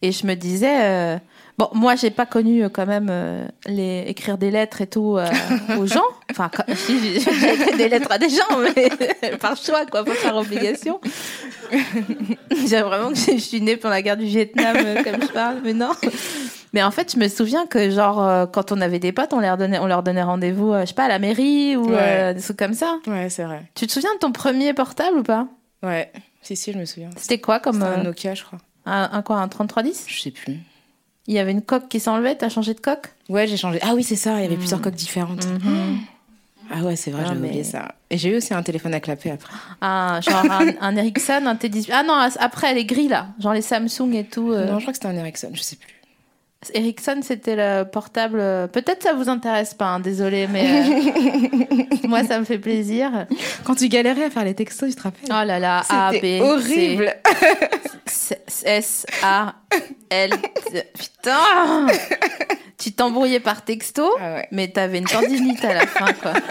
Et 0.03 0.11
je 0.13 0.27
me 0.27 0.35
disais, 0.35 0.83
euh, 0.85 1.19
bon, 1.59 1.69
moi 1.73 1.95
j'ai 1.97 2.11
pas 2.11 2.27
connu 2.27 2.65
euh, 2.65 2.69
quand 2.69 2.87
même 2.87 3.09
euh, 3.11 3.47
les 3.67 4.05
écrire 4.07 4.39
des 4.39 4.51
lettres 4.51 4.81
et 4.81 4.87
tout 4.87 5.17
euh, 5.17 5.27
aux 5.79 5.87
gens. 5.87 6.03
Enfin, 6.31 6.51
quand- 6.55 6.65
si, 6.75 7.21
j'ai 7.21 7.55
écrit 7.55 7.77
des 7.77 7.89
lettres 7.89 8.11
à 8.11 8.19
des 8.19 8.29
gens, 8.29 8.59
mais 8.77 9.37
par 9.41 9.57
choix, 9.57 9.87
quoi, 9.87 10.05
pas 10.05 10.13
par 10.23 10.37
obligation. 10.37 11.01
j'ai 12.67 12.81
vraiment 12.83 13.11
que 13.11 13.15
je 13.17 13.37
suis 13.39 13.61
née 13.61 13.77
pendant 13.77 13.95
la 13.95 14.03
guerre 14.03 14.17
du 14.17 14.25
Vietnam, 14.27 14.77
euh, 14.79 15.03
comme 15.03 15.23
je 15.23 15.29
parle, 15.33 15.57
mais 15.65 15.73
non. 15.73 15.91
Mais 16.73 16.83
en 16.83 16.91
fait, 16.91 17.13
je 17.13 17.19
me 17.21 17.29
souviens 17.29 17.67
que 17.67 17.91
genre 17.91 18.51
quand 18.51 18.73
on 18.73 18.81
avait 18.81 18.99
des 18.99 19.13
potes, 19.13 19.33
on 19.33 19.39
leur 19.41 19.57
donnait, 19.57 19.79
on 19.79 19.87
leur 19.87 20.03
donnait 20.03 20.23
rendez-vous, 20.25 20.75
je 20.81 20.87
sais 20.87 20.95
pas, 20.95 21.05
à 21.05 21.09
la 21.09 21.19
mairie 21.21 21.77
ou 21.77 21.89
Ouais. 21.91 22.35
des 22.35 22.41
trucs 22.43 22.57
comme 22.57 22.75
ça. 22.75 22.99
Ouais, 23.07 23.29
c'est 23.31 23.45
vrai. 23.45 23.63
Tu 23.75 23.87
te 23.87 23.93
souviens 23.93 24.13
de 24.15 24.19
ton 24.19 24.33
premier 24.33 24.75
portable 24.75 25.19
ou 25.19 25.23
pas? 25.23 25.47
Ouais, 25.85 26.11
si, 26.43 26.57
si, 26.57 26.73
je 26.73 26.79
me 26.79 26.85
souviens. 26.85 27.11
C'était 27.17 27.39
quoi 27.39 27.61
comme 27.61 27.81
un 27.83 28.03
Nokia, 28.03 28.35
je 28.35 28.43
crois. 28.43 28.59
un, 28.87 29.09
un 29.13 29.23
quoi, 29.23 29.37
un 29.37 29.47
3310 29.49 30.05
Je 30.09 30.21
sais 30.21 30.31
plus. 30.33 30.59
Il 31.27 31.35
y 31.35 31.39
avait 31.39 31.53
une 31.53 31.63
coque 31.63 31.89
qui 31.89 32.01
s'enlevait, 32.01 32.35
t'as 32.37 32.49
changé 32.51 32.75
de 32.75 32.81
coque? 32.81 33.13
Ouais, 33.29 33.47
j'ai 33.47 33.57
changé. 33.57 33.79
Ah 33.83 33.95
oui, 33.95 34.03
c'est 34.05 34.17
ça, 34.17 34.39
il 34.39 34.43
y 34.43 34.47
avait 34.47 34.57
plusieurs 34.57 34.81
coques 34.83 34.95
différentes. 34.95 35.47
Ah 36.71 36.81
ouais, 36.83 36.97
c'est 36.97 37.11
vrai, 37.11 37.25
Ah, 37.27 37.35
mais- 37.35 37.49
oublié 37.49 37.63
ça. 37.63 37.95
Et 38.09 38.17
j'ai 38.17 38.31
eu 38.31 38.37
aussi 38.39 38.55
un 38.55 38.63
téléphone 38.63 38.95
à 38.95 39.01
clapper 39.01 39.31
après. 39.33 39.53
Ah, 39.83 40.19
genre 40.23 40.51
un, 40.51 40.69
un 40.81 40.97
Ericsson, 40.97 41.43
un 41.45 41.55
T18. 41.57 41.91
Ah 41.93 42.03
non, 42.03 42.15
après 42.39 42.73
les 42.73 42.87
grilles 42.87 43.09
là, 43.09 43.27
genre 43.39 43.53
les 43.53 43.61
Samsung 43.61 44.15
et 44.15 44.25
tout. 44.25 44.51
euh. 44.51 44.67
Non, 44.67 44.79
je 44.79 44.85
crois 44.85 44.93
que 44.93 44.97
c'était 44.97 45.09
un 45.09 45.15
Ericsson, 45.17 45.51
je 45.53 45.61
sais 45.61 45.77
plus. 45.77 45.94
Ericsson, 46.73 47.21
c'était 47.23 47.57
le 47.57 47.85
portable. 47.85 48.39
euh, 48.41 48.67
Peut-être 48.67 49.03
ça 49.03 49.13
vous 49.13 49.29
intéresse 49.29 49.75
pas, 49.75 49.87
hein, 49.87 50.01
désolé, 50.01 50.47
mais 50.47 50.67
euh, 50.67 51.85
moi 52.09 52.25
ça 52.25 52.39
me 52.39 52.45
fait 52.45 52.59
plaisir. 52.59 53.27
Quand 53.65 53.75
tu 53.75 53.89
galérais 53.89 54.25
à 54.25 54.31
faire 54.31 54.45
les 54.45 54.55
textos, 54.55 54.91
tu 54.91 54.97
te 54.97 55.03
rappelles? 55.03 55.29
Oh 55.29 55.45
là 55.47 55.59
là, 55.59 55.83
A, 55.89 56.13
B, 56.13 56.41
horrible. 56.41 57.15
C- 58.07 58.39
S, 58.65 59.05
A, 59.23 59.55
L. 60.11 60.31
Putain 60.99 61.87
Tu 62.79 62.93
t'embrouillais 62.93 63.41
par 63.41 63.63
texto, 63.65 64.09
Ah 64.21 64.35
ouais. 64.35 64.49
mais 64.51 64.69
t'avais 64.69 64.99
une 64.99 65.05
tendinite 65.05 65.65
à 65.65 65.75
la 65.75 65.87
fin, 65.87 66.13
quoi. 66.15 66.33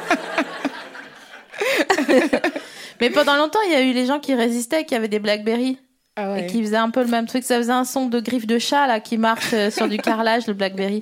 mais 3.02 3.10
pendant 3.10 3.36
longtemps, 3.36 3.60
il 3.68 3.72
y 3.72 3.76
a 3.76 3.82
eu 3.82 3.92
les 3.94 4.06
gens 4.06 4.20
qui 4.20 4.34
résistaient, 4.36 4.86
qui 4.86 4.96
avaient 4.96 5.08
des 5.08 5.20
Blackberry. 5.20 5.80
Ah 6.16 6.40
Et 6.40 6.46
qui 6.48 6.62
faisait 6.62 6.76
un 6.78 6.90
peu 6.92 7.02
le 7.02 7.10
même 7.10 7.26
truc. 7.26 7.44
Ça 7.44 7.58
faisait 7.58 7.72
un 7.72 7.86
son 7.86 8.06
de 8.08 8.20
griffe 8.20 8.46
de 8.46 8.60
chat, 8.60 8.86
là, 8.88 9.00
qui 9.00 9.18
marche 9.18 9.52
euh, 9.54 9.72
sur 9.72 9.88
du 9.88 9.98
carrelage, 9.98 10.46
le 10.48 10.54
Blackberry. 10.54 11.02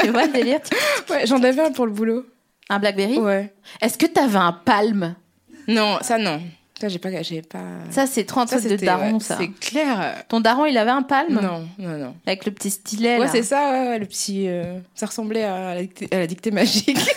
tu 0.00 0.08
vois 0.08 0.26
le 0.26 0.32
délire? 0.32 0.60
Ouais, 1.10 1.26
j'en 1.26 1.42
avais 1.42 1.62
un 1.62 1.70
pour 1.72 1.84
le 1.86 1.92
boulot. 1.92 2.24
Un 2.70 2.78
Blackberry? 2.78 3.18
Ouais. 3.18 3.52
Est-ce 3.80 3.98
que 3.98 4.06
t'avais 4.06 4.38
un 4.38 4.52
palme? 4.52 5.14
Non, 5.66 5.98
ça 6.00 6.16
non. 6.18 6.40
Ça 6.80 6.88
j'ai 6.88 6.98
pas, 7.00 7.10
j'ai 7.22 7.42
pas. 7.42 7.58
Ça, 7.90 8.06
c'est 8.06 8.24
trop 8.24 8.40
un 8.40 8.46
Ça, 8.46 8.58
truc 8.60 8.70
de 8.70 8.76
daron, 8.86 9.14
ouais, 9.14 9.20
ça. 9.20 9.36
C'est 9.38 9.48
clair. 9.48 10.14
Ton 10.28 10.40
daron, 10.40 10.64
il 10.64 10.78
avait 10.78 10.92
un 10.92 11.02
palme? 11.02 11.34
Non, 11.34 11.66
non, 11.78 11.98
non. 11.98 12.14
Avec 12.26 12.46
le 12.46 12.52
petit 12.52 12.70
stylet, 12.70 13.18
Ouais, 13.18 13.26
c'est 13.28 13.42
ça, 13.42 13.72
ouais, 13.72 13.88
ouais, 13.88 13.98
le 13.98 14.06
petit. 14.06 14.44
euh, 14.48 14.78
ça 14.94 15.06
ressemblait 15.06 15.42
à 15.42 15.74
la, 15.74 15.80
dictée, 15.82 16.08
à 16.12 16.18
la 16.20 16.26
dictée 16.28 16.50
magique. 16.52 16.98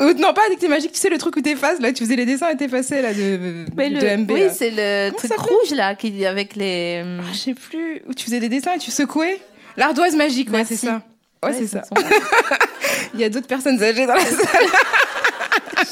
Ou 0.00 0.12
non, 0.14 0.32
pas 0.32 0.48
dictée 0.50 0.68
magique, 0.68 0.92
tu 0.92 0.98
sais, 0.98 1.10
le 1.10 1.18
truc 1.18 1.36
où 1.36 1.40
t'effaces, 1.40 1.78
là, 1.80 1.92
tu 1.92 2.02
faisais 2.04 2.16
les 2.16 2.24
dessins 2.26 2.48
et 2.48 2.56
t'effaçais, 2.56 3.02
là, 3.02 3.12
de, 3.12 3.64
Mais 3.76 3.90
de 3.90 4.00
le- 4.00 4.16
MB. 4.18 4.30
oui, 4.30 4.40
là. 4.44 4.50
c'est 4.50 4.70
le 4.70 5.10
Comment 5.10 5.34
truc 5.36 5.50
rouge, 5.50 5.70
là, 5.72 5.94
qui, 5.94 6.24
avec 6.24 6.56
les... 6.56 7.02
Ah, 7.04 7.22
Je 7.32 7.38
sais 7.38 7.54
plus, 7.54 8.02
où 8.08 8.14
tu 8.14 8.24
faisais 8.24 8.40
des 8.40 8.48
dessins 8.48 8.74
et 8.74 8.78
tu 8.78 8.90
secouais. 8.90 9.40
L'ardoise 9.76 10.16
magique, 10.16 10.50
ouais, 10.52 10.64
c'est 10.64 10.76
ça. 10.76 11.02
Ouais, 11.44 11.52
c'est 11.52 11.66
ça. 11.66 11.82
sont- 11.84 11.94
Il 13.14 13.20
y 13.20 13.24
a 13.24 13.28
d'autres 13.28 13.46
personnes 13.46 13.82
âgées 13.82 14.06
dans 14.06 14.14
la 14.14 14.24
salle. 14.24 14.66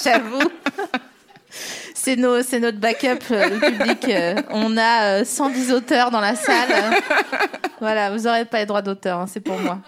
J'avoue. 0.05 0.49
C'est 2.01 2.15
nos, 2.15 2.43
c'est 2.43 2.61
notre 2.61 2.79
backup, 2.79 3.19
euh, 3.33 3.49
le 3.49 3.59
public. 3.59 4.09
euh, 4.09 4.37
on 4.51 4.77
a 4.77 5.21
euh, 5.21 5.25
110 5.25 5.73
auteurs 5.73 6.13
dans 6.13 6.21
la 6.21 6.37
salle. 6.37 6.69
Voilà, 7.81 8.11
vous 8.11 8.23
n'aurez 8.25 8.45
pas 8.45 8.61
les 8.61 8.67
droits 8.67 8.83
d'auteur, 8.83 9.19
hein, 9.19 9.27
c'est 9.27 9.41
pour 9.41 9.59
moi. 9.59 9.81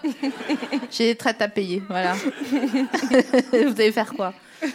J'ai 0.91 1.05
des 1.07 1.15
traites 1.15 1.41
à 1.41 1.47
payer, 1.47 1.81
voilà. 1.89 2.13
vous 3.53 3.81
allez 3.81 3.91
faire 3.91 4.13
quoi? 4.13 4.33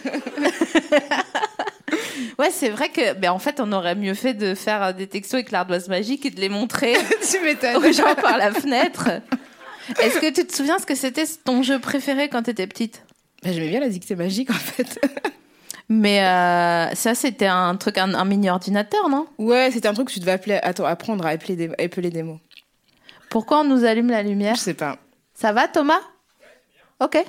Ouais, 2.39 2.49
c'est 2.51 2.69
vrai 2.69 2.89
que, 2.89 3.13
ben, 3.13 3.31
en 3.31 3.39
fait, 3.39 3.59
on 3.59 3.71
aurait 3.71 3.95
mieux 3.95 4.13
fait 4.13 4.33
de 4.35 4.53
faire 4.53 4.83
euh, 4.83 4.91
des 4.91 5.07
textos 5.07 5.35
avec 5.35 5.51
l'ardoise 5.51 5.87
magique 5.87 6.25
et 6.25 6.29
de 6.29 6.39
les 6.39 6.49
montrer 6.49 6.93
tu 7.21 7.77
aux 7.77 7.91
gens 7.91 8.13
par 8.15 8.37
la 8.37 8.51
fenêtre. 8.51 9.09
Est-ce 9.99 10.19
que 10.19 10.31
tu 10.31 10.45
te 10.45 10.55
souviens 10.55 10.77
ce 10.77 10.85
que 10.85 10.93
c'était 10.93 11.25
ton 11.43 11.63
jeu 11.63 11.79
préféré 11.79 12.29
quand 12.29 12.43
tu 12.43 12.51
étais 12.51 12.67
petite? 12.67 13.03
Bah, 13.43 13.51
J'aimais 13.51 13.69
bien 13.69 13.79
la 13.79 13.89
dictée 13.89 14.15
magique, 14.15 14.51
en 14.51 14.53
fait. 14.53 14.99
Mais 15.89 16.21
euh, 16.21 16.93
ça, 16.95 17.15
c'était 17.15 17.47
un 17.47 17.75
truc, 17.75 17.97
un, 17.97 18.13
un 18.13 18.25
mini 18.25 18.49
ordinateur, 18.49 19.07
non? 19.09 19.27
Ouais, 19.37 19.69
c'était 19.71 19.87
un 19.87 19.93
truc 19.93 20.09
que 20.09 20.13
tu 20.13 20.19
devais 20.19 20.33
appeler, 20.33 20.59
attends, 20.61 20.85
apprendre 20.85 21.25
à 21.25 21.29
appeler 21.29 21.55
des, 21.55 21.69
appeler 21.83 22.09
des 22.09 22.23
mots. 22.23 22.39
Pourquoi 23.29 23.61
on 23.61 23.63
nous 23.63 23.85
allume 23.85 24.09
la 24.09 24.23
lumière? 24.23 24.55
Je 24.55 24.61
sais 24.61 24.73
pas. 24.73 24.97
Ça 25.33 25.53
va, 25.53 25.67
Thomas? 25.67 26.01
Ok. 26.99 27.23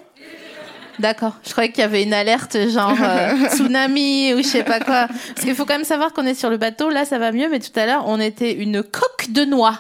D'accord. 0.99 1.37
Je 1.45 1.53
croyais 1.53 1.71
qu'il 1.71 1.81
y 1.81 1.85
avait 1.85 2.03
une 2.03 2.15
alerte 2.15 2.57
genre 2.69 2.97
euh, 3.01 3.49
tsunami 3.51 4.35
ou 4.35 4.39
je 4.39 4.43
sais 4.43 4.65
pas 4.65 4.81
quoi. 4.81 5.07
Parce 5.07 5.43
qu'il 5.43 5.55
faut 5.55 5.65
quand 5.65 5.75
même 5.75 5.85
savoir 5.85 6.13
qu'on 6.13 6.27
est 6.27 6.35
sur 6.35 6.51
le 6.51 6.57
bateau. 6.57 6.91
Là, 6.91 7.05
ça 7.05 7.19
va 7.19 7.31
mieux, 7.31 7.49
mais 7.49 7.61
tout 7.61 7.79
à 7.79 7.87
l'heure, 7.87 8.05
on 8.07 8.19
était 8.19 8.53
une 8.53 8.83
coque 8.83 9.31
de 9.31 9.45
noix. 9.45 9.79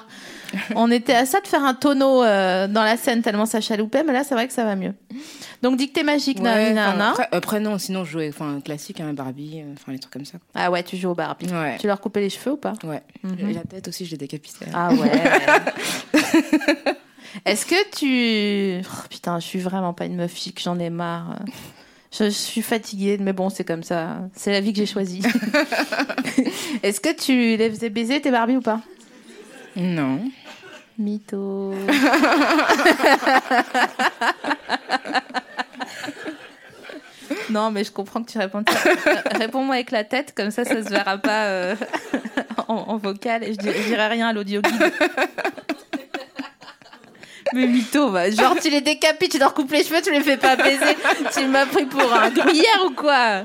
On 0.77 0.91
était 0.91 1.15
à 1.15 1.27
ça 1.27 1.41
de 1.41 1.47
faire 1.47 1.65
un 1.65 1.75
tonneau 1.75 2.23
euh, 2.23 2.67
dans 2.69 2.83
la 2.83 2.97
scène 2.97 3.23
tellement 3.23 3.47
ça 3.47 3.61
chaloupait, 3.61 4.03
mais 4.05 4.13
là, 4.13 4.25
c'est 4.25 4.35
vrai 4.35 4.47
que 4.47 4.53
ça 4.55 4.65
va 4.65 4.77
mieux. 4.77 4.95
Donc, 5.63 5.77
dictée 5.77 6.03
magique, 6.03 6.39
Ouais, 6.39 6.45
nanani, 6.45 6.65
enfin, 6.71 6.75
nanana. 6.75 7.11
après, 7.11 7.29
après, 7.33 7.61
non, 7.61 7.79
sinon 7.79 8.05
je 8.05 8.13
jouais 8.13 8.29
enfin, 8.29 8.61
classique, 8.65 9.01
hein, 9.01 9.13
Barbie, 9.13 9.61
euh, 9.61 9.73
enfin 9.75 9.93
les 9.93 9.99
trucs 9.99 10.13
comme 10.13 10.25
ça. 10.25 10.39
Ah 10.55 10.71
ouais, 10.71 10.83
tu 10.83 10.97
joues 10.97 11.11
au 11.11 11.15
Barbie. 11.15 11.47
Ouais. 11.53 11.77
Tu 11.79 11.87
leur 11.87 12.01
coupais 12.01 12.21
les 12.21 12.31
cheveux 12.31 12.53
ou 12.53 12.57
pas 12.57 12.75
Ouais. 12.85 13.03
Mhm. 13.25 13.51
Et 13.51 13.53
la 13.55 13.63
tête 13.63 13.89
aussi, 13.89 14.07
je 14.07 14.13
l'ai 14.13 14.17
décapitée. 14.19 14.67
Ah 14.73 14.91
ouais. 14.93 15.11
Est-ce 17.45 17.67
que 17.67 17.75
tu... 17.97 18.87
Oh, 18.91 19.07
putain, 19.11 19.39
je 19.41 19.47
suis 19.47 19.59
vraiment 19.59 19.93
pas 19.93 20.07
une 20.07 20.17
meuf 20.17 20.35
chic, 20.37 20.61
j'en 20.63 20.79
ai 20.79 20.91
marre. 20.91 21.39
Je, 22.11 22.25
je 22.25 22.31
suis 22.31 22.63
fatiguée, 22.63 23.19
mais 23.21 23.33
bon, 23.35 23.51
c'est 23.51 23.65
comme 23.65 23.83
ça. 23.83 24.21
C'est 24.35 24.51
la 24.53 24.61
vie 24.61 24.73
que 24.73 24.79
j'ai 24.79 24.87
choisie. 24.87 25.23
Est-ce 26.83 27.01
que 27.01 27.15
tu 27.15 27.57
les 27.59 27.69
faisais 27.69 27.91
baiser 27.91 28.21
tes 28.21 28.31
Barbies 28.31 28.57
ou 28.57 28.61
pas? 28.63 28.81
Non. 29.79 30.31
Mytho. 30.99 31.73
non, 37.51 37.71
mais 37.71 37.85
je 37.85 37.93
comprends 37.93 38.23
que 38.25 38.31
tu 38.31 38.39
réponds. 38.39 38.65
Réponds-moi 39.39 39.77
avec 39.77 39.93
la 39.93 40.03
tête, 40.03 40.35
comme 40.37 40.51
ça, 40.51 40.65
ça 40.65 40.83
se 40.83 40.89
verra 40.89 41.19
pas 41.19 41.45
euh, 41.45 41.77
en, 42.69 42.75
en 42.75 42.97
vocal 42.97 43.45
et 43.45 43.53
je 43.53 43.59
dirai 43.59 44.09
rien 44.09 44.29
à 44.29 44.33
l'audio 44.33 44.61
guide. 44.61 44.93
Mais 47.55 47.67
mytho, 47.67 48.11
bah, 48.11 48.31
genre 48.31 48.57
tu 48.61 48.71
les 48.71 48.81
décapites, 48.81 49.33
tu 49.33 49.39
leur 49.39 49.55
coupes 49.55 49.73
les 49.73 49.85
cheveux, 49.85 50.01
tu 50.03 50.11
les 50.11 50.21
fais 50.21 50.37
pas 50.37 50.57
baiser. 50.57 50.97
Tu 51.35 51.47
m'as 51.47 51.67
pris 51.67 51.87
pour 51.87 52.13
un 52.13 52.31
gruyère 52.31 52.85
ou 52.87 52.91
quoi 52.91 53.43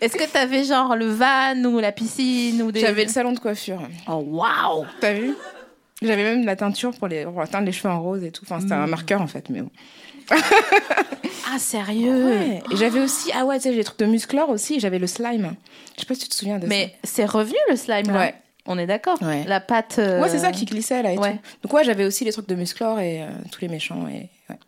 Est-ce 0.00 0.16
que 0.16 0.24
t'avais 0.30 0.64
genre 0.64 0.96
le 0.96 1.06
van 1.06 1.56
ou 1.64 1.78
la 1.80 1.92
piscine 1.92 2.62
ou 2.62 2.72
des... 2.72 2.80
J'avais 2.80 3.04
le 3.04 3.10
salon 3.10 3.32
de 3.32 3.38
coiffure. 3.38 3.82
Oh 4.08 4.22
waouh 4.26 4.86
T'as 5.00 5.12
vu? 5.14 5.34
J'avais 6.02 6.24
même 6.24 6.42
de 6.42 6.46
la 6.46 6.56
teinture 6.56 6.90
pour, 6.92 7.08
les, 7.08 7.24
pour 7.24 7.48
teindre 7.48 7.66
les 7.66 7.72
cheveux 7.72 7.92
en 7.92 8.02
rose 8.02 8.24
et 8.24 8.30
tout. 8.30 8.44
Enfin, 8.44 8.60
c'était 8.60 8.74
un 8.74 8.86
marqueur 8.86 9.20
en 9.22 9.26
fait, 9.26 9.48
mais 9.50 9.62
bon. 9.62 9.70
Ah 11.52 11.58
sérieux 11.58 12.24
Ouais. 12.24 12.62
Et 12.72 12.76
j'avais 12.76 13.00
aussi, 13.00 13.30
ah 13.34 13.44
ouais, 13.44 13.56
tu 13.58 13.64
sais, 13.64 13.70
j'ai 13.70 13.76
des 13.78 13.84
trucs 13.84 13.98
de 13.98 14.06
musclore 14.06 14.48
aussi. 14.48 14.80
J'avais 14.80 14.98
le 14.98 15.06
slime. 15.06 15.54
Je 15.94 16.00
sais 16.00 16.06
pas 16.06 16.14
si 16.14 16.22
tu 16.22 16.28
te 16.30 16.34
souviens 16.34 16.58
de 16.58 16.66
Mais 16.66 16.96
c'est 17.04 17.26
revenu 17.26 17.58
le 17.68 17.76
slime 17.76 18.06
là? 18.10 18.18
Ouais. 18.18 18.34
On 18.66 18.78
est 18.78 18.86
d'accord 18.86 19.20
Ouais. 19.22 19.44
La 19.46 19.60
pâte. 19.60 19.96
euh, 19.98 20.20
Ouais, 20.22 20.28
c'est 20.28 20.38
ça 20.38 20.50
qui 20.52 20.64
glissait 20.64 21.02
là 21.02 21.12
et 21.12 21.18
ouais. 21.18 21.32
tout. 21.32 21.38
Donc 21.64 21.72
ouais, 21.74 21.84
j'avais 21.84 22.04
aussi 22.04 22.24
les 22.24 22.32
trucs 22.32 22.48
de 22.48 22.54
musclore 22.54 22.98
et 23.00 23.22
euh, 23.22 23.26
tous 23.52 23.60
les 23.60 23.68
méchants. 23.68 24.06
Et... 24.08 24.28
Ouais. 24.50 24.58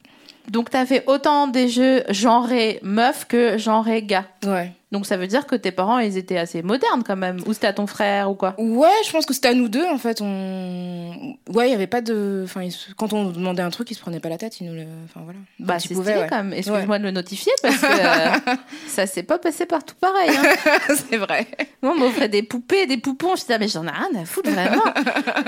Donc 0.51 0.71
t'avais 0.71 1.03
autant 1.07 1.47
des 1.49 1.69
jeux 1.69 2.05
genrés 2.11 2.79
meufs 2.83 3.25
que 3.27 3.57
genrés 3.59 4.03
gars. 4.03 4.27
ouais. 4.45 4.73
Donc 4.93 5.05
ça 5.05 5.17
veut 5.17 5.27
dire 5.27 5.47
que 5.47 5.57
tes 5.57 5.73
parents 5.73 5.99
ils 5.99 6.17
étaient 6.17 6.39
assez 6.39 6.63
modernes 6.63 7.03
quand 7.05 7.17
même. 7.17 7.41
Ou 7.47 7.53
c'était 7.53 7.67
à 7.67 7.73
ton 7.73 7.89
frère 7.89 8.31
ou 8.31 8.35
quoi? 8.35 8.55
Ouais, 8.57 8.89
je 9.05 9.11
pense 9.11 9.27
que 9.27 9.35
c'était 9.35 9.49
à 9.49 9.55
nous 9.55 9.69
deux 9.69 9.85
en 9.85 9.99
fait. 9.99 10.21
On... 10.21 11.37
Ouais, 11.53 11.69
il 11.69 11.73
y 11.73 11.75
avait 11.75 11.89
pas 11.89 12.01
de. 12.01 12.43
Enfin, 12.45 12.63
ils 12.63 12.73
quand 12.97 13.13
on 13.13 13.31
demandait 13.31 13.63
un 13.63 13.71
truc, 13.71 13.91
ils 13.91 13.95
se 13.95 14.01
prenaient 14.01 14.21
pas 14.21 14.29
la 14.29 14.39
tête. 14.39 14.61
Ils 14.61 14.69
nous 14.69 14.75
le. 14.75 14.87
Enfin 15.05 15.23
voilà. 15.25 15.41
Bah 15.59 15.81
c'est 15.81 15.95
stylé 15.95 16.15
ouais. 16.15 16.27
quand 16.31 16.37
même. 16.37 16.53
Excuse-moi 16.53 17.01
de 17.01 17.05
le 17.05 17.11
notifier 17.11 17.53
parce 17.63 17.79
que 17.79 17.87
euh, 17.87 18.55
ça 18.87 19.09
s'est 19.09 19.25
pas 19.25 19.39
passé 19.39 19.67
partout 19.67 19.97
pareil. 20.01 20.31
Hein. 20.31 20.79
c'est 21.11 21.17
vrai. 21.17 21.49
Moi 21.83 21.95
on 21.97 21.99
m'offrait 21.99 22.29
des 22.29 22.45
poupées, 22.45 22.87
des 22.87 22.99
poupons. 22.99 23.35
Je 23.35 23.41
disais 23.41 23.59
mais 23.59 23.69
j'en 23.69 23.87
ai 23.87 23.91
rien 23.91 24.23
à 24.23 24.25
foutre 24.25 24.51
vraiment. 24.51 24.85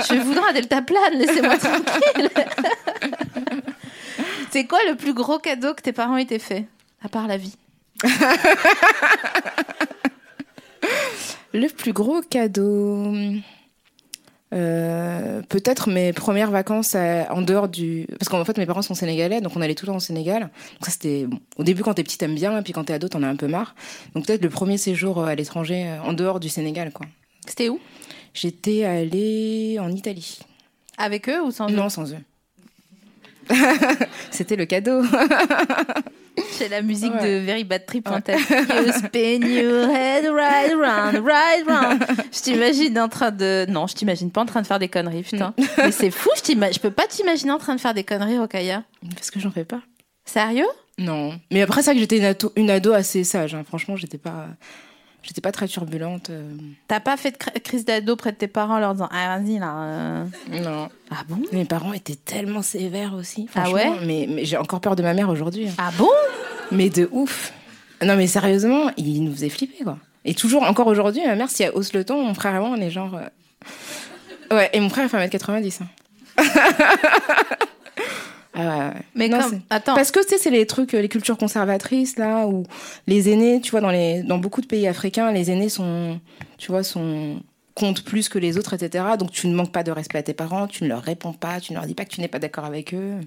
Je 0.08 0.20
voudrais 0.20 0.50
un 0.50 0.52
deltaplane, 0.52 1.14
laissez-moi 1.14 1.56
tranquille. 1.58 2.30
c'est 4.50 4.64
quoi 4.64 4.80
le 4.88 4.96
plus 4.96 5.14
gros 5.14 5.38
cadeau 5.38 5.74
que 5.74 5.82
tes 5.82 5.92
parents 5.92 6.16
aient 6.16 6.24
été 6.24 6.40
fait 6.40 6.66
à 7.04 7.08
part 7.08 7.28
la 7.28 7.36
vie? 7.36 7.54
Le 11.54 11.66
plus 11.68 11.92
gros 11.92 12.20
cadeau. 12.22 13.14
Euh, 14.54 15.42
peut-être 15.50 15.90
mes 15.90 16.14
premières 16.14 16.50
vacances 16.50 16.94
à- 16.94 17.30
en 17.34 17.42
dehors 17.42 17.68
du 17.68 18.06
parce 18.18 18.30
qu'en 18.30 18.42
fait 18.46 18.56
mes 18.56 18.64
parents 18.64 18.80
sont 18.80 18.94
sénégalais 18.94 19.42
donc 19.42 19.54
on 19.54 19.60
allait 19.60 19.74
tout 19.74 19.84
le 19.84 19.92
temps 19.92 19.96
au 19.96 20.00
Sénégal. 20.00 20.42
Donc 20.44 20.50
ça 20.86 20.90
c'était 20.90 21.26
bon. 21.26 21.38
au 21.58 21.64
début 21.64 21.82
quand 21.82 21.92
t'es 21.92 22.02
petit 22.02 22.16
t'aimes 22.16 22.34
bien 22.34 22.62
puis 22.62 22.72
quand 22.72 22.84
t'es 22.84 22.94
ado 22.94 23.08
t'en 23.08 23.22
as 23.22 23.28
un 23.28 23.36
peu 23.36 23.46
marre. 23.46 23.74
Donc 24.14 24.24
peut-être 24.26 24.42
le 24.42 24.48
premier 24.48 24.78
séjour 24.78 25.18
euh, 25.18 25.26
à 25.26 25.34
l'étranger 25.34 25.86
euh, 25.88 26.00
en 26.00 26.14
dehors 26.14 26.40
du 26.40 26.48
Sénégal 26.48 26.92
quoi. 26.92 27.04
C'était 27.46 27.68
où? 27.68 27.78
J'étais 28.32 28.84
allée 28.84 29.76
en 29.80 29.90
Italie. 29.92 30.38
Avec 30.96 31.28
eux 31.28 31.42
ou 31.42 31.50
sans 31.50 31.68
eux? 31.70 31.74
non 31.76 31.90
sans 31.90 32.10
eux. 32.14 32.18
C'était 34.30 34.56
le 34.56 34.64
cadeau 34.64 35.02
C'est 36.52 36.68
la 36.68 36.82
musique 36.82 37.12
Ouais. 37.14 37.40
de 37.40 37.44
Very 37.44 37.64
Bad 37.64 37.86
Trip 37.86 38.08
en 38.08 38.20
tête. 38.20 38.38
You 38.50 38.92
spin 38.92 39.46
your 39.46 39.88
head 39.88 40.24
right 40.30 40.72
round, 40.74 41.24
right 41.26 41.66
round. 41.66 42.04
Je 42.32 42.40
t'imagine 42.40 42.98
en 42.98 43.08
train 43.08 43.30
de... 43.30 43.66
Non, 43.68 43.86
je 43.86 43.94
t'imagine 43.94 44.30
pas 44.30 44.42
en 44.42 44.46
train 44.46 44.62
de 44.62 44.66
faire 44.66 44.78
des 44.78 44.88
conneries, 44.88 45.22
putain. 45.22 45.54
Mais 45.78 45.92
c'est 45.92 46.10
fou, 46.10 46.30
je, 46.36 46.52
je 46.52 46.78
peux 46.80 46.90
pas 46.90 47.06
t'imaginer 47.08 47.52
en 47.52 47.58
train 47.58 47.74
de 47.74 47.80
faire 47.80 47.94
des 47.94 48.04
conneries, 48.04 48.38
Rokaya. 48.38 48.82
parce 49.14 49.30
que 49.30 49.40
j'en 49.40 49.50
fais 49.50 49.64
pas 49.64 49.80
Sérieux? 50.24 50.66
Non 50.98 51.32
mais 51.52 51.62
après 51.62 51.82
ça 51.82 51.92
que 51.94 52.00
j'étais 52.00 52.18
une 52.18 52.24
ado, 52.24 52.52
une 52.56 52.70
ado 52.70 52.92
assez 52.92 53.22
sage 53.22 53.54
hein. 53.54 53.62
franchement 53.64 53.94
j'étais 53.94 54.18
pas 54.18 54.48
j'étais 55.28 55.40
pas 55.40 55.52
très 55.52 55.68
turbulente 55.68 56.30
euh, 56.30 56.50
T'as 56.88 57.00
pas 57.00 57.16
fait 57.16 57.30
de 57.32 57.36
cr- 57.36 57.60
crise 57.62 57.84
d'ado 57.84 58.16
près 58.16 58.32
de 58.32 58.36
tes 58.38 58.48
parents 58.48 58.76
en 58.76 58.78
leur 58.80 58.94
disant 58.94 59.08
Ah, 59.12 59.38
vas-y, 59.38 59.58
là. 59.58 59.74
euh. 59.76 60.24
non 60.62 60.88
Ah 61.10 61.22
bon? 61.28 61.40
Mes 61.52 61.64
parents 61.66 61.92
étaient 61.92 62.16
tellement 62.16 62.62
sévères 62.62 63.14
aussi. 63.14 63.46
Ah 63.54 63.70
ouais? 63.70 63.90
Mais, 64.06 64.26
mais 64.28 64.44
j'ai 64.44 64.56
encore 64.56 64.80
peur 64.80 64.96
de 64.96 65.02
ma 65.02 65.14
mère 65.14 65.28
aujourd'hui. 65.28 65.68
hein. 65.68 65.74
Ah 65.78 65.90
bon? 65.96 66.08
Mais 66.72 66.88
de 66.90 67.08
ouf. 67.12 67.52
Non, 68.02 68.16
mais 68.16 68.26
sérieusement, 68.26 68.90
il 68.96 69.22
nous 69.24 69.32
faisait 69.32 69.48
flipper, 69.48 69.84
quoi. 69.84 69.98
Et 70.24 70.34
toujours, 70.34 70.62
encore 70.64 70.86
aujourd'hui, 70.88 71.22
ma 71.26 71.34
mère, 71.34 71.48
si 71.50 71.62
elle 71.62 71.72
hausse 71.74 71.92
le 71.92 72.04
ton, 72.04 72.22
mon 72.24 72.34
frère 72.34 72.54
et 72.54 72.58
moi, 72.58 72.70
on 72.70 72.80
est 72.80 72.90
genre. 72.90 73.14
euh, 73.16 74.54
Ouais, 74.54 74.70
et 74.72 74.80
mon 74.80 74.88
frère 74.88 75.04
il 75.04 75.08
fait 75.10 75.18
1m90. 75.38 75.80
hein. 75.82 75.86
ah 78.58 78.88
ouais. 78.94 79.00
Mais 79.14 79.28
Non, 79.28 79.38
comme- 79.40 79.60
attends. 79.70 79.94
Parce 79.94 80.10
que 80.10 80.20
tu 80.20 80.28
sais, 80.30 80.38
c'est 80.38 80.50
les 80.50 80.66
trucs, 80.66 80.94
euh, 80.94 81.00
les 81.00 81.08
cultures 81.08 81.38
conservatrices 81.38 82.16
là, 82.18 82.46
où 82.46 82.64
les 83.06 83.28
aînés, 83.30 83.60
tu 83.60 83.70
vois, 83.70 83.80
dans 83.80 83.90
les, 83.90 84.22
dans 84.22 84.38
beaucoup 84.38 84.60
de 84.60 84.66
pays 84.66 84.86
africains, 84.88 85.30
les 85.32 85.50
aînés 85.50 85.68
sont, 85.68 86.20
tu 86.58 86.70
vois, 86.70 86.82
sont 86.82 87.40
comptent 87.74 88.02
plus 88.02 88.28
que 88.28 88.38
les 88.40 88.58
autres, 88.58 88.74
etc. 88.74 89.04
Donc 89.18 89.30
tu 89.30 89.46
ne 89.46 89.54
manques 89.54 89.70
pas 89.72 89.84
de 89.84 89.92
respect 89.92 90.18
à 90.18 90.22
tes 90.24 90.34
parents, 90.34 90.66
tu 90.66 90.82
ne 90.82 90.88
leur 90.88 91.00
réponds 91.00 91.32
pas, 91.32 91.60
tu 91.60 91.72
ne 91.72 91.78
leur 91.78 91.86
dis 91.86 91.94
pas 91.94 92.04
que 92.04 92.10
tu 92.10 92.20
n'es 92.20 92.26
pas 92.28 92.40
d'accord 92.40 92.64
avec 92.64 92.92
eux. 92.92 93.20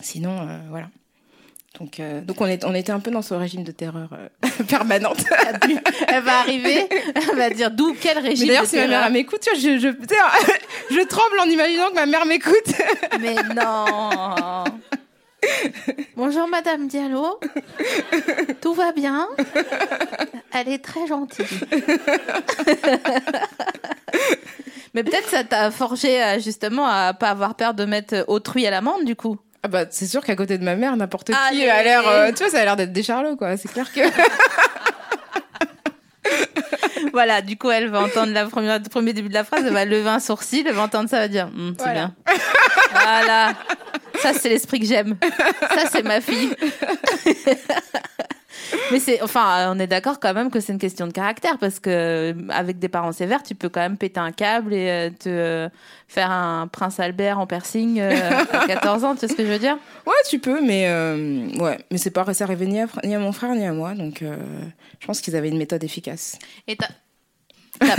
Sinon, 0.00 0.30
euh, 0.40 0.58
voilà. 0.70 0.88
Donc, 1.78 2.00
euh, 2.00 2.20
donc 2.20 2.40
on, 2.40 2.46
est, 2.46 2.64
on 2.64 2.74
était 2.74 2.90
un 2.90 2.98
peu 2.98 3.10
dans 3.10 3.22
ce 3.22 3.34
régime 3.34 3.62
de 3.62 3.70
terreur 3.70 4.10
euh, 4.12 4.48
permanente. 4.68 5.24
Elle 6.08 6.22
va 6.22 6.40
arriver, 6.40 6.88
elle 7.14 7.36
va 7.36 7.50
dire 7.50 7.70
d'où, 7.70 7.94
quel 8.00 8.18
régime 8.18 8.48
d'ailleurs, 8.48 8.66
si 8.66 8.76
ma 8.76 8.88
mère 8.88 9.10
m'écoute, 9.10 9.40
tu 9.40 9.78
vois, 9.78 9.98
je 10.90 11.06
tremble 11.06 11.38
en 11.40 11.44
imaginant 11.44 11.90
que 11.90 11.94
ma 11.94 12.06
mère 12.06 12.26
m'écoute. 12.26 12.72
Mais 13.20 13.36
non 13.54 14.64
Bonjour 16.16 16.48
Madame 16.48 16.88
Diallo. 16.88 17.38
Tout 18.60 18.74
va 18.74 18.92
bien? 18.92 19.28
Elle 20.52 20.68
est 20.68 20.82
très 20.82 21.06
gentille. 21.06 21.46
Mais 24.94 25.04
peut-être 25.04 25.28
ça 25.28 25.44
t'a 25.44 25.70
forgé 25.70 26.22
euh, 26.22 26.40
justement 26.40 26.86
à 26.86 27.14
pas 27.14 27.30
avoir 27.30 27.54
peur 27.54 27.74
de 27.74 27.84
mettre 27.84 28.24
autrui 28.26 28.66
à 28.66 28.70
l'amende 28.70 29.04
du 29.04 29.14
coup. 29.14 29.38
Ah 29.62 29.68
bah, 29.68 29.84
c'est 29.90 30.06
sûr 30.06 30.24
qu'à 30.24 30.36
côté 30.36 30.56
de 30.58 30.64
ma 30.64 30.76
mère, 30.76 30.96
n'importe 30.96 31.28
qui 31.50 31.68
a 31.68 31.82
l'air, 31.82 32.06
euh, 32.06 32.28
tu 32.32 32.44
vois, 32.44 32.50
ça 32.50 32.60
a 32.60 32.64
l'air 32.64 32.76
d'être 32.76 32.92
des 32.92 33.02
charlots, 33.02 33.36
quoi. 33.36 33.56
C'est 33.56 33.68
clair 33.72 33.92
que. 33.92 34.00
Voilà, 37.12 37.40
du 37.42 37.56
coup 37.56 37.70
elle 37.70 37.88
va 37.88 38.00
entendre 38.02 38.32
la 38.32 38.44
première, 38.46 38.78
le 38.78 38.88
premier 38.88 39.12
début 39.12 39.28
de 39.28 39.34
la 39.34 39.42
phrase, 39.44 39.64
elle 39.66 39.72
va 39.72 39.84
lever 39.84 40.08
un 40.10 40.20
sourcil, 40.20 40.64
elle 40.68 40.74
va 40.74 40.82
entendre 40.82 41.08
ça, 41.08 41.16
elle 41.16 41.22
va 41.22 41.28
dire 41.28 41.46
Hum, 41.46 41.74
c'est 41.78 41.84
Voilà. 41.84 42.10
bien. 42.26 42.34
voilà, 42.92 43.54
ça 44.20 44.32
c'est 44.34 44.48
l'esprit 44.50 44.78
que 44.80 44.86
j'aime. 44.86 45.16
Ça 45.74 45.88
c'est 45.90 46.02
ma 46.02 46.20
fille. 46.20 46.54
Mais 48.90 49.00
c'est, 49.00 49.22
enfin, 49.22 49.72
on 49.74 49.78
est 49.78 49.86
d'accord 49.86 50.18
quand 50.20 50.32
même 50.34 50.50
que 50.50 50.60
c'est 50.60 50.72
une 50.72 50.78
question 50.78 51.06
de 51.06 51.12
caractère 51.12 51.58
parce 51.58 51.78
que 51.80 51.90
euh, 51.90 52.34
avec 52.50 52.78
des 52.78 52.88
parents 52.88 53.12
sévères, 53.12 53.42
tu 53.42 53.54
peux 53.54 53.68
quand 53.68 53.80
même 53.80 53.96
péter 53.96 54.20
un 54.20 54.32
câble 54.32 54.72
et 54.72 54.88
euh, 54.90 55.10
te 55.10 55.28
euh, 55.28 55.68
faire 56.06 56.30
un 56.30 56.66
prince 56.68 56.98
Albert 57.00 57.38
en 57.38 57.46
piercing 57.46 58.00
à 58.00 58.66
14 58.66 59.04
ans. 59.04 59.14
Tu 59.14 59.20
sais 59.20 59.28
ce 59.28 59.34
que 59.34 59.44
je 59.44 59.50
veux 59.50 59.58
dire? 59.58 59.76
Ouais, 60.06 60.12
tu 60.28 60.38
peux, 60.38 60.64
mais 60.64 60.86
euh, 60.88 61.48
ouais, 61.58 61.78
mais 61.90 61.98
c'est 61.98 62.10
pas 62.10 62.24
arrivé 62.40 62.66
ni 62.66 62.80
à, 62.80 62.86
ni 63.04 63.14
à 63.14 63.18
mon 63.18 63.32
frère 63.32 63.54
ni 63.54 63.66
à 63.66 63.72
moi, 63.72 63.94
donc 63.94 64.22
euh, 64.22 64.36
je 65.00 65.06
pense 65.06 65.20
qu'ils 65.20 65.36
avaient 65.36 65.48
une 65.48 65.58
méthode 65.58 65.84
efficace. 65.84 66.38
Et 66.66 66.76
t'as, 66.76 66.88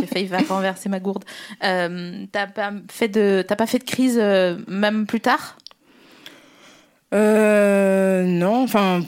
j'ai 0.00 0.06
failli 0.06 0.26
va- 0.26 0.38
renverser 0.48 0.88
ma 0.88 1.00
gourde. 1.00 1.24
Euh, 1.62 2.24
t'as 2.32 2.46
pas 2.46 2.72
fait 2.90 3.08
de, 3.08 3.44
t'as 3.46 3.56
pas 3.56 3.66
fait 3.66 3.78
de 3.78 3.84
crise 3.84 4.18
même 4.68 5.06
plus 5.06 5.20
tard? 5.20 5.56
Euh, 7.14 8.24
non, 8.24 8.64
enfin, 8.64 9.00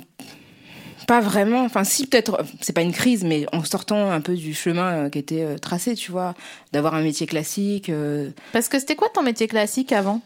pas 1.06 1.20
vraiment. 1.20 1.64
Enfin, 1.64 1.84
si 1.84 2.06
peut-être, 2.06 2.44
c'est 2.60 2.72
pas 2.72 2.82
une 2.82 2.92
crise, 2.92 3.24
mais 3.24 3.46
en 3.52 3.64
sortant 3.64 4.10
un 4.10 4.20
peu 4.20 4.34
du 4.34 4.54
chemin 4.54 5.04
euh, 5.06 5.08
qui 5.10 5.18
était 5.18 5.42
euh, 5.42 5.58
tracé, 5.58 5.94
tu 5.94 6.10
vois, 6.12 6.34
d'avoir 6.72 6.94
un 6.94 7.02
métier 7.02 7.26
classique. 7.26 7.88
euh, 7.88 8.30
Parce 8.52 8.68
que 8.68 8.78
c'était 8.78 8.96
quoi 8.96 9.08
ton 9.08 9.22
métier 9.22 9.46
classique 9.48 9.92
avant? 9.92 10.20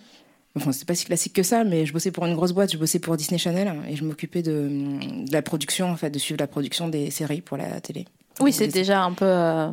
Enfin, 0.57 0.72
c'est 0.72 0.87
pas 0.87 0.97
si 0.97 1.05
classique 1.05 1.33
que 1.33 1.45
ça, 1.45 1.62
mais 1.62 1.87
je 1.87 1.93
bossais 1.93 2.11
pour 2.11 2.26
une 2.26 2.35
grosse 2.35 2.53
boîte, 2.53 2.72
je 2.72 2.76
bossais 2.78 2.99
pour 2.99 3.16
Disney 3.16 3.39
Channel 3.39 3.72
et 3.89 3.95
je 3.95 4.05
m'occupais 4.05 4.43
de, 4.43 4.68
de 5.26 5.33
la 5.33 5.43
production, 5.43 5.89
en 5.91 5.97
fait, 5.97 6.11
de 6.11 6.18
suivre 6.18 6.41
la 6.41 6.49
production 6.49 6.89
des 6.89 7.11
séries 7.12 7.41
pour 7.41 7.57
la 7.57 7.81
télé. 7.81 8.07
Oui, 8.41 8.53
c'est 8.53 8.68
déjà 8.68 9.03
un 9.03 9.12
peu. 9.12 9.24
euh, 9.26 9.68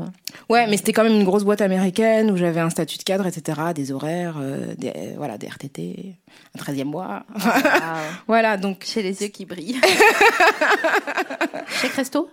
Ouais, 0.49 0.67
mais 0.67 0.77
c'était 0.77 0.93
quand 0.93 1.03
même 1.03 1.13
une 1.13 1.23
grosse 1.23 1.43
boîte 1.43 1.61
américaine 1.61 2.31
où 2.31 2.37
j'avais 2.37 2.59
un 2.59 2.69
statut 2.69 2.97
de 2.97 3.03
cadre, 3.03 3.25
etc., 3.25 3.59
des 3.73 3.91
horaires, 3.91 4.35
euh, 4.39 4.75
des, 4.77 4.89
euh, 4.89 5.13
voilà, 5.17 5.37
des 5.37 5.47
RTT, 5.47 6.15
un 6.55 6.59
13e 6.61 6.83
mois. 6.85 7.23
voilà, 8.27 8.57
donc. 8.57 8.85
J'ai 8.93 9.01
les 9.03 9.21
yeux 9.21 9.27
qui 9.29 9.45
brillent. 9.45 9.79
Chez 11.81 11.89
Cresto 11.89 12.29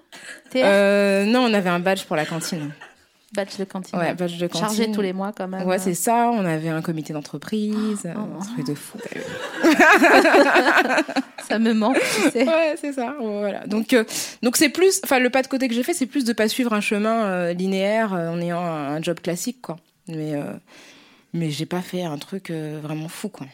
Euh, 0.57 1.25
non, 1.25 1.41
on 1.49 1.55
avait 1.55 1.71
un 1.71 1.81
badge 1.81 2.05
pour 2.05 2.17
la 2.17 2.25
cantine. 2.25 2.71
Badge 3.35 3.57
de 3.59 3.65
cantine. 3.65 3.99
Ouais, 3.99 4.15
badge 4.15 4.39
de 4.39 4.47
cantine. 4.47 4.69
Chargé 4.69 4.93
tous 4.93 5.01
les 5.01 5.13
mois 5.13 5.33
quand 5.37 5.49
même. 5.49 5.67
Ouais, 5.67 5.79
c'est 5.79 5.95
ça. 5.95 6.31
On 6.33 6.45
avait 6.45 6.69
un 6.69 6.83
comité 6.83 7.13
d'entreprise. 7.13 8.09
Oh. 8.17 8.41
un 8.41 8.45
truc 8.45 8.67
de 8.67 8.75
fou. 8.75 8.99
Ça 11.49 11.59
me 11.59 11.75
manque, 11.75 11.99
tu 12.01 12.31
sais. 12.31 12.47
Ouais, 12.49 12.75
c'est 12.81 12.93
ça. 12.93 13.15
Voilà. 13.21 13.67
Donc, 13.67 13.93
euh, 13.93 14.05
donc 14.43 14.57
c'est 14.57 14.71
plus, 14.71 15.01
enfin, 15.05 15.19
le 15.19 15.29
pas 15.31 15.43
de 15.43 15.47
côté 15.47 15.69
que 15.69 15.75
j'ai 15.75 15.83
fait, 15.83 15.93
c'est 15.93 16.07
plus 16.07 16.25
de 16.25 16.33
pas 16.33 16.49
suivre 16.49 16.73
un 16.73 16.81
chemin 16.81 17.25
euh, 17.25 17.53
linéaire 17.53 18.15
euh, 18.15 18.31
en 18.31 18.41
ayant 18.41 18.61
un, 18.61 18.95
un 18.97 19.03
job 19.03 19.21
classique, 19.21 19.61
quoi. 19.61 19.77
Mais, 20.09 20.35
euh, 20.35 20.55
mais 21.35 21.51
j'ai 21.51 21.67
pas 21.67 21.83
fait 21.83 22.03
un 22.03 22.17
truc 22.17 22.51
vraiment 22.51 23.09
fou, 23.09 23.29
quoi. 23.29 23.47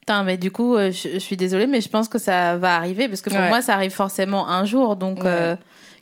Putain, 0.00 0.22
mais 0.22 0.36
du 0.36 0.50
coup, 0.50 0.76
je, 0.76 0.90
je 1.14 1.18
suis 1.18 1.36
désolée, 1.36 1.66
mais 1.66 1.80
je 1.80 1.88
pense 1.88 2.08
que 2.08 2.18
ça 2.18 2.56
va 2.58 2.76
arriver 2.76 3.08
parce 3.08 3.22
que 3.22 3.30
pour 3.30 3.38
Ouais. 3.38 3.48
moi, 3.48 3.62
ça 3.62 3.72
arrive 3.74 3.92
forcément 3.92 4.48
un 4.48 4.64
jour. 4.66 4.96
Donc, 4.96 5.24
Ouais. 5.24 5.56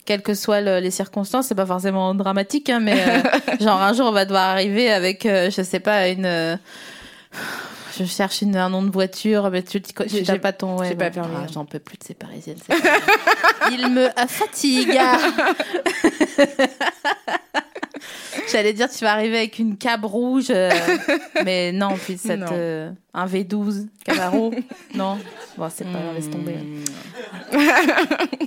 Quelles 0.04 0.22
que 0.22 0.34
soient 0.34 0.60
le- 0.60 0.80
les 0.80 0.90
circonstances, 0.90 1.46
c'est 1.46 1.54
pas 1.54 1.66
forcément 1.66 2.14
dramatique, 2.14 2.68
hein, 2.70 2.80
mais 2.80 3.00
euh, 3.00 3.22
genre 3.60 3.80
un 3.80 3.92
jour, 3.92 4.06
on 4.06 4.12
va 4.12 4.24
devoir 4.24 4.48
arriver 4.50 4.90
avec, 4.92 5.26
euh, 5.26 5.50
je 5.50 5.62
sais 5.62 5.80
pas, 5.80 6.08
une. 6.08 6.26
euh, 6.26 6.56
je 7.98 8.04
cherche 8.04 8.40
une, 8.42 8.56
un 8.56 8.70
nom 8.70 8.82
de 8.82 8.90
voiture, 8.90 9.50
mais 9.50 9.62
tu 9.62 9.80
tu- 9.82 9.92
tu 9.92 10.22
t'as 10.22 10.38
pas 10.38 10.52
ton. 10.52 10.78
ouais, 10.78 10.88
j'ai 10.88 10.94
pas 10.94 11.04
ouais. 11.04 11.10
permis, 11.10 11.34
Ah. 11.36 11.46
J'en 11.52 11.64
peux 11.66 11.78
plus 11.78 11.98
de 11.98 12.04
ces 12.04 12.14
parisiennes. 12.14 12.56
c'est 12.66 12.82
pas 12.82 12.98
vrai. 12.98 13.70
Il 13.72 13.88
me 13.90 14.08
fatigue. 14.28 14.98
J'allais 18.52 18.72
dire, 18.72 18.88
tu 18.90 19.02
vas 19.04 19.12
arriver 19.12 19.38
avec 19.38 19.58
une 19.58 19.76
cab 19.76 20.04
rouge, 20.04 20.46
euh, 20.50 20.70
mais 21.44 21.72
non, 21.72 21.94
puis 21.96 22.18
cette, 22.18 22.40
Non. 22.40 22.46
euh, 22.52 22.90
un 23.14 23.26
V12 23.26 23.88
Camaro, 24.04 24.52
non. 24.94 25.18
Bon, 25.56 25.68
c'est 25.74 25.84
pas 25.84 25.98
grave, 25.98 26.14
laisse 26.14 26.30
tomber. 26.30 26.52
Hmm. 26.54 27.58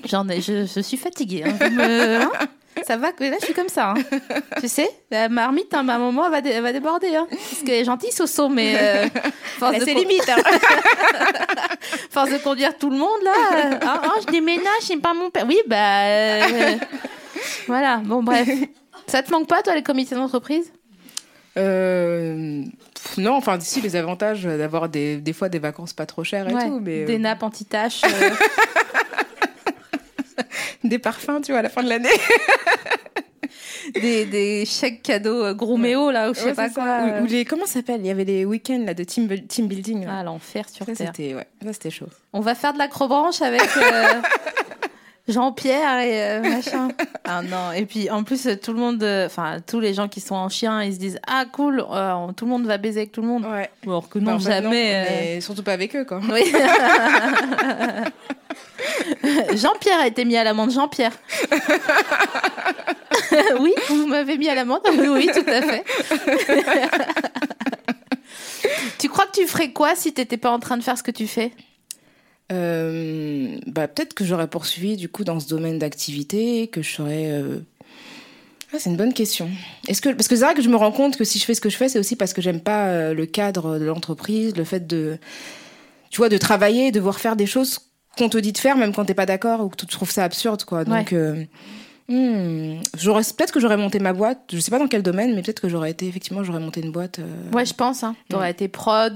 J'en 0.06 0.28
ai, 0.30 0.42
je, 0.42 0.66
je 0.66 0.80
suis 0.80 0.98
fatiguée. 0.98 1.44
hein. 1.46 1.54
Vous 1.60 1.76
me- 1.76 2.22
hein 2.22 2.32
ça 2.86 2.98
va 2.98 3.14
que 3.14 3.24
là, 3.24 3.38
je 3.40 3.46
suis 3.46 3.54
comme 3.54 3.70
ça. 3.70 3.92
hein. 3.92 4.04
Tu 4.60 4.68
sais, 4.68 4.90
la 5.10 5.30
marmite, 5.30 5.74
hein, 5.74 5.88
à 5.88 5.96
un 5.96 5.98
moment, 5.98 6.26
elle 6.26 6.32
va, 6.32 6.42
dé- 6.42 6.50
elle 6.50 6.62
va 6.62 6.74
déborder. 6.74 7.16
Hein. 7.16 7.26
Parce 7.30 7.62
qu'elle 7.64 7.76
est 7.76 7.86
gentille, 7.86 8.12
Soso, 8.12 8.50
mais 8.50 8.76
euh, 8.78 9.08
force, 9.60 9.80
de 9.80 9.86
con- 9.86 10.04
hein. 10.28 10.36
force 12.10 12.30
de 12.32 12.38
conduire 12.38 12.78
tout 12.78 12.90
le 12.90 12.98
monde, 12.98 13.22
là. 13.24 13.32
euh, 13.54 13.80
Ah, 13.82 14.02
ah, 14.04 14.12
je 14.28 14.32
déménage, 14.32 14.66
c'est 14.82 14.98
pas 14.98 15.14
mon 15.14 15.30
père. 15.30 15.46
Oui, 15.48 15.58
bah. 15.68 16.02
euh, 16.04 16.76
voilà, 17.68 17.98
bon, 18.04 18.22
bref. 18.22 18.50
Ça 19.08 19.22
te 19.24 19.32
manque 19.32 19.48
pas, 19.48 19.62
toi, 19.62 19.76
les 19.76 19.84
comités 19.84 20.16
d'entreprise? 20.16 20.72
Euh, 21.58 22.64
non, 23.18 23.36
enfin, 23.36 23.58
si, 23.62 23.80
les 23.82 23.96
avantages 23.96 24.44
d'avoir 24.44 24.90
des, 24.90 25.18
des 25.18 25.34
fois 25.34 25.48
des 25.48 25.60
vacances 25.60 25.94
pas 25.94 26.06
trop 26.06 26.24
chères 26.24 26.50
et 26.50 26.54
Ouais, 26.54 26.68
tout, 26.68 26.80
mais 26.82 27.06
Des 27.06 27.16
euh, 27.16 27.20
nappes 27.20 27.44
anti-taches. 27.44 28.02
euh, 28.04 28.30
des 30.84 31.00
parfums, 31.00 31.42
tu 31.44 31.52
vois, 31.52 31.60
à 31.60 31.64
la 31.64 31.70
fin 31.70 31.84
de 31.84 31.90
l'année. 31.90 32.10
des, 33.94 34.26
des 34.26 34.66
chèques 34.66 35.04
cadeaux 35.04 35.54
Grooméo, 35.54 36.12
là, 36.12 36.30
ou 36.30 36.34
je 36.34 36.40
sais 36.40 36.46
Ouais, 36.48 36.54
pas 36.54 36.70
quoi. 36.70 36.84
ça. 36.84 37.20
Ou, 37.22 37.24
ou 37.24 37.26
les, 37.28 37.46
comment 37.46 37.66
ça 37.66 37.74
s'appelle? 37.74 38.02
Il 38.02 38.08
y 38.08 38.12
avait 38.12 38.26
les 38.26 38.44
week-ends 38.44 38.84
là, 38.86 38.94
de 38.94 39.04
team, 39.04 39.28
team 39.48 39.68
building. 39.68 40.06
là. 40.06 40.18
Ah, 40.20 40.24
l'enfer 40.24 40.68
sur 40.70 40.86
ça, 40.86 40.94
Terre. 40.94 41.12
c'était 41.16 41.36
ouais, 41.36 41.48
ça, 41.64 41.74
c'était 41.74 41.92
chaud. 41.92 42.08
On 42.34 42.42
va 42.42 42.56
faire 42.56 42.74
de 42.74 42.80
l'acrobranche 42.80 43.42
avec 43.42 43.62
euh, 43.78 44.04
Jean-Pierre 45.28 46.00
et 46.02 46.24
euh, 46.24 46.42
machin. 46.42 46.90
Ah 47.28 47.42
non, 47.42 47.72
et 47.72 47.88
puis 47.88 48.12
en 48.12 48.24
plus, 48.24 48.48
tout 48.62 48.72
le 48.72 48.78
monde, 48.78 49.02
euh, 49.02 49.26
enfin, 49.26 49.58
tous 49.66 49.80
les 49.80 49.96
gens 49.96 50.08
qui 50.08 50.22
sont 50.22 50.36
en 50.36 50.48
chien, 50.48 50.84
ils 50.84 50.94
se 50.94 51.00
disent 51.00 51.20
Ah, 51.26 51.46
cool, 51.52 51.84
euh, 51.92 52.28
tout 52.38 52.46
le 52.46 52.52
monde 52.52 52.68
va 52.68 52.78
baiser 52.78 53.00
avec 53.00 53.12
tout 53.12 53.22
le 53.22 53.28
monde. 53.28 53.44
Ouais. 53.46 53.68
Alors 53.84 54.08
que 54.08 54.20
Bah, 54.20 54.32
non, 54.32 54.38
en 54.38 54.40
fait, 54.40 54.52
jamais. 54.62 54.92
euh, 54.94 55.06
mais 55.10 55.42
surtout 55.42 55.64
pas 55.64 55.74
avec 55.74 55.96
eux, 55.96 56.06
quoi. 56.06 56.22
Oui. 56.32 56.44
Jean-Pierre 59.56 60.00
a 60.02 60.08
été 60.08 60.24
mis 60.26 60.38
à 60.38 60.44
l'amende. 60.44 60.70
Jean-Pierre. 60.72 61.14
oui, 63.60 63.74
vous 63.90 64.06
m'avez 64.08 64.38
mis 64.38 64.48
à 64.50 64.54
l'amende. 64.56 64.82
Oui, 64.92 65.08
oui, 65.08 65.30
tout 65.34 65.50
à 65.50 65.62
fait. 65.64 65.84
tu 69.00 69.10
crois 69.10 69.26
que 69.26 69.32
tu 69.42 69.48
ferais 69.48 69.72
quoi 69.72 69.96
si 69.96 70.14
t'étais 70.14 70.38
pas 70.38 70.52
en 70.52 70.60
train 70.60 70.78
de 70.78 70.84
faire 70.84 70.96
ce 70.98 71.04
que 71.04 71.12
tu 71.12 71.26
fais? 71.28 71.52
Euh, 72.52 73.58
bah, 73.68 73.88
peut-être 73.88 74.14
que 74.14 74.24
j'aurais 74.24 74.48
poursuivi 74.48 74.98
du 74.98 75.10
coup 75.10 75.24
dans 75.24 75.40
ce 75.40 75.48
domaine 75.48 75.80
d'activité, 75.80 76.68
que 76.68 76.82
je 76.84 76.90
serais. 76.92 77.32
euh, 77.32 77.60
Ah, 78.74 78.78
c'est 78.80 78.90
une 78.92 78.98
bonne 78.98 79.14
question. 79.14 79.50
Est-ce 79.88 80.02
que 80.02 80.10
parce 80.10 80.28
que 80.28 80.36
c'est 80.36 80.44
vrai 80.46 80.54
que 80.54 80.62
je 80.62 80.70
me 80.70 80.76
rends 80.76 80.92
compte 80.92 81.18
que 81.18 81.24
si 81.24 81.40
je 81.40 81.46
fais 81.46 81.56
ce 81.56 81.62
que 81.62 81.70
je 81.70 81.78
fais, 81.78 81.90
c'est 81.90 81.98
aussi 82.00 82.16
parce 82.16 82.34
que 82.34 82.42
j'aime 82.42 82.60
pas 82.62 82.88
euh, 82.88 83.14
le 83.14 83.26
cadre 83.26 83.80
de 83.80 83.86
l'entreprise, 83.86 84.56
le 84.56 84.64
fait 84.64 84.86
de, 84.86 85.18
tu 86.12 86.18
vois, 86.18 86.30
de 86.30 86.38
travailler, 86.38 86.92
de 86.92 86.98
devoir 87.00 87.20
faire 87.20 87.36
des 87.36 87.48
choses 87.48 87.80
qu'on 88.18 88.30
te 88.30 88.38
dit 88.38 88.52
de 88.54 88.58
faire, 88.60 88.78
même 88.78 88.94
quand 88.94 89.06
t'es 89.06 89.14
pas 89.16 89.26
d'accord 89.26 89.62
ou 89.62 89.70
que 89.70 89.76
tu 89.78 89.88
trouves 89.88 90.12
ça 90.12 90.24
absurde, 90.24 90.64
quoi. 90.66 90.86
Donc, 90.86 91.14
hmm, 92.08 92.76
j'aurais 92.98 93.24
peut-être 93.24 93.52
que 93.52 93.60
j'aurais 93.60 93.76
monté 93.78 93.98
ma 94.00 94.14
boîte. 94.14 94.40
Je 94.54 94.60
sais 94.60 94.70
pas 94.72 94.80
dans 94.80 94.88
quel 94.88 95.02
domaine, 95.04 95.34
mais 95.36 95.42
peut-être 95.42 95.62
que 95.62 95.68
j'aurais 95.70 95.90
été 95.92 96.08
effectivement, 96.08 96.44
j'aurais 96.44 96.60
monté 96.60 96.82
une 96.82 96.92
boîte. 96.92 97.20
Ouais, 97.54 97.66
je 97.66 97.74
pense. 97.74 98.04
Hein. 98.04 98.16
T'aurais 98.30 98.52
été 98.52 98.68
prod, 98.68 99.14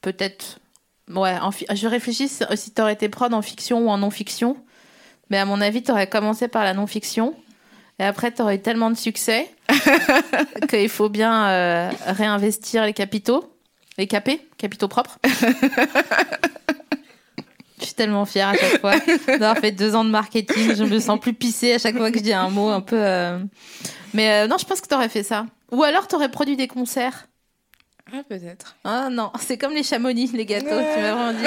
peut-être. 0.00 0.58
Ouais, 1.14 1.36
en 1.40 1.50
fi- 1.50 1.66
je 1.72 1.86
réfléchis 1.88 2.28
si 2.28 2.70
t'aurais 2.72 2.92
été 2.92 3.08
prod 3.08 3.32
en 3.34 3.42
fiction 3.42 3.80
ou 3.86 3.88
en 3.90 3.98
non-fiction. 3.98 4.56
Mais 5.28 5.38
à 5.38 5.44
mon 5.44 5.60
avis, 5.60 5.82
t'aurais 5.82 6.08
commencé 6.08 6.48
par 6.48 6.64
la 6.64 6.72
non-fiction. 6.74 7.34
Et 7.98 8.04
après, 8.04 8.32
tu 8.32 8.40
aurais 8.42 8.56
eu 8.56 8.60
tellement 8.60 8.90
de 8.90 8.96
succès 8.96 9.50
qu'il 10.68 10.88
faut 10.88 11.08
bien 11.08 11.46
euh, 11.48 11.90
réinvestir 12.06 12.84
les 12.84 12.92
capitaux, 12.94 13.52
les 13.98 14.06
capés, 14.06 14.40
capitaux 14.56 14.88
propres. 14.88 15.18
Je 17.78 17.86
suis 17.86 17.94
tellement 17.94 18.26
fière 18.26 18.48
à 18.48 18.54
chaque 18.56 18.80
fois 18.80 18.94
d'avoir 19.26 19.56
fait 19.58 19.72
deux 19.72 19.94
ans 19.94 20.04
de 20.04 20.10
marketing. 20.10 20.74
Je 20.74 20.84
me 20.84 20.98
sens 20.98 21.18
plus 21.18 21.32
pissée 21.32 21.72
à 21.72 21.78
chaque 21.78 21.96
fois 21.96 22.10
que 22.10 22.18
je 22.18 22.22
dis 22.22 22.32
un 22.32 22.50
mot 22.50 22.68
un 22.68 22.82
peu. 22.82 22.96
euh, 23.02 23.38
Mais 24.12 24.44
euh, 24.44 24.46
non, 24.48 24.58
je 24.58 24.66
pense 24.66 24.80
que 24.82 24.88
tu 24.88 24.94
aurais 24.94 25.08
fait 25.08 25.22
ça. 25.22 25.46
Ou 25.72 25.82
alors 25.82 26.06
tu 26.06 26.14
aurais 26.14 26.30
produit 26.30 26.56
des 26.56 26.68
concerts. 26.68 27.26
Ah, 28.12 28.22
peut-être. 28.28 28.76
Ah 28.84 29.08
non, 29.10 29.32
c'est 29.40 29.58
comme 29.58 29.72
les 29.72 29.82
chamonix, 29.82 30.30
les 30.32 30.46
gâteaux. 30.46 30.68
Tu 30.68 30.74
m'as 30.74 31.12
vraiment 31.12 31.32
dit. 31.32 31.44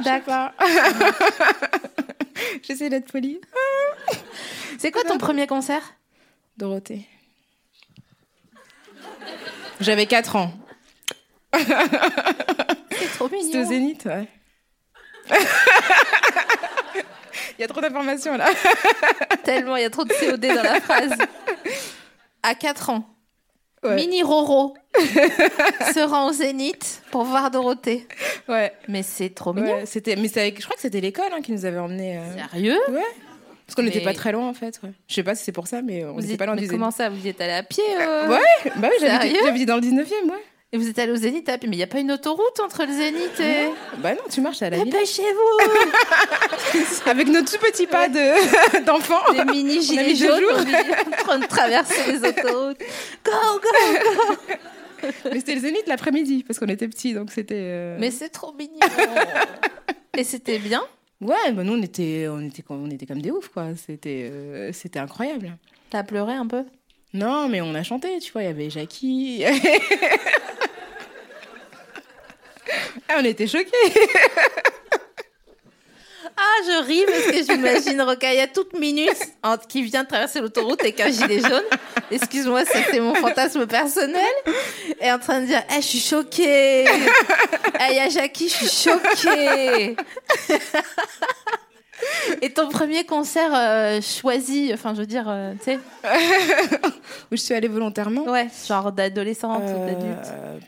D'accord. 0.04 0.50
J'essaie 2.62 2.88
d'être 2.90 3.10
polie. 3.10 3.40
C'est 4.78 4.90
quoi 4.90 5.02
ton 5.04 5.18
premier 5.18 5.46
concert? 5.46 5.82
Dorothée. 6.56 7.06
J'avais 9.80 10.06
4 10.06 10.36
ans. 10.36 10.52
C'est 11.52 11.64
trop 11.64 11.78
C'était 12.92 13.20
au 13.20 13.28
mignon. 13.30 13.64
Zénith, 13.68 14.04
ouais. 14.06 14.26
Il 17.58 17.60
y 17.60 17.64
a 17.64 17.68
trop 17.68 17.80
d'informations 17.80 18.36
là. 18.36 18.46
Tellement, 19.44 19.76
il 19.76 19.82
y 19.82 19.84
a 19.84 19.90
trop 19.90 20.04
de 20.04 20.12
COD 20.12 20.40
dans 20.40 20.62
la 20.62 20.80
phrase. 20.80 21.12
À 22.42 22.54
4 22.56 22.90
ans, 22.90 23.13
Ouais. 23.84 23.96
Mini 23.96 24.22
Roro 24.22 24.74
se 24.98 26.06
rend 26.08 26.28
au 26.28 26.32
Zénith 26.32 27.02
pour 27.10 27.24
voir 27.24 27.50
Dorothée. 27.50 28.06
Ouais. 28.48 28.72
Mais 28.88 29.02
c'est 29.02 29.30
trop 29.34 29.52
mignon. 29.52 29.74
ouais 29.74 29.86
c'était, 29.86 30.16
mais 30.16 30.28
c'est 30.28 30.40
avec- 30.40 30.58
je 30.60 30.64
crois 30.64 30.76
que 30.76 30.82
c'était 30.82 31.00
l'école 31.00 31.26
hein, 31.32 31.40
qui 31.42 31.52
nous 31.52 31.64
avait 31.64 31.78
emmenés. 31.78 32.18
euh, 32.18 32.20
Sérieux? 32.52 32.78
Ouais. 32.88 33.00
Parce 33.66 33.76
qu'on 33.76 33.82
n'était 33.82 34.00
Mais- 34.00 34.04
pas 34.04 34.14
très 34.14 34.32
loin 34.32 34.48
en 34.48 34.54
fait. 34.54 34.78
Ouais. 34.82 34.90
Je 35.08 35.14
sais 35.14 35.22
pas 35.22 35.34
si 35.34 35.44
c'est 35.44 35.52
pour 35.52 35.66
ça, 35.66 35.80
mais 35.82 36.04
on 36.04 36.18
n'était 36.18 36.36
pas 36.36 36.46
loin 36.46 36.54
mais 36.54 36.62
du 36.62 36.68
comment 36.68 36.90
Zénith. 36.90 36.96
ça 36.96 37.08
Vous 37.08 37.26
y 37.26 37.30
êtes 37.30 37.40
allé 37.40 37.52
à 37.52 37.62
pied 37.62 37.82
euh? 38.00 38.28
Ouais, 38.28 38.38
bah 38.76 38.88
oui, 38.90 39.06
j'habitais, 39.42 39.64
dans 39.66 39.76
le 39.76 39.80
19e, 39.82 40.30
ouais. 40.30 40.44
Et 40.74 40.76
vous 40.76 40.88
êtes 40.88 40.98
allé 40.98 41.12
au 41.12 41.16
Zénith 41.16 41.46
Mais 41.48 41.58
il 41.62 41.76
n'y 41.76 41.84
a 41.84 41.86
pas 41.86 42.00
une 42.00 42.10
autoroute 42.10 42.58
entre 42.58 42.84
le 42.84 42.92
Zénith 42.92 43.38
et. 43.38 43.68
Bah 43.98 44.12
non, 44.12 44.22
tu 44.28 44.40
marches 44.40 44.60
à 44.60 44.70
la 44.70 44.78
ville. 44.78 44.92
Dépêchez-vous 44.92 45.70
Avec 47.10 47.28
nos 47.28 47.42
tout 47.42 47.58
petits 47.60 47.86
pas 47.86 48.08
de, 48.08 48.84
d'enfants. 48.84 49.22
Les 49.32 49.44
mini 49.44 49.76
On 49.76 49.78
a 49.78 49.82
gilets 49.82 50.16
jaunes 50.16 50.44
en 50.50 51.10
train 51.22 51.38
de 51.38 51.46
traverser 51.46 52.10
les 52.10 52.28
autoroutes. 52.28 52.80
Go, 53.24 53.30
go 53.62 53.68
Mais 55.30 55.38
c'était 55.38 55.54
le 55.54 55.60
Zénith 55.60 55.86
l'après-midi, 55.86 56.42
parce 56.42 56.58
qu'on 56.58 56.66
était 56.66 56.88
petits, 56.88 57.14
donc 57.14 57.30
c'était. 57.30 57.54
euh, 57.54 57.96
Mais 58.00 58.10
c'est 58.10 58.30
trop 58.30 58.52
mignon 58.54 58.80
Et 60.18 60.24
c'était 60.24 60.58
bien 60.58 60.82
Ouais, 61.20 61.52
bah 61.52 61.62
nous 61.62 61.74
on 61.74 61.82
était, 61.82 62.26
on 62.28 62.40
était, 62.40 62.64
on 62.68 62.90
était 62.90 63.06
comme 63.06 63.22
des 63.22 63.30
oufs, 63.30 63.48
quoi. 63.48 63.68
C'était, 63.76 64.28
euh, 64.32 64.72
c'était 64.72 64.98
incroyable. 64.98 65.56
T'as 65.90 66.02
pleuré 66.02 66.32
un 66.32 66.48
peu? 66.48 66.64
Non, 67.14 67.48
mais 67.48 67.60
on 67.60 67.74
a 67.76 67.84
chanté, 67.84 68.18
tu 68.18 68.32
vois, 68.32 68.42
il 68.42 68.46
y 68.46 68.48
avait 68.48 68.70
Jackie. 68.70 69.44
ah, 73.08 73.16
on 73.18 73.24
était 73.24 73.46
choqués. 73.46 73.70
Ah, 76.36 76.62
je 76.66 76.84
ris 76.84 77.04
parce 77.06 77.26
que 77.26 77.44
j'imagine 77.44 78.02
Rocaille 78.02 78.44
toute 78.52 78.72
minute 78.76 79.16
qui 79.68 79.82
vient 79.84 80.02
de 80.02 80.08
traverser 80.08 80.40
l'autoroute 80.40 80.80
avec 80.80 80.98
un 80.98 81.08
gilet 81.10 81.38
jaune. 81.38 81.62
Excuse-moi, 82.10 82.64
c'est 82.64 82.98
mon 82.98 83.14
fantasme 83.14 83.68
personnel. 83.68 84.32
Et 85.00 85.12
en 85.12 85.20
train 85.20 85.42
de 85.42 85.46
dire, 85.46 85.62
Eh, 85.70 85.76
je 85.76 85.86
suis 85.86 86.00
choquée. 86.00 86.86
Il 87.88 87.94
y 87.94 88.00
a 88.00 88.08
Jackie, 88.08 88.48
je 88.48 88.66
suis 88.66 88.90
choquée. 88.90 89.94
Et 92.42 92.50
ton 92.50 92.68
premier 92.68 93.04
concert 93.04 93.50
euh, 93.54 94.00
choisi, 94.00 94.70
enfin, 94.72 94.94
je 94.94 95.00
veux 95.00 95.06
dire, 95.06 95.26
euh, 95.28 95.54
tu 95.54 95.64
sais, 95.64 95.78
Où 97.32 97.32
je 97.32 97.36
suis 97.36 97.54
allée 97.54 97.68
volontairement. 97.68 98.24
ouais, 98.24 98.48
genre 98.66 98.92
d'adolescente 98.92 99.62
ou 99.62 99.86
d'adulte. 99.86 100.32
Euh, 100.32 100.58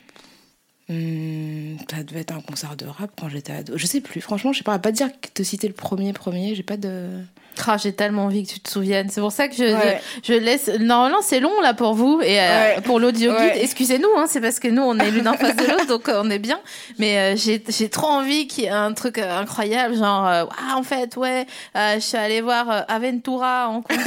hmm, 0.89 1.79
ça 1.91 2.03
devait 2.03 2.21
être 2.21 2.33
un 2.35 2.41
concert 2.41 2.77
de 2.77 2.87
rap 2.87 3.11
quand 3.19 3.29
j'étais 3.29 3.53
ado. 3.53 3.77
Je 3.77 3.87
sais 3.87 4.01
plus, 4.01 4.21
franchement, 4.21 4.53
je 4.53 4.59
sais 4.59 4.65
pas, 4.65 4.75
à 4.75 4.79
pas 4.79 4.93
dire 4.93 5.09
que 5.21 5.29
te 5.29 5.43
citer 5.43 5.69
le 5.69 5.75
premier 5.75 6.13
premier, 6.13 6.55
j'ai 6.55 6.63
pas 6.63 6.77
de. 6.77 7.21
Ah, 7.67 7.77
j'ai 7.77 7.93
tellement 7.93 8.25
envie 8.27 8.45
que 8.47 8.53
tu 8.53 8.61
te 8.61 8.71
souviennes. 8.71 9.09
C'est 9.11 9.21
pour 9.21 9.33
ça 9.33 9.49
que 9.49 9.55
je, 9.57 9.65
Ouais. 9.65 10.01
je, 10.23 10.33
je 10.35 10.39
laisse. 10.39 10.69
Normalement, 10.79 11.21
c'est 11.23 11.41
long 11.41 11.61
là 11.63 11.75
pour 11.75 11.95
vous 11.95 12.21
et 12.23 12.41
euh, 12.41 12.77
Ouais. 12.77 12.81
pour 12.83 13.01
l'audio 13.01 13.33
guide. 13.33 13.41
Ouais. 13.41 13.63
Excusez-nous, 13.65 14.09
hein, 14.17 14.27
c'est 14.29 14.41
parce 14.41 14.61
que 14.61 14.69
nous, 14.69 14.83
on 14.83 14.99
est 14.99 15.11
l'une 15.11 15.27
en 15.29 15.35
face 15.35 15.57
de 15.57 15.65
l'autre, 15.65 15.87
donc 15.87 16.09
euh, 16.09 16.21
on 16.25 16.31
est 16.31 16.39
bien. 16.39 16.61
Mais 16.99 17.35
euh, 17.35 17.37
j'ai 17.37 17.89
trop 17.89 18.07
envie 18.07 18.47
qu'il 18.47 18.65
y 18.65 18.67
ait 18.69 18.71
un 18.71 18.93
truc 18.93 19.19
euh, 19.19 19.39
incroyable, 19.41 19.95
genre, 19.97 20.25
ah, 20.27 20.47
en 20.77 20.83
fait, 20.83 21.17
ouais, 21.17 21.47
je 21.75 21.99
suis 22.01 22.17
allée 22.17 22.41
voir 22.41 22.85
Aventura 22.89 23.69
en 23.69 23.83
concert. 23.83 24.05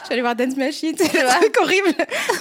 Je 0.00 0.04
suis 0.04 0.12
allée 0.12 0.22
voir 0.22 0.36
Dance 0.36 0.56
Machine, 0.56 0.94
c'est 0.96 1.20
un 1.22 1.28
truc 1.34 1.54
horrible. 1.60 1.94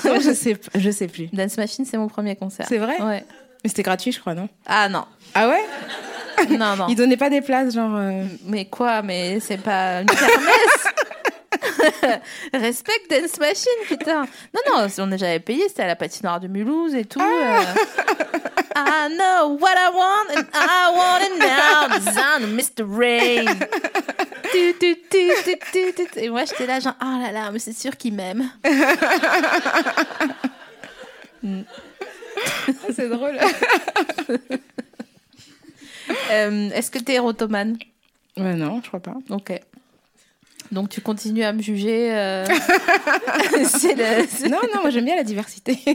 Non, 0.06 0.20
je 0.22 0.34
sais, 0.34 0.56
je 0.76 0.90
sais 0.92 1.08
plus. 1.08 1.28
Dance 1.34 1.58
Machine, 1.58 1.86
c'est 1.86 1.98
mon 1.98 2.08
premier 2.08 2.36
concert. 2.36 2.66
C'est 2.70 2.78
vrai? 2.78 2.96
Ouais. 3.02 3.26
Mais 3.64 3.70
c'était 3.70 3.84
gratuit, 3.84 4.12
je 4.12 4.20
crois, 4.20 4.34
non? 4.36 4.48
Ah 4.66 4.88
non, 4.88 5.04
Ah 5.34 5.48
ouais? 5.50 5.64
non, 6.50 6.76
non. 6.76 6.88
Ils 6.88 6.96
donnaient 6.96 7.18
pas 7.18 7.30
des 7.30 7.42
places, 7.42 7.74
genre. 7.74 7.96
euh, 7.96 8.24
Mais 8.46 8.66
quoi 8.66 9.02
Mais 9.02 9.40
c'est 9.40 9.58
pas 9.62 10.02
une 10.02 10.08
kermesse 10.08 10.88
Respect 12.54 13.02
Dance 13.10 13.40
Machine, 13.40 13.82
putain. 13.88 14.22
Non, 14.54 14.62
non, 14.70 14.88
on 15.00 15.12
a 15.12 15.18
j'avais 15.18 15.40
payé, 15.40 15.68
c'était 15.68 15.84
à 15.84 15.88
la 15.88 15.96
patinoire 15.96 16.40
de 16.40 16.48
Mulhouse 16.48 16.94
et 16.96 17.06
tout. 17.06 17.20
euh. 17.22 17.60
I 18.76 19.10
know 19.10 19.58
what 19.60 19.72
I 19.76 19.90
want 19.92 20.30
and 20.38 20.46
I 20.54 20.92
want 20.94 21.22
it 21.24 21.40
now. 21.40 21.88
Of 21.96 22.44
Mr. 22.54 22.86
Rain. 22.88 23.46
Tu, 24.52 24.76
tu, 24.80 24.96
tu, 25.10 25.32
tu, 25.44 25.58
tu, 25.72 25.94
tu. 25.94 26.20
Et 26.20 26.30
moi, 26.30 26.46
j'étais 26.46 26.68
là, 26.68 26.80
genre, 26.80 26.94
oh 27.02 27.20
là 27.24 27.32
là, 27.32 27.50
mais 27.52 27.60
c'est 27.60 27.74
sûr 27.78 27.96
qu'il 27.98 28.14
m'aime. 28.14 28.50
C'est 32.96 33.10
drôle. 33.10 33.38
Euh, 36.32 36.70
Est-ce 36.72 36.91
que 36.91 36.99
t'es 36.99 37.14
érotomane 37.16 37.78
ouais, 38.38 38.53
non, 38.55 38.82
je 38.84 38.88
crois 38.88 38.99
pas. 38.99 39.16
Ok. 39.30 39.51
Donc 40.72 40.89
tu 40.89 40.99
continues 41.01 41.43
à 41.43 41.53
me 41.53 41.62
juger. 41.62 42.14
euh. 42.16 42.45
c'est 43.66 43.95
le- 43.95 44.28
c'est- 44.30 44.49
Non, 44.49 44.60
non, 44.74 44.82
moi 44.82 44.89
j'aime 44.89 45.05
bien 45.05 45.16
la 45.16 45.24
diversité. 45.24 45.78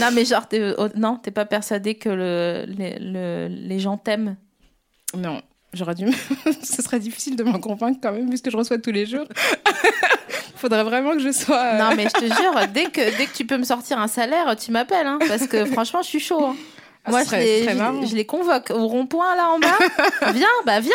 Non, 0.00 0.08
mais 0.12 0.24
genre, 0.26 0.46
t'es, 0.46 0.74
oh, 0.76 0.88
non, 0.94 1.16
t'es 1.16 1.30
pas 1.30 1.46
persuadé 1.46 1.94
que 1.94 2.10
le, 2.10 2.64
les, 2.68 2.98
le- 3.00 3.48
les 3.48 3.78
gens 3.78 3.96
t'aiment? 3.96 4.36
Non, 5.16 5.40
j'aurais 5.72 5.94
dû. 5.94 6.06
Ce 6.62 6.82
serait 6.82 6.98
difficile 6.98 7.34
de 7.34 7.42
m'en 7.42 7.58
convaincre 7.58 7.98
quand 8.02 8.12
même, 8.12 8.28
puisque 8.28 8.50
je 8.50 8.56
reçois 8.58 8.76
tous 8.78 8.90
les 8.92 9.06
jours. 9.06 9.24
Faudrait 10.56 10.84
vraiment 10.84 11.12
que 11.12 11.20
je 11.20 11.32
sois. 11.32 11.62
euh, 11.64 11.78
Non, 11.78 11.96
mais 11.96 12.04
je 12.04 12.10
te 12.10 12.24
jure, 12.26 12.54
dès 12.74 12.86
que, 12.86 13.16
dès 13.16 13.24
que 13.26 13.34
tu 13.34 13.46
peux 13.46 13.56
me 13.56 13.64
sortir 13.64 13.98
un 13.98 14.08
salaire, 14.08 14.54
tu 14.56 14.70
m'appelles, 14.70 15.06
hein, 15.06 15.18
parce 15.28 15.46
que 15.46 15.64
franchement, 15.64 16.02
je 16.02 16.08
suis 16.08 16.20
chaud. 16.20 16.44
hein. 16.44 16.56
Ah, 17.06 17.10
Moi, 17.10 17.20
je 17.22 17.26
serait- 17.26 17.44
les, 17.44 17.62
serait 17.62 17.72
je- 17.72 17.78
marrant. 17.78 18.04
je 18.06 18.14
les 18.16 18.26
convoque 18.26 18.70
au 18.70 18.86
rond-point, 18.86 19.36
là, 19.36 19.48
en 19.50 19.58
bas. 19.58 19.78
viens, 20.32 20.48
bah 20.64 20.80
viens. 20.80 20.92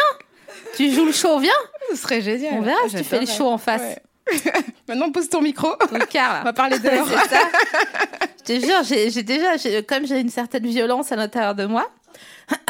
Tu 0.76 0.92
joues 0.92 1.06
le 1.06 1.12
show, 1.12 1.40
viens. 1.40 1.52
Ce 1.92 1.96
serait 1.98 2.22
génial. 2.22 2.54
On 2.56 2.62
verra 2.62 2.78
si 2.90 2.96
tu 2.98 3.04
fais 3.04 3.20
le 3.20 3.26
show 3.26 3.48
en 3.48 3.58
face. 3.58 3.82
Ouais. 3.82 4.42
Maintenant, 4.88 5.12
pose 5.12 5.30
ton 5.30 5.42
micro. 5.42 5.70
Là. 5.70 6.40
On 6.42 6.44
va 6.44 6.54
parler 6.54 6.80
dehors. 6.80 7.08
Je 7.08 8.44
te 8.44 8.60
jure, 8.66 8.84
j'ai 8.84 9.24
déjà, 9.24 9.52
comme 9.88 10.06
j'ai 10.06 10.20
une 10.20 10.30
certaine 10.30 10.66
violence 10.68 11.12
à 11.12 11.16
l'intérieur 11.16 11.56
de 11.56 11.66
moi, 11.66 11.90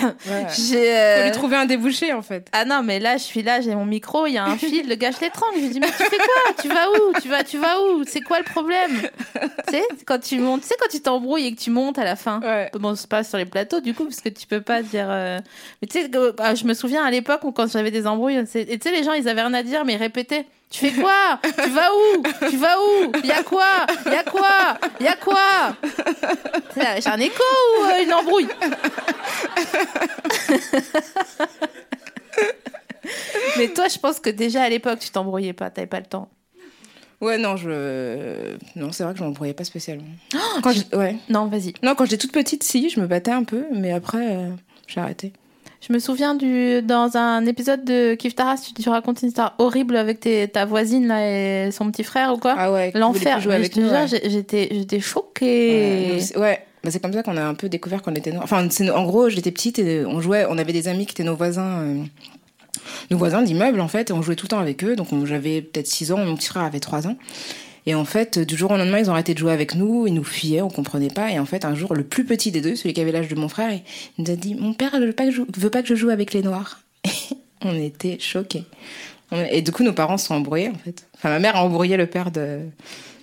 Ouais. 0.01 0.47
j'ai. 0.55 0.77
Faut 0.77 0.87
euh, 0.87 1.23
lui 1.25 1.31
trouver 1.31 1.55
un 1.57 1.65
débouché 1.65 2.11
en 2.13 2.21
fait. 2.21 2.47
Ah 2.51 2.65
non, 2.65 2.81
mais 2.83 2.99
là, 2.99 3.17
je 3.17 3.23
suis 3.23 3.43
là, 3.43 3.61
j'ai 3.61 3.75
mon 3.75 3.85
micro, 3.85 4.25
il 4.25 4.33
y 4.33 4.37
a 4.37 4.45
un 4.45 4.57
fil, 4.57 4.87
le 4.87 4.95
gars, 4.95 5.11
je 5.11 5.19
l'étrangle. 5.19 5.55
Je 5.57 5.61
lui 5.61 5.69
dis, 5.69 5.79
mais 5.79 5.87
tu 5.87 6.03
fais 6.03 6.17
quoi? 6.17 6.53
Tu 6.61 6.67
vas 6.67 6.89
où? 6.89 7.13
Tu 7.21 7.27
vas, 7.29 7.43
tu 7.43 7.57
vas 7.57 7.79
où? 7.81 8.03
C'est 8.05 8.21
quoi 8.21 8.39
le 8.39 8.45
problème? 8.45 9.01
Tu 9.67 9.73
sais, 9.73 9.83
quand 10.05 10.19
tu 10.19 10.39
montes, 10.39 10.61
tu 10.61 10.67
sais, 10.67 10.75
quand 10.79 10.89
tu 10.89 11.01
t'embrouilles 11.01 11.47
et 11.47 11.55
que 11.55 11.59
tu 11.61 11.69
montes 11.69 11.99
à 11.99 12.03
la 12.03 12.15
fin. 12.15 12.41
Ouais. 12.41 12.69
Bon, 12.73 12.95
c'est 12.95 13.09
pas 13.09 13.23
sur 13.23 13.37
les 13.37 13.45
plateaux, 13.45 13.79
du 13.79 13.93
coup, 13.93 14.05
parce 14.05 14.21
que 14.21 14.29
tu 14.29 14.47
peux 14.47 14.61
pas 14.61 14.81
dire. 14.81 15.07
euh, 15.09 15.39
Mais 15.81 15.87
tu 15.87 15.99
sais, 15.99 16.09
ah, 16.39 16.55
je 16.55 16.65
me 16.65 16.73
souviens 16.73 17.03
à 17.03 17.11
l'époque 17.11 17.43
où 17.43 17.51
quand 17.51 17.69
j'avais 17.71 17.91
des 17.91 18.07
embrouilles, 18.07 18.37
et 18.37 18.45
tu 18.45 18.89
sais, 18.89 18.91
les 18.91 19.03
gens, 19.03 19.13
ils 19.13 19.27
avaient 19.29 19.41
rien 19.41 19.53
à 19.53 19.63
dire, 19.63 19.85
mais 19.85 19.93
ils 19.93 19.97
répétaient. 19.97 20.45
Tu 20.71 20.79
fais 20.79 20.91
quoi? 20.93 21.39
Tu 21.43 21.69
vas 21.69 21.89
où? 21.93 22.23
Tu 22.49 22.57
vas 22.57 22.79
où? 22.79 23.11
Il 23.21 23.27
y 23.27 23.31
a 23.31 23.43
quoi? 23.43 23.85
Il 24.05 24.13
y 24.13 24.15
a 24.15 24.23
quoi? 24.23 24.79
Il 24.99 25.05
y 25.05 25.09
a 25.09 25.15
quoi? 25.17 25.75
J'ai 26.75 27.09
un 27.09 27.19
écho 27.19 27.43
ou 27.79 27.83
euh, 27.83 28.03
une 28.03 28.13
embrouille? 28.13 28.47
Mais 33.57 33.67
toi, 33.67 33.89
je 33.89 33.99
pense 33.99 34.21
que 34.21 34.29
déjà 34.29 34.63
à 34.63 34.69
l'époque, 34.69 34.99
tu 34.99 35.09
t'embrouillais 35.09 35.51
pas, 35.53 35.69
t'avais 35.69 35.87
pas 35.87 35.99
le 35.99 36.05
temps. 36.05 36.29
Ouais, 37.19 37.37
non, 37.37 37.57
je. 37.57 38.55
Non, 38.75 38.91
c'est 38.91 39.03
vrai 39.03 39.13
que 39.13 39.19
je 39.19 39.23
m'embrouillais 39.23 39.53
pas 39.53 39.65
spécialement. 39.65 40.05
Oh, 40.33 40.59
quand 40.63 40.71
je... 40.71 40.81
Ouais. 40.95 41.17
Non, 41.29 41.45
vas-y. 41.47 41.73
Non, 41.83 41.93
quand 41.95 42.05
j'étais 42.05 42.17
toute 42.17 42.31
petite, 42.31 42.63
si, 42.63 42.89
je 42.89 42.99
me 42.99 43.05
battais 43.07 43.31
un 43.31 43.43
peu, 43.43 43.65
mais 43.73 43.91
après, 43.91 44.35
euh, 44.35 44.49
j'ai 44.87 45.01
arrêté. 45.01 45.33
Je 45.87 45.91
me 45.93 45.99
souviens 45.99 46.35
du 46.35 46.81
dans 46.83 47.17
un 47.17 47.45
épisode 47.47 47.83
de 47.83 48.13
Kif 48.13 48.35
Taras, 48.35 48.57
tu, 48.57 48.73
tu 48.81 48.87
racontes 48.89 49.21
une 49.23 49.29
histoire 49.29 49.55
horrible 49.57 49.95
avec 49.97 50.19
tes- 50.19 50.47
ta 50.47 50.65
voisine 50.65 51.07
là 51.07 51.25
et 51.67 51.71
son 51.71 51.89
petit 51.89 52.03
frère 52.03 52.33
ou 52.33 52.37
quoi? 52.37 52.53
Ah 52.57 52.71
ouais, 52.71 52.91
L'enfer. 52.93 53.37
ouais. 53.47 53.63
j'étais 54.29 54.69
j'étais 54.71 54.95
Ouais, 54.95 55.01
choquée. 55.01 56.19
c'est- 56.19 56.37
ouais. 56.37 56.59
Bah, 56.83 56.89
c'est 56.91 56.99
comme 57.01 57.13
ça 57.13 57.23
qu'on 57.23 57.37
a 57.37 57.43
un 57.43 57.53
peu 57.55 57.67
découvert 57.67 58.01
qu'on 58.03 58.13
était. 58.13 58.31
no- 58.31 58.41
Enfin, 58.43 58.67
c'est- 58.69 58.89
en 58.91 59.05
gros, 59.05 59.29
j'étais 59.29 59.51
petite 59.51 59.79
et 59.79 60.05
on 60.05 60.21
jouait, 60.21 60.45
on 60.49 60.57
avait 60.57 60.73
des 60.73 60.87
amis 60.87 61.05
qui 61.05 61.13
étaient 61.13 61.23
nos 61.23 61.35
voisins. 61.35 61.79
euh, 61.81 62.03
nos 63.11 63.17
voisins 63.17 63.41
d'immeuble, 63.41 63.79
en 63.81 63.87
fait, 63.87 64.09
et 64.09 64.13
on 64.13 64.21
jouait 64.21 64.35
tout 64.35 64.45
le 64.45 64.49
temps 64.49 64.59
avec 64.59 64.83
eux. 64.83 64.95
Donc 64.95 65.11
on- 65.13 65.25
j'avais 65.25 65.61
peut-être 65.61 65.87
6 65.87 66.11
ans, 66.11 66.17
mon 66.17 66.35
petit 66.35 66.47
frère 66.47 66.63
avait 66.63 66.79
3 66.79 67.07
ans. 67.07 67.15
Et 67.85 67.95
en 67.95 68.05
fait, 68.05 68.37
du 68.39 68.55
jour 68.55 68.71
au 68.71 68.77
lendemain, 68.77 68.99
ils 68.99 69.09
ont 69.09 69.13
arrêté 69.13 69.33
de 69.33 69.39
jouer 69.39 69.51
avec 69.51 69.75
nous, 69.75 70.05
ils 70.05 70.13
nous 70.13 70.23
fuyaient, 70.23 70.61
on 70.61 70.69
comprenait 70.69 71.09
pas. 71.09 71.31
Et 71.31 71.39
en 71.39 71.45
fait, 71.45 71.65
un 71.65 71.73
jour, 71.73 71.95
le 71.95 72.03
plus 72.03 72.25
petit 72.25 72.51
des 72.51 72.61
deux, 72.61 72.75
celui 72.75 72.93
qui 72.93 73.01
avait 73.01 73.11
l'âge 73.11 73.27
de 73.27 73.35
mon 73.35 73.49
frère, 73.49 73.71
il 73.71 74.23
nous 74.23 74.31
a 74.31 74.35
dit 74.35 74.55
Mon 74.55 74.73
père 74.73 74.91
veut 74.99 75.13
je, 75.31 75.41
veut 75.59 75.69
pas 75.69 75.81
que 75.81 75.87
je 75.87 75.95
joue 75.95 76.09
avec 76.09 76.33
les 76.33 76.43
noirs. 76.43 76.81
on 77.61 77.75
était 77.75 78.19
choqués. 78.19 78.65
Et 79.49 79.61
du 79.61 79.71
coup, 79.71 79.83
nos 79.83 79.93
parents 79.93 80.17
se 80.17 80.27
sont 80.27 80.35
embrouillés, 80.35 80.69
en 80.69 80.77
fait. 80.77 81.07
Enfin, 81.15 81.29
ma 81.29 81.39
mère 81.39 81.55
a 81.55 81.63
embrouillé 81.63 81.95
le 81.95 82.05
père 82.05 82.31
de, 82.31 82.59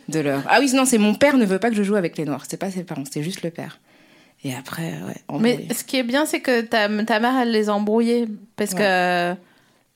de 0.09 0.21
leur. 0.21 0.43
Ah 0.49 0.59
oui, 0.59 0.73
non, 0.73 0.87
c'est 0.87 0.99
mon 0.99 1.15
père 1.15 1.37
ne 1.37 1.45
veut 1.45 1.59
pas 1.59 1.69
que 1.69 1.77
je 1.77 1.83
joue 1.83 1.97
avec 1.97 2.17
les 2.17 2.25
noirs. 2.25 2.43
C'était 2.43 2.57
pas 2.57 2.71
ses 2.71 2.83
parents, 2.83 3.05
c'était 3.05 3.23
juste 3.23 3.43
le 3.43 3.51
père. 3.51 3.79
Et 4.43 4.55
après, 4.55 4.93
ouais, 4.93 5.17
embrouillé. 5.29 5.67
Mais 5.69 5.75
ce 5.75 5.85
qui 5.85 5.99
est 5.99 6.03
bien, 6.03 6.25
c'est 6.25 6.41
que 6.41 6.63
ta, 6.63 6.89
ta 7.05 7.21
mère, 7.21 7.37
elle 7.39 7.51
les 7.53 7.69
a 7.69 7.75
embrouillés. 7.75 8.27
Parce 8.57 8.75
que 8.75 9.35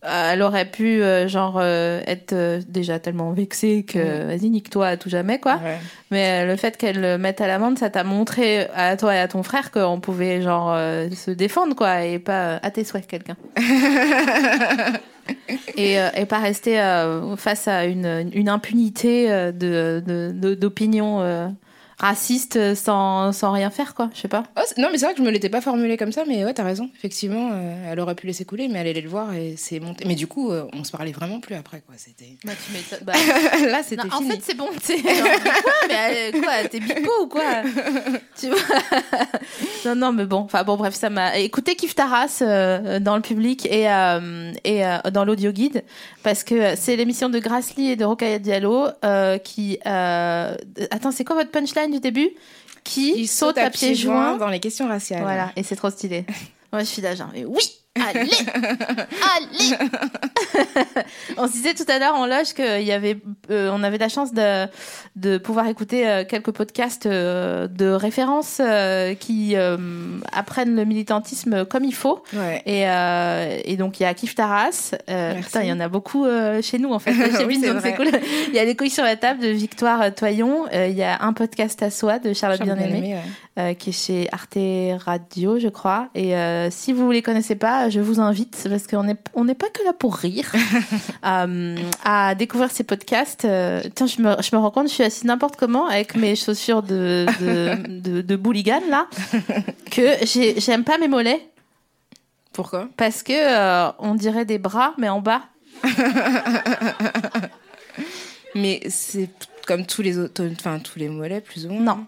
elle 0.03 0.43
aurait 0.43 0.65
pu, 0.65 1.03
euh, 1.03 1.29
genre, 1.29 1.59
euh, 1.61 2.01
être 2.07 2.33
euh, 2.33 2.61
déjà 2.69 2.99
tellement 2.99 3.31
vexée 3.33 3.85
que 3.87 4.27
vas-y, 4.27 4.51
nique-toi 4.51 4.87
à 4.87 4.97
tout 4.97 5.09
jamais, 5.09 5.39
quoi. 5.39 5.55
Ouais. 5.63 5.79
Mais 6.11 6.43
euh, 6.43 6.47
le 6.51 6.57
fait 6.57 6.77
qu'elle 6.77 7.01
le 7.01 7.19
mette 7.19 7.41
à 7.41 7.47
l'amende, 7.47 7.79
ça 7.79 7.89
t'a 7.91 8.03
montré 8.05 8.67
à 8.75 8.97
toi 8.97 9.15
et 9.15 9.19
à 9.21 9.29
ton 9.29 9.43
frère 9.43 9.71
qu'on 9.71 10.01
pouvait, 10.01 10.43
genre, 10.43 10.73
euh, 10.75 11.09
se 11.11 11.31
défendre, 11.31 11.77
quoi. 11.77 12.05
Et 12.05 12.19
pas 12.19 12.43
euh, 12.55 12.59
à 12.63 12.71
tes 12.71 12.85
souhaits, 12.85 13.07
quelqu'un. 13.07 13.37
et, 15.77 16.01
euh, 16.01 16.09
et 16.17 16.27
pas 16.27 16.39
rester 16.39 16.81
euh, 16.81 17.37
face 17.37 17.69
à 17.69 17.85
une, 17.85 18.31
une 18.35 18.49
impunité 18.49 19.31
euh, 19.31 19.53
de, 19.53 20.03
de- 20.05 20.33
d'opinions 22.01 22.13
euh, 22.57 22.75
sans, 22.75 23.33
sans 23.33 23.53
rien 23.53 23.71
faire, 23.71 23.95
quoi. 23.95 24.11
Je 24.15 24.21
sais 24.21 24.29
pas. 24.29 24.45
Oh, 24.57 24.61
non, 24.79 24.89
mais 24.91 24.99
c'est 24.99 25.05
vrai 25.07 25.15
que 25.15 25.21
je 25.21 25.25
me 25.25 25.31
l'étais 25.31 25.49
pas 25.49 25.61
formulé 25.61 25.97
comme 25.97 26.13
ça, 26.13 26.25
mais 26.27 26.45
ouais, 26.45 26.55
t'as 26.55 26.65
raison. 26.65 26.89
Effectivement, 26.97 27.51
euh, 27.53 27.93
elle 27.93 28.01
aurait 28.01 28.15
pu 28.15 28.27
laisser 28.27 28.45
couler, 28.45 28.69
mais 28.69 28.79
elle 28.81 28.89
allait 28.89 29.01
le 29.01 29.09
voir 29.09 29.33
et 29.35 29.55
c'est 29.57 29.81
monté. 29.81 30.05
Mais 30.07 30.15
du 30.15 30.27
coup, 30.27 30.51
euh, 30.51 30.65
on 30.73 30.85
se 30.85 30.91
parlait 30.93 31.13
vraiment 31.13 31.41
plus 31.41 31.55
après, 31.55 31.81
quoi. 31.81 31.95
C'était. 31.99 32.37
Bah, 32.45 32.53
tu 32.67 32.73
m'étonnes. 32.73 32.99
Bah, 33.05 33.13
Là, 33.71 33.83
c'était 33.83 34.03
Non, 34.07 34.15
en 34.15 34.23
fait, 34.23 34.39
c'est 34.43 34.57
bon. 34.57 34.69
t'es- 34.85 35.01
quoi 35.01 35.13
Mais 35.89 36.33
euh, 36.35 36.41
quoi 36.41 36.69
T'es 36.71 36.81
bipo 36.81 37.11
ou 37.23 37.27
quoi? 37.29 37.43
Tu 38.41 38.49
vois? 38.49 38.59
Non, 39.85 39.95
non, 39.95 40.13
mais 40.13 40.25
bon. 40.25 40.39
Enfin 40.39 40.65
bon, 40.65 40.77
bref, 40.77 40.95
ça 40.95 41.11
m'a. 41.11 41.37
Écoutez, 41.39 41.75
Kif 41.77 41.95
Taras 41.95 42.39
euh, 42.43 42.99
dans 42.99 43.17
le 43.17 43.23
public 43.23 43.67
et 43.67 43.89
euh, 43.91 44.53
et 44.65 44.87
euh, 44.87 44.99
dans 45.13 45.25
l'audio 45.25 45.53
guide 45.53 45.83
parce 46.23 46.45
que 46.45 46.75
c'est 46.77 46.97
l'émission 46.97 47.29
de 47.29 47.39
Grassly 47.39 47.91
et 47.91 47.97
de 47.97 48.05
Rokaya 48.05 48.39
Diallo 48.39 48.87
euh, 49.05 49.39
qui. 49.39 49.79
euh, 49.87 50.57
Attends, 50.91 51.11
c'est 51.13 51.25
quoi 51.25 51.37
votre 51.37 51.51
punchline? 51.51 51.92
Du 51.93 52.01
début 52.01 52.31
Qui, 52.85 53.15
Il 53.17 53.29
saute 53.29 53.59
à 53.59 53.71
pieds 53.71 53.95
joints 53.95 54.37
dans 54.37 54.49
les 54.49 54.61
questions 54.61 54.89
raciales. 54.89 55.23
Voilà, 55.23 55.53
et 55.57 55.63
c'est 55.63 55.77
trop 55.77 55.91
stylé. 55.91 56.25
Moi, 56.73 56.81
je 56.81 56.87
suis 56.87 57.03
genre, 57.03 57.29
mais 57.33 57.45
oui, 57.45 57.63
allez, 58.01 58.31
allez. 59.37 59.77
on 61.37 61.47
se 61.47 61.53
disait 61.53 61.75
tout 61.75 61.85
à 61.89 61.99
l'heure 61.99 62.15
en 62.15 62.27
loge 62.27 62.55
qu'il 62.55 62.83
y 62.83 62.93
avait, 62.93 63.19
euh, 63.51 63.71
on 63.73 63.83
avait 63.83 63.99
la 63.99 64.09
chance 64.09 64.33
de, 64.33 64.67
de 65.17 65.39
pouvoir 65.39 65.67
écouter 65.67 66.09
euh, 66.09 66.25
quelques 66.25 66.53
podcasts 66.53 67.07
euh, 67.07 67.69
de 67.69 67.91
référence 67.91 68.61
qui 69.21 69.57
apprennent 70.33 70.77
le 70.77 70.85
militantisme 70.85 71.65
comme 71.65 71.85
il 71.85 71.95
faut. 71.95 72.23
Ouais. 72.33 72.63
Et, 72.67 72.83
et 73.71 73.77
donc 73.77 74.01
il 74.01 74.05
y 74.05 74.07
a 74.07 74.15
Kif 74.15 74.35
Taras. 74.35 74.95
Putain, 75.07 75.63
il 75.63 75.69
y 75.69 75.73
en 75.73 75.81
a 75.81 75.89
beaucoup 75.89 76.27
chez 76.63 76.79
nous 76.79 76.93
en 76.93 76.99
fait. 76.99 77.13
Chez 77.33 77.45
Oui, 77.45 77.59
c'est 77.61 77.73
donc 77.73 77.83
c'est 77.83 77.93
vrai. 77.93 78.11
cool. 78.11 78.21
Il 78.49 78.55
y 78.55 78.59
a 78.59 78.65
les 78.65 78.77
couilles 78.77 78.91
sur 78.91 79.05
la 79.05 79.17
table 79.17 79.41
de 79.41 79.49
Victoire 79.49 80.15
Toyon. 80.15 80.67
Il 80.73 80.95
y 80.97 81.03
a 81.03 81.23
un 81.23 81.33
podcast 81.33 81.83
à 81.83 81.91
soi 81.91 82.19
de 82.19 82.33
Charlotte, 82.33 82.59
Charlotte 82.59 82.79
Bien-Aimée 82.79 83.17
ouais. 83.57 83.75
qui 83.77 83.91
est 83.91 83.93
chez 83.93 84.29
Arte 84.33 84.59
Radio, 85.05 85.59
je 85.59 85.69
crois. 85.69 86.09
Et 86.15 86.35
si 86.71 86.93
vous 86.93 87.11
les 87.11 87.23
connaissez 87.23 87.55
pas, 87.55 87.82
je 87.91 88.01
vous 88.01 88.21
invite, 88.21 88.67
parce 88.69 88.87
qu'on 88.87 89.05
n'est 89.05 89.17
on 89.35 89.45
n'est 89.45 89.55
pas 89.55 89.69
que 89.69 89.83
là 89.85 89.93
pour 89.93 90.17
rire, 90.17 90.51
euh, 91.27 91.77
à 92.05 92.35
découvrir 92.35 92.71
ces 92.71 92.85
podcasts. 92.85 93.45
Euh, 93.45 93.81
tiens, 93.95 94.07
je 94.07 94.21
me, 94.23 94.35
je 94.43 94.55
me 94.55 94.61
rends 94.61 94.71
compte, 94.71 94.89
je 94.89 94.95
suis 94.95 95.03
assise 95.05 95.25
n'importe 95.25 95.57
comment 95.57 95.87
avec 95.87 96.15
mes 96.17 96.37
chaussures 96.37 96.83
de, 96.83 97.27
de, 97.41 98.01
de, 98.01 98.21
de 98.23 98.37
boulligan, 98.37 98.81
là, 98.91 99.07
que 99.91 100.17
j'ai- 100.25 100.59
j'aime 100.61 100.85
pas 100.85 100.99
mes 100.99 101.09
mollets, 101.09 101.47
Pourquoi? 102.53 102.89
Parce 102.97 103.23
que 103.23 103.33
euh, 103.33 103.91
on 103.99 104.15
dirait 104.15 104.45
des 104.45 104.59
bras, 104.59 104.95
mais 104.99 105.09
en 105.09 105.21
bas. 105.21 105.43
Mais 108.55 108.81
c'est 108.91 109.31
comme 109.67 109.87
tous 109.87 110.03
les 110.03 110.19
autres, 110.19 110.43
enfin 110.53 110.79
tous 110.79 110.99
les 110.99 111.09
mollets, 111.09 111.41
plus 111.41 111.65
ou 111.67 111.71
moins. 111.71 111.97
Non. 111.97 112.07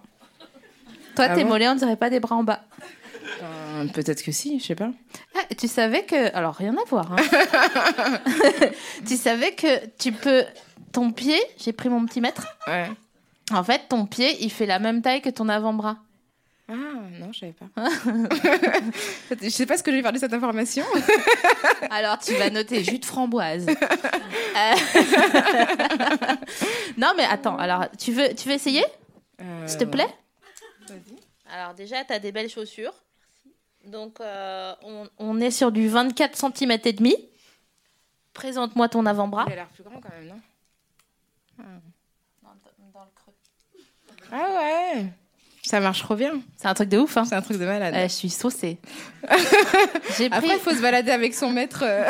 Toi, 1.16 1.26
Ah 1.30 1.34
tes 1.34 1.42
bon? 1.44 1.50
mollets, 1.50 1.68
on 1.68 1.74
dirait 1.74 1.96
pas 1.96 2.10
des 2.10 2.20
bras 2.20 2.36
en 2.36 2.44
bas. 2.44 2.60
Peut-être 3.92 4.22
que 4.22 4.32
si, 4.32 4.58
je 4.60 4.64
sais 4.66 4.74
pas. 4.74 4.90
Ah, 5.36 5.54
tu 5.56 5.68
savais 5.68 6.04
que. 6.04 6.34
Alors, 6.36 6.54
rien 6.54 6.74
à 6.76 6.84
voir. 6.88 7.12
hein. 7.12 7.16
tu 9.06 9.16
savais 9.16 9.52
que 9.54 9.86
tu 9.98 10.12
peux. 10.12 10.44
Ton 10.92 11.10
pied, 11.10 11.40
j'ai 11.58 11.72
pris 11.72 11.88
mon 11.88 12.04
petit 12.06 12.20
mètre. 12.20 12.46
Ouais. 12.66 12.88
En 13.52 13.64
fait, 13.64 13.82
ton 13.88 14.06
pied, 14.06 14.36
il 14.44 14.50
fait 14.50 14.66
la 14.66 14.78
même 14.78 15.02
taille 15.02 15.20
que 15.22 15.28
ton 15.30 15.48
avant-bras. 15.48 15.96
Ah 16.68 16.72
non, 17.20 17.30
je 17.32 17.40
savais 17.40 17.52
pas. 17.52 17.66
je 19.42 19.48
sais 19.50 19.66
pas 19.66 19.76
ce 19.76 19.82
que 19.82 19.90
je 19.90 19.96
vais 19.96 20.02
faire 20.02 20.12
de 20.12 20.18
cette 20.18 20.32
information. 20.32 20.84
Alors, 21.90 22.18
tu 22.18 22.32
vas 22.34 22.48
noter 22.48 22.82
jus 22.82 22.98
de 22.98 23.04
framboise. 23.04 23.66
Euh, 23.68 24.74
non, 26.96 27.12
mais 27.16 27.24
attends. 27.24 27.56
Alors, 27.58 27.86
tu 27.98 28.12
veux, 28.12 28.34
tu 28.34 28.48
veux 28.48 28.54
essayer 28.54 28.84
Euh, 29.42 29.66
S'il 29.66 29.78
te 29.78 29.84
plaît? 29.84 30.08
Vas-y. 30.88 31.18
Alors, 31.54 31.74
déjà, 31.74 32.02
tu 32.04 32.12
as 32.12 32.18
des 32.18 32.32
belles 32.32 32.48
chaussures. 32.48 32.94
Donc, 33.86 34.20
euh, 34.20 34.72
on, 34.82 35.08
on 35.18 35.40
est 35.40 35.50
sur 35.50 35.70
du 35.72 35.88
24 35.88 36.36
cm 36.36 36.78
et 36.84 36.92
demi. 36.92 37.14
Présente-moi 38.32 38.88
ton 38.88 39.06
avant-bras. 39.06 39.44
Il 39.48 39.52
a 39.52 39.56
l'air 39.56 39.68
plus 39.68 39.84
grand 39.84 40.00
quand 40.00 40.08
même, 40.18 40.28
non 40.28 40.40
Ah 44.32 44.48
ouais 44.94 45.06
Ça 45.62 45.80
marche 45.80 46.00
trop 46.02 46.14
bien. 46.16 46.40
C'est 46.56 46.66
un 46.66 46.74
truc 46.74 46.88
de 46.88 46.98
ouf, 46.98 47.16
hein 47.16 47.24
C'est 47.24 47.34
un 47.34 47.42
truc 47.42 47.58
de 47.58 47.64
malade. 47.66 47.94
Euh, 47.94 48.02
je 48.04 48.12
suis 48.12 48.30
saucée. 48.30 48.78
J'ai 50.18 50.28
pris... 50.28 50.38
Après, 50.38 50.54
il 50.56 50.60
faut 50.60 50.72
se 50.74 50.80
balader 50.82 51.10
avec 51.12 51.34
son 51.34 51.50
maître. 51.50 51.82
euh, 51.86 52.04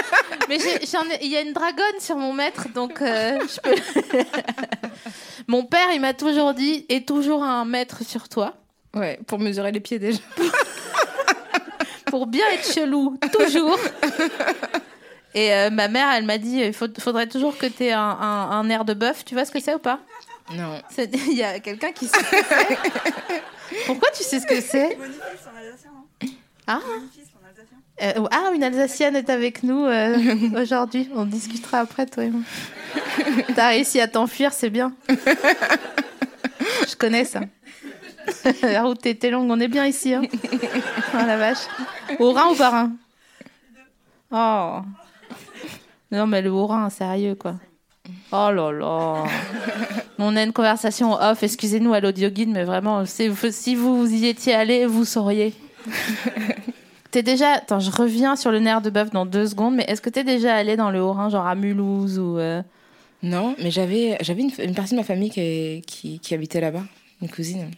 Mais 0.48 0.58
j'ai- 0.60 0.86
j'en 0.86 1.02
ai- 1.10 1.18
il 1.24 1.30
y 1.30 1.36
a 1.36 1.40
une 1.40 1.52
dragonne 1.52 1.98
sur 2.00 2.16
mon 2.16 2.32
maître, 2.32 2.68
donc 2.72 3.02
euh, 3.02 3.38
je 3.48 3.60
peux. 3.60 3.74
mon 5.48 5.64
père, 5.64 5.88
il 5.92 6.00
m'a 6.00 6.14
toujours 6.14 6.54
dit 6.54 6.86
et 6.88 7.04
toujours 7.04 7.42
un 7.42 7.64
maître 7.64 8.04
sur 8.04 8.28
toi 8.28 8.54
Ouais, 8.94 9.18
pour 9.26 9.40
mesurer 9.40 9.72
les 9.72 9.80
pieds 9.80 9.98
déjà. 9.98 10.20
Pour 12.16 12.26
bien 12.26 12.46
être 12.54 12.72
chelou, 12.72 13.18
toujours. 13.38 13.78
Et 15.34 15.52
euh, 15.52 15.68
ma 15.68 15.88
mère, 15.88 16.08
elle 16.14 16.24
m'a 16.24 16.38
dit 16.38 16.60
il 16.60 16.72
faudrait 16.72 17.26
toujours 17.26 17.58
que 17.58 17.66
tu 17.66 17.84
aies 17.84 17.92
un, 17.92 18.00
un- 18.00 18.50
un 18.52 18.70
air 18.70 18.86
de 18.86 18.94
bœuf. 18.94 19.22
Tu 19.22 19.34
vois 19.34 19.44
ce 19.44 19.50
que 19.52 19.60
c'est 19.60 19.74
ou 19.74 19.78
pas? 19.78 19.98
Non. 20.54 20.80
C'est- 20.88 21.14
Il 21.26 21.34
y 21.36 21.42
a 21.42 21.60
quelqu'un 21.60 21.92
qui 21.92 22.06
sait 22.06 22.16
ce 22.18 22.30
que 22.30 22.36
c'est. 22.48 22.78
Pourquoi 23.84 24.08
tu 24.16 24.22
sais 24.22 24.40
ce 24.40 24.46
que 24.46 24.60
c'est? 24.62 24.96
Ah 26.66 26.80
Euh, 28.02 28.12
ah, 28.30 28.50
une 28.54 28.62
Alsacienne 28.64 29.14
est 29.16 29.28
avec 29.28 29.62
nous 29.62 29.84
euh, 29.84 30.16
aujourd'hui. 30.62 31.10
On 31.14 31.26
discutera 31.26 31.80
après, 31.80 32.06
toi 32.06 32.24
et 32.24 32.30
moi. 32.30 32.40
T'as 33.54 33.68
réussi 33.68 34.00
à 34.00 34.08
t'enfuir, 34.08 34.54
c'est 34.54 34.70
bien. 34.70 34.94
Je 35.08 36.94
connais 36.96 37.24
ça. 37.26 37.40
La 38.62 38.82
route 38.84 39.04
était 39.06 39.30
longue, 39.30 39.50
on 39.50 39.60
est 39.60 39.68
bien 39.68 39.86
ici. 39.86 40.14
Hein. 40.14 40.22
Oh 41.14 41.16
la 41.26 41.36
vache. 41.36 41.66
Au 42.18 42.32
rein 42.32 42.48
ou 42.52 42.54
par 42.54 42.72
rein 42.72 42.92
Oh. 44.30 44.80
Non, 46.10 46.26
mais 46.26 46.42
le 46.42 46.50
haut 46.50 46.66
rein, 46.66 46.90
sérieux, 46.90 47.34
quoi. 47.34 47.54
Oh 48.32 48.50
là 48.52 48.70
là. 48.72 49.24
On 50.18 50.34
a 50.36 50.42
une 50.42 50.52
conversation 50.52 51.12
off, 51.14 51.42
excusez-nous 51.42 51.92
à 51.94 52.00
l'audio 52.00 52.28
guide, 52.30 52.48
mais 52.50 52.64
vraiment, 52.64 53.04
si 53.06 53.28
vous 53.74 54.06
y 54.12 54.26
étiez 54.26 54.54
allé, 54.54 54.86
vous 54.86 55.04
sauriez. 55.04 55.52
T'es 57.10 57.22
déjà. 57.22 57.52
Attends, 57.54 57.80
je 57.80 57.90
reviens 57.90 58.34
sur 58.36 58.50
le 58.50 58.58
nerf 58.58 58.80
de 58.82 58.90
bœuf 58.90 59.10
dans 59.10 59.26
deux 59.26 59.46
secondes, 59.46 59.74
mais 59.76 59.84
est-ce 59.88 60.00
que 60.00 60.10
t'es 60.10 60.24
déjà 60.24 60.54
allé 60.54 60.76
dans 60.76 60.90
le 60.90 61.00
Haut-Rhin, 61.00 61.28
genre 61.30 61.46
à 61.46 61.54
Mulhouse 61.54 62.18
ou. 62.18 62.38
euh, 62.38 62.62
Non, 63.22 63.54
mais 63.62 63.70
j'avais 63.70 64.18
j'avais 64.20 64.42
une, 64.42 64.74
partie 64.74 64.92
de 64.92 64.96
ma 64.98 65.04
famille 65.04 65.30
qui, 65.30 66.18
qui 66.20 66.34
habitait 66.34 66.60
là-bas, 66.60 66.82
une 67.22 67.28
cousine. 67.28 67.70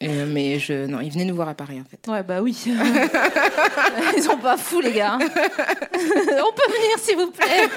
Euh, 0.00 0.26
mais 0.28 0.60
je 0.60 0.86
non, 0.86 1.00
ils 1.00 1.10
venaient 1.10 1.24
nous 1.24 1.34
voir 1.34 1.48
à 1.48 1.54
Paris 1.54 1.80
en 1.80 1.84
fait. 1.84 2.08
Ouais, 2.08 2.22
bah 2.22 2.40
oui. 2.40 2.56
Ils 4.16 4.22
sont 4.22 4.38
pas 4.38 4.56
fous, 4.56 4.80
les 4.80 4.92
gars. 4.92 5.18
On 5.20 5.26
peut 5.26 6.72
venir, 6.72 6.98
s'il 6.98 7.16
vous 7.16 7.30
plaît. 7.32 7.68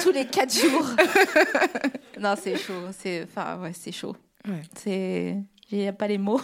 Tous 0.00 0.12
les 0.12 0.26
quatre 0.26 0.54
jours. 0.54 0.86
Non, 2.20 2.34
c'est 2.40 2.56
chaud. 2.56 2.72
C'est, 2.96 3.24
enfin, 3.24 3.58
ouais, 3.60 3.72
c'est 3.72 3.90
chaud. 3.90 4.14
Ouais. 4.46 4.62
C'est, 4.76 5.36
il 5.70 5.78
n'y 5.78 5.88
a 5.88 5.92
pas 5.92 6.06
les 6.06 6.18
mots. 6.18 6.40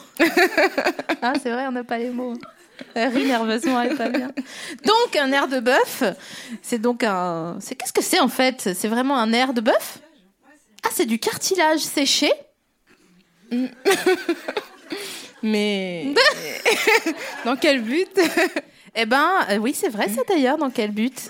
Ah, 1.22 1.34
c'est 1.40 1.50
vrai, 1.50 1.66
on 1.68 1.72
n'a 1.72 1.84
pas 1.84 1.98
les 1.98 2.10
mots. 2.10 2.34
Elle 2.94 3.14
rit 3.14 3.26
nerveusement, 3.26 3.80
elle 3.80 3.92
est 3.92 3.96
pas 3.96 4.10
bien. 4.10 4.32
Donc, 4.84 5.16
un 5.16 5.30
air 5.30 5.46
de 5.46 5.60
bœuf, 5.60 6.02
c'est 6.60 6.80
donc 6.80 7.04
un. 7.04 7.56
C'est 7.60 7.76
qu'est-ce 7.76 7.92
que 7.92 8.02
c'est 8.02 8.20
en 8.20 8.28
fait? 8.28 8.74
C'est 8.74 8.88
vraiment 8.88 9.16
un 9.16 9.32
air 9.32 9.54
de 9.54 9.60
bœuf? 9.60 9.98
Ah, 10.82 10.88
c'est 10.92 11.06
du 11.06 11.20
cartilage 11.20 11.80
séché? 11.80 12.30
Mais 15.44 16.06
dans 17.44 17.54
quel 17.56 17.80
but? 17.82 18.08
Eh 18.96 19.06
ben, 19.06 19.26
euh, 19.50 19.56
oui, 19.56 19.74
c'est 19.74 19.88
vrai, 19.88 20.08
ça 20.08 20.22
d'ailleurs. 20.28 20.56
Dans 20.56 20.70
quel 20.70 20.92
but? 20.92 21.28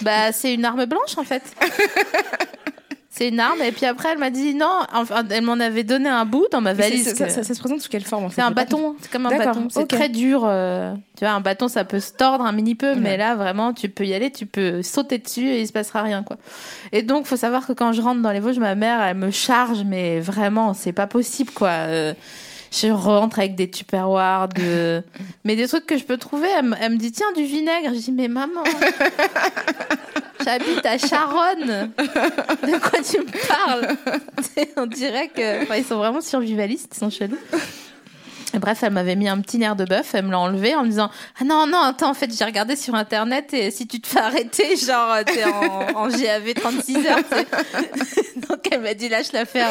Bah, 0.00 0.32
c'est 0.32 0.54
une 0.54 0.64
arme 0.64 0.86
blanche 0.86 1.18
en 1.18 1.22
fait. 1.24 1.42
C'est 3.10 3.28
une 3.30 3.40
arme. 3.40 3.60
Et 3.62 3.72
puis 3.72 3.84
après, 3.84 4.10
elle 4.12 4.18
m'a 4.18 4.30
dit 4.30 4.54
non. 4.54 4.78
Enfin, 4.94 5.24
elle 5.28 5.42
m'en 5.42 5.54
avait 5.58 5.82
donné 5.82 6.08
un 6.08 6.24
bout 6.24 6.46
dans 6.52 6.60
ma 6.60 6.72
valise. 6.72 7.02
c'est- 7.02 7.14
ça, 7.16 7.26
que- 7.26 7.32
ça- 7.32 7.42
ça 7.42 7.52
se 7.52 7.58
présente 7.58 7.80
sous 7.80 7.88
quelle 7.88 8.04
forme 8.04 8.24
en 8.26 8.28
fait 8.28 8.36
C'est 8.36 8.42
un 8.46 8.52
bâton, 8.52 8.94
c'est 9.00 9.10
comme 9.10 9.26
un 9.26 9.30
D'accord, 9.30 9.54
bâton. 9.56 9.68
C'est 9.70 9.80
ok. 9.80 9.88
très 9.88 10.08
dur. 10.08 10.42
euh, 10.46 10.94
tu 11.18 11.24
vois, 11.24 11.34
un 11.34 11.40
bâton, 11.40 11.66
ça 11.66 11.84
peut 11.84 11.98
se 11.98 12.12
tordre 12.12 12.44
un 12.44 12.52
mini 12.52 12.76
peu, 12.76 12.94
mais 12.94 13.16
là, 13.16 13.34
vraiment, 13.34 13.74
tu 13.74 13.88
peux 13.88 14.04
y 14.06 14.14
aller, 14.14 14.30
tu 14.30 14.46
peux 14.46 14.82
sauter 14.84 15.18
dessus 15.18 15.48
et 15.48 15.60
il 15.62 15.66
se 15.66 15.72
passera 15.72 16.02
rien, 16.02 16.22
quoi. 16.22 16.36
Et 16.92 17.02
donc, 17.02 17.26
faut 17.26 17.36
savoir 17.36 17.66
que 17.66 17.72
quand 17.72 17.92
je 17.92 18.00
rentre 18.00 18.22
dans 18.22 18.30
les 18.30 18.38
Vosges, 18.40 18.60
ma 18.60 18.76
mère, 18.76 19.02
elle 19.02 19.16
me 19.16 19.32
charge, 19.32 19.82
mais 19.84 20.20
vraiment, 20.20 20.72
c'est 20.72 20.92
pas 20.92 21.08
possible, 21.08 21.50
quoi. 21.50 21.70
Euh, 21.70 22.14
je 22.72 22.88
rentre 22.88 23.38
avec 23.38 23.54
des 23.54 23.70
tupperwares, 23.70 24.48
de... 24.48 25.02
mais 25.44 25.56
des 25.56 25.66
trucs 25.68 25.86
que 25.86 25.96
je 25.98 26.04
peux 26.04 26.16
trouver. 26.18 26.48
Elle, 26.58 26.64
me- 26.66 26.76
elle 26.80 26.92
me 26.92 26.96
dit, 26.98 27.12
tiens, 27.12 27.32
du 27.36 27.44
vinaigre. 27.44 27.90
Je 27.94 27.98
dis, 28.00 28.12
mais 28.12 28.28
maman, 28.28 28.62
j'habite 30.44 30.84
à 30.86 30.98
Charonne. 30.98 31.90
De 31.98 32.78
quoi 32.78 33.00
tu 33.02 33.18
me 33.18 33.48
parles? 33.48 33.96
On 34.76 34.86
dirait 34.86 35.28
que. 35.28 35.62
Enfin, 35.62 35.76
ils 35.76 35.84
sont 35.84 35.96
vraiment 35.98 36.20
survivalistes, 36.20 36.92
ils 36.94 36.98
sont 36.98 37.10
chelous. 37.10 37.36
Et 38.58 38.60
bref, 38.60 38.82
elle 38.82 38.92
m'avait 38.92 39.14
mis 39.14 39.28
un 39.28 39.40
petit 39.40 39.56
nerf 39.58 39.76
de 39.76 39.84
bœuf, 39.84 40.14
elle 40.14 40.24
me 40.24 40.32
l'a 40.32 40.40
enlevé 40.40 40.74
en 40.74 40.82
me 40.82 40.88
disant 40.88 41.10
Ah 41.40 41.44
non, 41.44 41.66
non, 41.68 41.78
attends, 41.78 42.10
en 42.10 42.14
fait, 42.14 42.28
j'ai 42.36 42.44
regardé 42.44 42.74
sur 42.74 42.96
internet 42.96 43.54
et 43.54 43.70
si 43.70 43.86
tu 43.86 44.00
te 44.00 44.08
fais 44.08 44.18
arrêter, 44.18 44.76
genre, 44.76 45.12
euh, 45.12 45.22
t'es 45.24 45.44
en, 45.44 45.96
en 45.96 46.08
GAV 46.08 46.54
36 46.54 46.96
heures. 47.06 47.18
Donc 48.48 48.60
elle 48.70 48.80
m'a 48.80 48.94
dit 48.94 49.08
Lâche 49.08 49.32
l'affaire, 49.32 49.68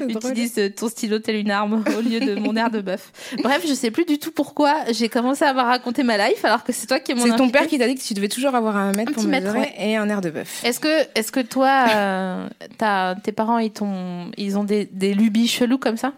euh, 0.00 0.04
utilise 0.08 0.58
euh, 0.58 0.68
ton 0.68 0.88
stylo 0.88 1.18
tel 1.18 1.36
une 1.36 1.50
arme 1.50 1.82
au 1.96 2.00
lieu 2.00 2.20
de 2.20 2.34
mon 2.34 2.52
nerf 2.52 2.70
de 2.70 2.80
bœuf. 2.80 3.10
Bref, 3.42 3.64
je 3.66 3.72
sais 3.74 3.90
plus 3.90 4.04
du 4.04 4.18
tout 4.18 4.32
pourquoi 4.32 4.74
j'ai 4.90 5.08
commencé 5.08 5.44
à 5.44 5.52
me 5.54 5.60
raconter 5.60 6.02
ma 6.02 6.16
life 6.28 6.44
alors 6.44 6.64
que 6.64 6.72
c'est 6.72 6.86
toi 6.86 7.00
qui 7.00 7.14
mon 7.14 7.24
C'est 7.24 7.36
ton 7.36 7.48
père 7.50 7.66
qui 7.66 7.78
t'a 7.78 7.86
dit 7.86 7.94
que 7.94 8.02
tu 8.02 8.14
devais 8.14 8.28
toujours 8.28 8.54
avoir 8.54 8.76
un 8.76 8.92
mètre 8.92 9.12
Un 9.12 9.14
pour 9.14 9.24
mètre, 9.24 9.46
mesurer 9.46 9.60
ouais. 9.60 9.74
et 9.90 9.96
un 9.96 10.08
air 10.08 10.20
de 10.20 10.30
bœuf. 10.30 10.62
Est-ce 10.64 10.80
que, 10.80 11.06
est-ce 11.14 11.32
que 11.32 11.40
toi, 11.40 11.86
euh, 11.94 12.48
t'as- 12.78 13.14
tes 13.22 13.32
parents, 13.32 13.58
ils, 13.58 13.70
t'ont- 13.72 14.30
ils 14.36 14.58
ont 14.58 14.64
des, 14.64 14.86
des 14.86 15.14
lubies 15.14 15.48
chelous 15.48 15.78
comme 15.78 15.96
ça? 15.96 16.12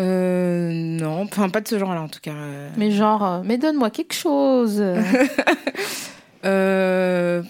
Euh, 0.00 0.70
non, 0.72 1.22
enfin 1.22 1.48
pas 1.50 1.60
de 1.60 1.68
ce 1.68 1.78
genre-là 1.78 2.02
en 2.02 2.08
tout 2.08 2.20
cas. 2.20 2.32
Euh, 2.32 2.68
Mais 2.76 2.90
genre, 2.90 3.24
euh, 3.24 3.40
mais 3.44 3.58
donne-moi 3.58 3.90
quelque 3.90 4.14
chose. 4.14 4.82
euh, 6.44 7.42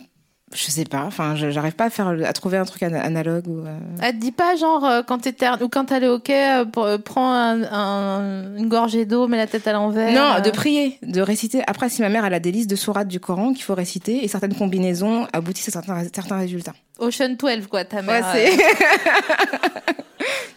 je 0.53 0.65
sais 0.71 0.85
pas, 0.85 1.03
enfin 1.05 1.35
j'arrive 1.35 1.73
pas 1.73 1.87
à 1.87 1.91
faire 1.91 2.09
à 2.09 2.33
trouver 2.33 2.59
un 2.59 2.65
truc 2.65 2.83
ana- 2.85 3.01
analogue 3.03 3.49
ou. 3.49 3.61
euh, 3.67 3.77
Elle 4.03 4.15
te 4.15 4.21
dit 4.21 4.31
pas 4.31 4.55
genre 4.57 4.85
euh, 4.85 5.03
quand 5.03 5.19
t'es 5.19 5.35
ou 5.63 5.69
quand 5.69 5.87
t'allais 5.87 6.07
au 6.07 6.21
euh, 6.29 6.99
prends 6.99 7.33
un- 7.33 7.63
un- 7.65 8.57
une 8.57 8.69
gorgée 8.69 9.05
d'eau, 9.05 9.27
mets 9.27 9.37
la 9.39 9.47
tête 9.49 9.67
à 9.67 9.73
l'envers. 9.73 10.13
Non, 10.13 10.41
de 10.45 10.51
prier, 10.51 10.99
de 11.03 11.21
réciter. 11.23 11.63
Après, 11.67 11.89
si 11.89 12.03
ma 12.03 12.09
mère 12.09 12.25
elle 12.25 12.35
a 12.35 12.41
des 12.41 12.53
listes 12.53 12.71
de 12.71 12.77
sourates 12.77 13.09
du 13.09 13.19
Coran 13.21 13.53
qu'il 13.53 13.65
faut 13.65 13.75
réciter 13.75 14.23
et 14.25 14.29
certaines 14.29 14.55
combinaisons 14.55 15.27
aboutissent 15.33 15.69
à 15.69 15.73
certains, 15.73 16.03
certains 16.15 16.37
résultats. 16.39 16.75
Ocean 17.01 17.31
12 17.39 17.67
quoi, 17.69 17.85
ta 17.85 17.97
Ouais, 17.97 18.03
mère. 18.03 18.27
c'est. 18.33 18.53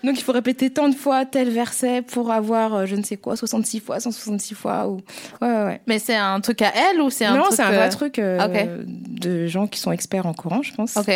euh, 0.08 0.12
Donc 0.12 0.20
il 0.20 0.24
faut 0.24 0.32
répéter 0.32 0.70
tant 0.70 0.89
de 0.89 0.95
fois 0.95 1.26
tel 1.26 1.49
verset 1.49 2.01
pour 2.01 2.32
avoir 2.32 2.74
euh, 2.74 2.86
je 2.86 2.95
ne 2.95 3.03
sais 3.03 3.18
quoi 3.18 3.36
66 3.36 3.80
fois 3.80 3.99
166 3.99 4.55
fois 4.55 4.88
ou 4.88 5.01
ouais 5.41 5.47
ouais. 5.47 5.64
ouais. 5.66 5.82
Mais 5.88 5.99
c'est 5.99 6.16
un 6.16 6.39
truc 6.41 6.62
à 6.62 6.72
elle 6.76 7.01
ou 7.01 7.10
c'est 7.10 7.26
un 7.26 7.36
non, 7.36 7.43
truc 7.43 7.53
c'est 7.55 7.64
un 7.64 7.72
euh, 7.72 7.76
vrai 7.76 7.89
truc 7.89 8.20
euh, 8.20 8.45
ok. 8.45 8.86
de 9.20 9.47
gens 9.47 9.68
qui 9.68 9.80
sont 9.80 9.91
experts 9.91 10.26
en 10.26 10.34
Coran, 10.34 10.62
je 10.64 10.74
pense. 10.74 10.97
Ok. 10.97 11.12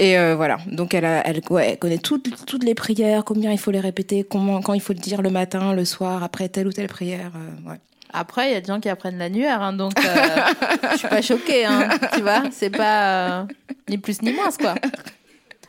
Et 0.00 0.18
euh, 0.18 0.34
voilà, 0.34 0.58
donc 0.66 0.92
elle, 0.92 1.04
a, 1.04 1.24
elle, 1.24 1.40
ouais, 1.50 1.70
elle 1.70 1.78
connaît 1.78 1.98
toutes, 1.98 2.44
toutes 2.46 2.64
les 2.64 2.74
prières, 2.74 3.22
combien 3.24 3.52
il 3.52 3.58
faut 3.58 3.70
les 3.70 3.78
répéter, 3.78 4.24
comment, 4.24 4.60
quand 4.60 4.74
il 4.74 4.80
faut 4.80 4.92
le 4.92 4.98
dire 4.98 5.22
le 5.22 5.30
matin, 5.30 5.72
le 5.72 5.84
soir, 5.84 6.24
après 6.24 6.48
telle 6.48 6.66
ou 6.66 6.72
telle 6.72 6.88
prière. 6.88 7.30
euh, 7.36 7.70
ouais. 7.70 7.78
Après, 8.12 8.48
il 8.50 8.54
y 8.54 8.56
a 8.56 8.60
des 8.60 8.66
gens 8.66 8.80
qui 8.80 8.88
apprennent 8.88 9.18
l'annuaire, 9.18 9.60
hein, 9.62 9.72
donc 9.72 9.92
euh, 9.98 10.36
je 10.92 10.96
suis 10.98 11.08
pas 11.08 11.22
choquée, 11.22 11.64
hein, 11.64 11.88
tu 12.12 12.22
vois. 12.22 12.42
C'est 12.50 12.70
pas 12.70 13.40
euh, 13.40 13.44
ni 13.88 13.98
plus 13.98 14.20
ni 14.22 14.32
moins, 14.32 14.50
quoi. 14.50 14.74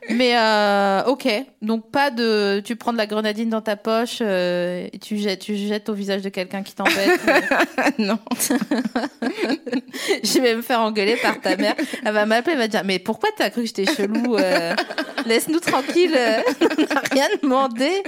Mais 0.09 0.37
euh, 0.37 1.03
ok, 1.05 1.27
donc 1.61 1.91
pas 1.91 2.11
de. 2.11 2.61
Tu 2.63 2.75
prends 2.75 2.93
de 2.93 2.97
la 2.97 3.07
grenadine 3.07 3.49
dans 3.49 3.61
ta 3.61 3.75
poche 3.75 4.19
euh, 4.21 4.87
et 4.91 4.99
tu 4.99 5.17
jettes, 5.17 5.39
tu 5.39 5.55
jettes 5.55 5.89
au 5.89 5.93
visage 5.93 6.21
de 6.21 6.29
quelqu'un 6.29 6.63
qui 6.63 6.75
t'embête. 6.75 7.19
non. 7.97 8.19
Je 10.23 10.39
vais 10.39 10.55
me 10.55 10.61
faire 10.61 10.81
engueuler 10.81 11.17
par 11.17 11.41
ta 11.41 11.57
mère. 11.57 11.75
Elle 12.03 12.13
va 12.13 12.25
m'appeler, 12.25 12.53
elle 12.53 12.59
va 12.59 12.67
dire 12.67 12.83
Mais 12.85 12.99
pourquoi 12.99 13.29
t'as 13.35 13.49
cru 13.49 13.61
que 13.61 13.67
j'étais 13.67 13.85
chelou 13.85 14.35
euh, 14.35 14.73
Laisse-nous 15.25 15.59
tranquille, 15.59 16.13
euh, 16.15 16.41
on 16.61 16.81
n'a 16.81 17.01
rien 17.11 17.27
demandé. 17.41 17.87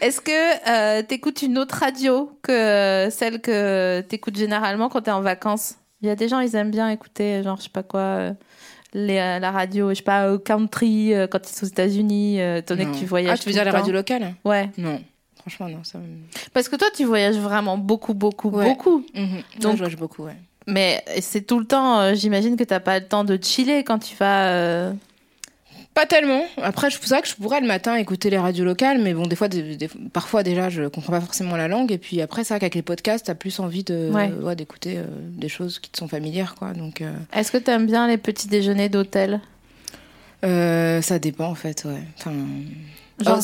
Est-ce 0.00 0.20
que 0.20 0.68
euh, 0.68 1.02
t'écoutes 1.02 1.42
une 1.42 1.58
autre 1.58 1.76
radio 1.76 2.30
que 2.42 2.52
euh, 2.52 3.10
celle 3.10 3.40
que 3.40 4.02
t'écoutes 4.02 4.36
généralement 4.36 4.88
quand 4.88 5.02
t'es 5.02 5.10
en 5.10 5.22
vacances? 5.22 5.76
Il 6.02 6.08
y 6.08 6.10
a 6.10 6.16
des 6.16 6.28
gens, 6.28 6.40
ils 6.40 6.54
aiment 6.54 6.70
bien 6.70 6.88
écouter, 6.90 7.42
genre, 7.42 7.56
je 7.56 7.64
sais 7.64 7.70
pas 7.70 7.82
quoi. 7.82 8.32
Euh, 8.94 9.06
les, 9.06 9.16
la 9.40 9.50
radio, 9.50 9.90
je 9.90 9.94
sais 9.94 10.02
pas, 10.02 10.32
au 10.32 10.38
country, 10.38 11.14
euh, 11.14 11.26
quand 11.26 11.38
ils 11.48 11.54
sont 11.54 11.64
aux 11.66 11.68
États-Unis, 11.68 12.40
euh, 12.40 12.58
étant 12.58 12.74
donné 12.76 12.90
que 12.90 12.96
tu 12.96 13.04
voyages. 13.06 13.38
Ah, 13.40 13.42
tu 13.42 13.48
veux 13.48 13.52
dire 13.54 13.64
le 13.64 13.70
les 13.70 13.76
radios 13.76 13.92
locales 13.92 14.34
Ouais. 14.44 14.70
Non. 14.78 15.00
Franchement, 15.40 15.68
non. 15.68 15.82
Ça. 15.84 15.98
Parce 16.52 16.68
que 16.68 16.76
toi, 16.76 16.88
tu 16.94 17.04
voyages 17.04 17.38
vraiment 17.38 17.78
beaucoup, 17.78 18.14
beaucoup, 18.14 18.50
Ouais. 18.50 18.66
beaucoup. 18.66 19.04
Mhm. 19.14 19.42
Donc- 19.60 19.72
je 19.72 19.78
voyage 19.78 19.96
beaucoup, 19.96 20.24
ouais. 20.24 20.36
Mais 20.66 21.02
c'est 21.20 21.46
tout 21.46 21.58
le 21.58 21.64
temps, 21.64 21.98
euh, 22.00 22.14
j'imagine 22.14 22.56
que 22.56 22.64
t'as 22.64 22.80
pas 22.80 22.98
le 23.00 23.06
temps 23.06 23.24
de 23.24 23.38
chiller 23.42 23.82
quand 23.82 23.98
tu 23.98 24.14
vas. 24.16 24.48
euh, 24.48 24.92
Pas 25.94 26.06
tellement. 26.06 26.42
Après, 26.62 26.88
je- 26.88 26.98
c'est 27.00 27.08
vrai 27.08 27.20
que 27.20 27.28
je 27.28 27.34
pourrais 27.34 27.60
le 27.60 27.66
matin 27.66 27.96
écouter 27.96 28.30
les 28.30 28.38
radios 28.38 28.64
locales, 28.64 29.00
mais 29.02 29.12
bon, 29.12 29.26
des 29.26 29.34
fois, 29.36 29.48
des- 29.48 29.76
des- 29.76 29.88
parfois 30.12 30.42
déjà, 30.44 30.70
je 30.70 30.84
comprends 30.84 31.12
pas 31.12 31.20
forcément 31.20 31.56
la 31.56 31.66
langue. 31.68 31.90
Et 31.90 31.98
puis 31.98 32.20
après, 32.22 32.44
c'est 32.44 32.54
vrai 32.54 32.60
qu'avec 32.60 32.76
les 32.76 32.82
podcasts, 32.82 33.26
t'as 33.26 33.34
plus 33.34 33.58
envie 33.58 33.82
de 33.82 34.08
Ouais. 34.12 34.30
ouais, 34.40 34.54
d'écouter 34.56 34.98
euh, 34.98 35.04
des 35.20 35.48
choses 35.48 35.78
qui 35.80 35.90
te 35.90 35.98
sont 35.98 36.06
familières, 36.08 36.54
quoi. 36.54 36.72
Donc, 36.74 37.00
euh, 37.00 37.12
Est-ce 37.32 37.50
que 37.50 37.58
t'aimes 37.58 37.86
bien 37.86 38.06
les 38.06 38.18
petits 38.18 38.46
déjeuners 38.48 38.88
d'hôtel? 38.88 39.40
euh, 40.44 41.02
ça 41.02 41.18
dépend 41.18 41.46
en 41.46 41.54
fait, 41.54 41.84
ouais. 41.84 42.02
Enfin, 42.18 42.32
Genre- 43.20 43.40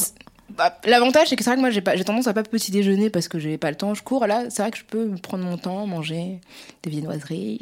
bah, 0.57 0.79
l'avantage, 0.85 1.29
c'est 1.29 1.37
que 1.37 1.45
c'est 1.45 1.51
vrai 1.51 1.57
que 1.57 1.61
moi, 1.61 1.71
j'ai 1.71 1.81
pas, 1.81 1.97
j'ai 1.97 2.05
tendance 2.05 2.27
à 2.27 2.33
pas 2.33 2.43
petit 2.43 2.71
déjeuner 2.71 3.11
parce 3.11 3.29
que 3.29 3.39
j'ai 3.39 3.59
pas 3.59 3.71
le 3.71 3.77
temps. 3.77 3.95
Je 3.95 4.03
cours. 4.03 4.27
Là, 4.27 4.45
c'est 4.49 4.63
vrai 4.63 4.71
que 4.71 4.79
je 4.79 4.85
peux 4.85 5.11
prendre 5.23 5.45
mon 5.45 5.59
temps, 5.59 5.87
manger 5.87 6.41
des 6.83 6.91
viennoiseries. 6.91 7.59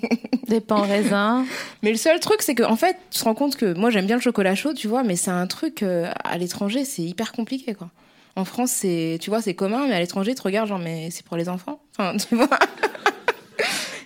Des 0.48 0.60
pains 0.60 0.76
au 0.76 0.82
raisin 0.82 1.46
Mais 1.82 1.90
le 1.90 1.96
seul 1.96 2.20
truc, 2.20 2.42
c'est 2.42 2.54
que 2.54 2.62
en 2.62 2.76
fait, 2.76 2.98
tu 3.10 3.18
te 3.18 3.24
rends 3.24 3.34
compte 3.34 3.56
que 3.56 3.72
moi 3.72 3.88
j'aime 3.88 4.06
bien 4.06 4.16
le 4.16 4.20
chocolat 4.20 4.54
chaud, 4.54 4.74
tu 4.74 4.88
vois, 4.88 5.02
mais 5.02 5.16
c'est 5.16 5.30
un 5.30 5.46
truc 5.46 5.82
euh, 5.82 6.10
à 6.22 6.36
l'étranger, 6.36 6.84
c'est 6.84 7.02
hyper 7.02 7.32
compliqué, 7.32 7.74
quoi. 7.74 7.90
En 8.36 8.44
France, 8.44 8.70
c'est, 8.72 9.18
tu 9.20 9.30
vois, 9.30 9.40
c'est 9.40 9.54
commun, 9.54 9.86
mais 9.88 9.94
à 9.94 10.00
l'étranger, 10.00 10.34
tu 10.34 10.42
regardes 10.42 10.68
genre, 10.68 10.78
mais 10.78 11.10
c'est 11.10 11.24
pour 11.24 11.36
les 11.36 11.48
enfants. 11.48 11.80
Enfin, 11.96 12.16
tu 12.28 12.34
vois. 12.34 12.58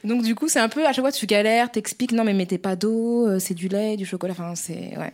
Donc 0.05 0.23
du 0.23 0.35
coup, 0.35 0.49
c'est 0.49 0.61
un 0.61 0.69
peu 0.69 0.87
à 0.87 0.93
chaque 0.93 1.05
fois 1.05 1.13
tu 1.13 1.27
galères, 1.27 1.71
t'expliques 1.71 2.13
non 2.13 2.25
mais 2.25 2.33
mettez 2.33 2.59
pas 2.59 2.77
d'eau, 2.77 3.27
euh, 3.27 3.39
c'est 3.39 3.55
du 3.55 3.69
lait, 3.69 3.97
du 3.97 4.07
chocolat. 4.07 4.33
Enfin, 4.33 4.55
c'est 4.55 4.97
ouais. 4.97 5.13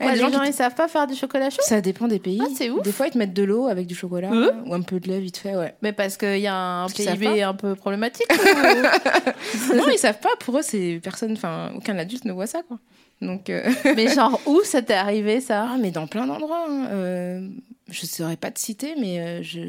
Les 0.00 0.16
gens 0.16 0.30
gens, 0.30 0.40
qui- 0.42 0.48
ils 0.50 0.52
savent 0.52 0.74
pas 0.74 0.88
faire 0.88 1.06
du 1.06 1.14
chocolat 1.14 1.50
chaud 1.50 1.62
Ça 1.64 1.80
dépend 1.80 2.08
des 2.08 2.18
pays. 2.18 2.40
Ah, 2.42 2.46
c'est 2.56 2.68
ouf. 2.70 2.82
Des 2.82 2.90
fois, 2.92 3.06
ils 3.06 3.12
te 3.12 3.18
mettent 3.18 3.32
de 3.34 3.44
l'eau 3.44 3.66
avec 3.68 3.86
du 3.86 3.94
chocolat 3.94 4.30
Euh 4.32 4.50
ou 4.66 4.74
un 4.74 4.82
peu 4.82 4.98
de 4.98 5.08
lait 5.08 5.20
vite 5.20 5.36
fait, 5.36 5.54
ouais. 5.56 5.74
Mais 5.82 5.92
parce 5.92 6.16
qu'il 6.16 6.40
y 6.40 6.46
a 6.48 6.54
un 6.56 6.86
Parce 6.88 6.94
PIB 6.94 7.42
un 7.42 7.54
peu 7.54 7.74
problématique 7.76 8.26
ou- 8.32 8.34
non, 9.76 9.88
ils 9.92 9.98
savent 9.98 10.18
pas. 10.20 10.30
Pour 10.40 10.58
eux, 10.58 10.62
c'est 10.62 11.00
personne. 11.02 11.32
Enfin, 11.32 11.70
aucun 11.76 11.96
adulte 11.98 12.24
ne 12.24 12.32
voit 12.32 12.46
ça, 12.48 12.62
quoi. 12.66 12.78
Donc. 13.22 13.48
euh, 13.50 13.62
Mais 13.96 14.08
genre, 14.12 14.40
où 14.46 14.60
ça 14.64 14.82
t'est 14.82 14.94
arrivé 14.94 15.40
ça? 15.40 15.68
Ah, 15.72 15.76
mais 15.80 15.90
dans 15.92 16.06
plein 16.08 16.26
d'endroits. 16.26 16.66
hein. 16.68 16.86
Euh, 16.90 17.48
je 17.90 18.02
ne 18.02 18.06
saurais 18.08 18.36
pas 18.36 18.50
te 18.50 18.58
citer, 18.58 18.94
mais 18.98 19.20
euh, 19.20 19.42
je, 19.42 19.60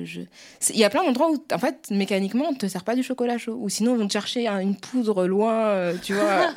il 0.71 0.80
y 0.80 0.84
a 0.86 0.89
plein 0.89 1.03
d'endroits 1.03 1.30
où, 1.32 1.38
en 1.53 1.57
fait, 1.59 1.88
mécaniquement, 1.91 2.45
on 2.47 2.53
ne 2.53 2.57
te 2.57 2.65
sert 2.65 2.84
pas 2.84 2.95
du 2.95 3.03
chocolat 3.03 3.38
chaud. 3.38 3.57
Ou 3.61 3.69
sinon, 3.69 3.93
ils 3.93 3.99
vont 3.99 4.07
te 4.07 4.13
chercher 4.13 4.47
un- 4.47 4.59
une 4.59 4.76
poudre 4.78 5.28
loin, 5.28 5.53
euh, 5.65 5.93
tu 6.01 6.13
vois, 6.13 6.47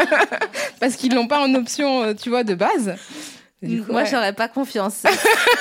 parce 0.81 0.95
qu'ils 0.97 1.15
l'ont 1.15 1.27
pas 1.27 1.41
en 1.47 1.55
option, 1.57 2.15
tu 2.15 2.31
vois, 2.31 2.45
de 2.45 2.55
base. 2.55 2.95
Du 3.61 3.83
coup, 3.83 3.91
Moi, 3.91 4.03
ouais. 4.03 4.09
j'aurais 4.09 4.33
pas 4.33 4.47
confiance. 4.47 5.03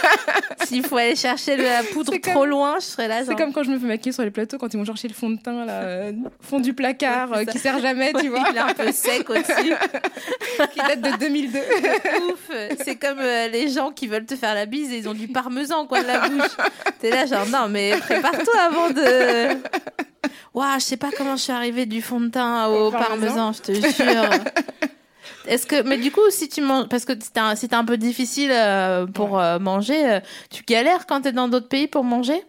S'il 0.66 0.86
faut 0.86 0.98
aller 0.98 1.16
chercher 1.16 1.58
la 1.58 1.82
poudre 1.82 2.14
trop 2.18 2.46
loin, 2.46 2.76
je 2.80 2.86
serais 2.86 3.08
là. 3.08 3.24
C'est 3.26 3.36
comme 3.36 3.52
quand 3.54 3.64
je 3.64 3.72
me 3.72 3.80
fais 3.80 3.88
maquiller 3.88 4.12
sur 4.12 4.22
les 4.24 4.30
plateaux, 4.30 4.58
quand 4.60 4.72
ils 4.72 4.78
vont 4.78 4.86
chercher 4.86 5.08
le 5.08 5.16
fond 5.16 5.30
de 5.32 5.38
teint, 5.40 5.66
là, 5.66 5.74
euh, 5.82 6.12
fond 6.42 6.60
du 6.60 6.74
placard, 6.74 7.34
euh, 7.34 7.46
qui 7.46 7.58
sert 7.58 7.80
jamais, 7.80 8.14
tu 8.14 8.28
vois, 8.30 8.44
Il 8.52 8.56
est 8.58 8.60
un 8.60 8.74
peu 8.74 8.92
sec 8.92 9.28
aussi. 9.30 9.42
qui 10.74 10.78
date 10.80 11.02
de 11.02 11.18
2002. 11.18 11.58
Ouf. 12.32 12.52
C'est 12.84 12.98
comme 12.98 13.20
euh, 13.20 13.48
les 13.48 13.70
gens 13.70 13.92
qui 13.92 14.06
veulent 14.08 14.26
te 14.26 14.36
faire 14.36 14.54
la 14.54 14.68
bise 14.68 14.92
et 14.92 14.98
ils 14.98 15.10
ont 15.10 15.14
du 15.16 15.28
parmesan 15.30 15.82
au 15.82 15.86
coin 15.88 16.02
de 16.04 16.08
la 16.08 16.28
bouche. 16.30 16.52
T'es 17.00 17.10
là 17.10 17.26
genre 17.26 17.48
non 17.48 17.68
mais 17.70 17.96
prépare-toi 17.98 18.60
avant 18.68 18.90
de. 18.92 19.58
Waouh, 20.54 20.76
je 20.80 20.84
sais 20.84 20.98
pas 20.98 21.10
comment 21.18 21.36
je 21.36 21.44
suis 21.44 21.54
arrivée 21.54 21.86
du 21.88 22.02
fond 22.02 22.20
de 22.20 22.28
teint 22.30 22.68
au 22.68 22.88
Au 22.88 22.92
parmesan, 22.92 23.52
parmesan. 23.52 23.54
je 23.54 23.62
te 23.62 23.72
jure. 23.74 24.30
Est-ce 25.48 25.66
que 25.66 25.82
mais 25.84 25.98
du 25.98 26.12
coup 26.12 26.22
si 26.30 26.50
tu 26.50 26.62
manges 26.62 26.88
parce 26.90 27.06
que 27.06 27.14
c'était 27.20 27.40
un, 27.40 27.54
un 27.80 27.86
peu 27.86 27.98
difficile 27.98 28.52
euh, 28.52 29.06
pour 29.06 29.40
euh, 29.40 29.60
manger, 29.60 30.12
euh, 30.14 30.20
tu 30.50 30.64
galères 30.64 31.06
quand 31.08 31.22
t'es 31.22 31.32
dans 31.32 31.48
d'autres 31.48 31.70
pays 31.70 31.88
pour 31.88 32.04
manger? 32.04 32.42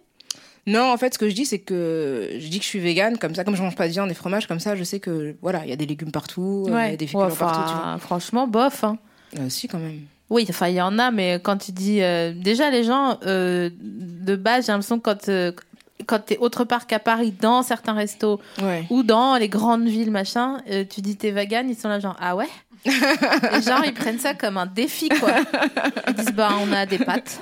Non, 0.66 0.92
en 0.92 0.98
fait, 0.98 1.14
ce 1.14 1.18
que 1.18 1.30
je 1.30 1.34
dis, 1.34 1.46
c'est 1.46 1.60
que 1.60 2.28
je 2.38 2.46
dis 2.48 2.58
que 2.58 2.64
je 2.64 2.68
suis 2.68 2.78
végane, 2.78 3.16
comme 3.16 3.34
ça, 3.34 3.42
comme 3.42 3.56
je 3.56 3.62
mange 3.62 3.74
pas 3.74 3.86
de 3.86 3.92
viande 3.92 4.10
et 4.10 4.14
fromage, 4.14 4.46
comme 4.46 4.60
ça, 4.60 4.76
je 4.76 4.84
sais 4.84 5.00
que, 5.00 5.34
voilà, 5.40 5.64
il 5.64 5.70
y 5.70 5.72
a 5.72 5.76
des 5.76 5.86
légumes 5.86 6.10
partout, 6.12 6.64
il 6.68 6.72
y 6.74 6.76
a 6.76 6.96
des 6.96 7.06
féculents 7.06 7.28
Ouais, 7.28 7.34
partout, 7.38 7.62
tu 7.70 7.74
vois. 7.74 7.96
Franchement 7.98 8.46
bof. 8.46 8.84
Hein. 8.84 8.98
Si, 9.48 9.66
quand 9.66 9.78
même. 9.78 10.00
Oui, 10.28 10.46
enfin, 10.50 10.68
il 10.68 10.74
y 10.74 10.82
en 10.82 10.98
a, 10.98 11.10
mais 11.10 11.40
quand 11.42 11.56
tu 11.56 11.72
dis. 11.72 12.02
euh, 12.02 12.34
déjà, 12.36 12.68
les 12.70 12.84
gens, 12.84 13.18
euh, 13.24 13.70
de 13.80 14.36
base, 14.36 14.66
j'ai 14.66 14.72
l'impression 14.72 14.98
que 14.98 15.04
quand. 15.04 15.28
euh, 15.30 15.52
quand 16.06 16.20
t'es 16.20 16.38
autre 16.38 16.64
part 16.64 16.86
qu'à 16.86 16.98
Paris, 17.00 17.32
dans 17.40 17.62
certains 17.62 17.92
restos 17.92 18.38
Ouais. 18.62 18.84
ou 18.88 19.02
dans 19.02 19.36
les 19.36 19.48
grandes 19.48 19.86
villes, 19.88 20.10
machin, 20.12 20.58
tu 20.90 21.00
dis 21.00 21.16
t'es 21.16 21.32
vegan, 21.32 21.68
ils 21.68 21.76
sont 21.76 21.88
là 21.88 21.98
genre 21.98 22.16
ah 22.20 22.36
ouais? 22.36 22.46
Et 22.86 23.62
genre 23.62 23.84
ils 23.84 23.94
prennent 23.94 24.18
ça 24.18 24.34
comme 24.34 24.56
un 24.56 24.66
défi 24.66 25.08
quoi. 25.08 25.32
Ils 26.08 26.14
disent 26.14 26.32
bah 26.32 26.50
on 26.60 26.72
a 26.72 26.86
des 26.86 26.98
pâtes. 26.98 27.40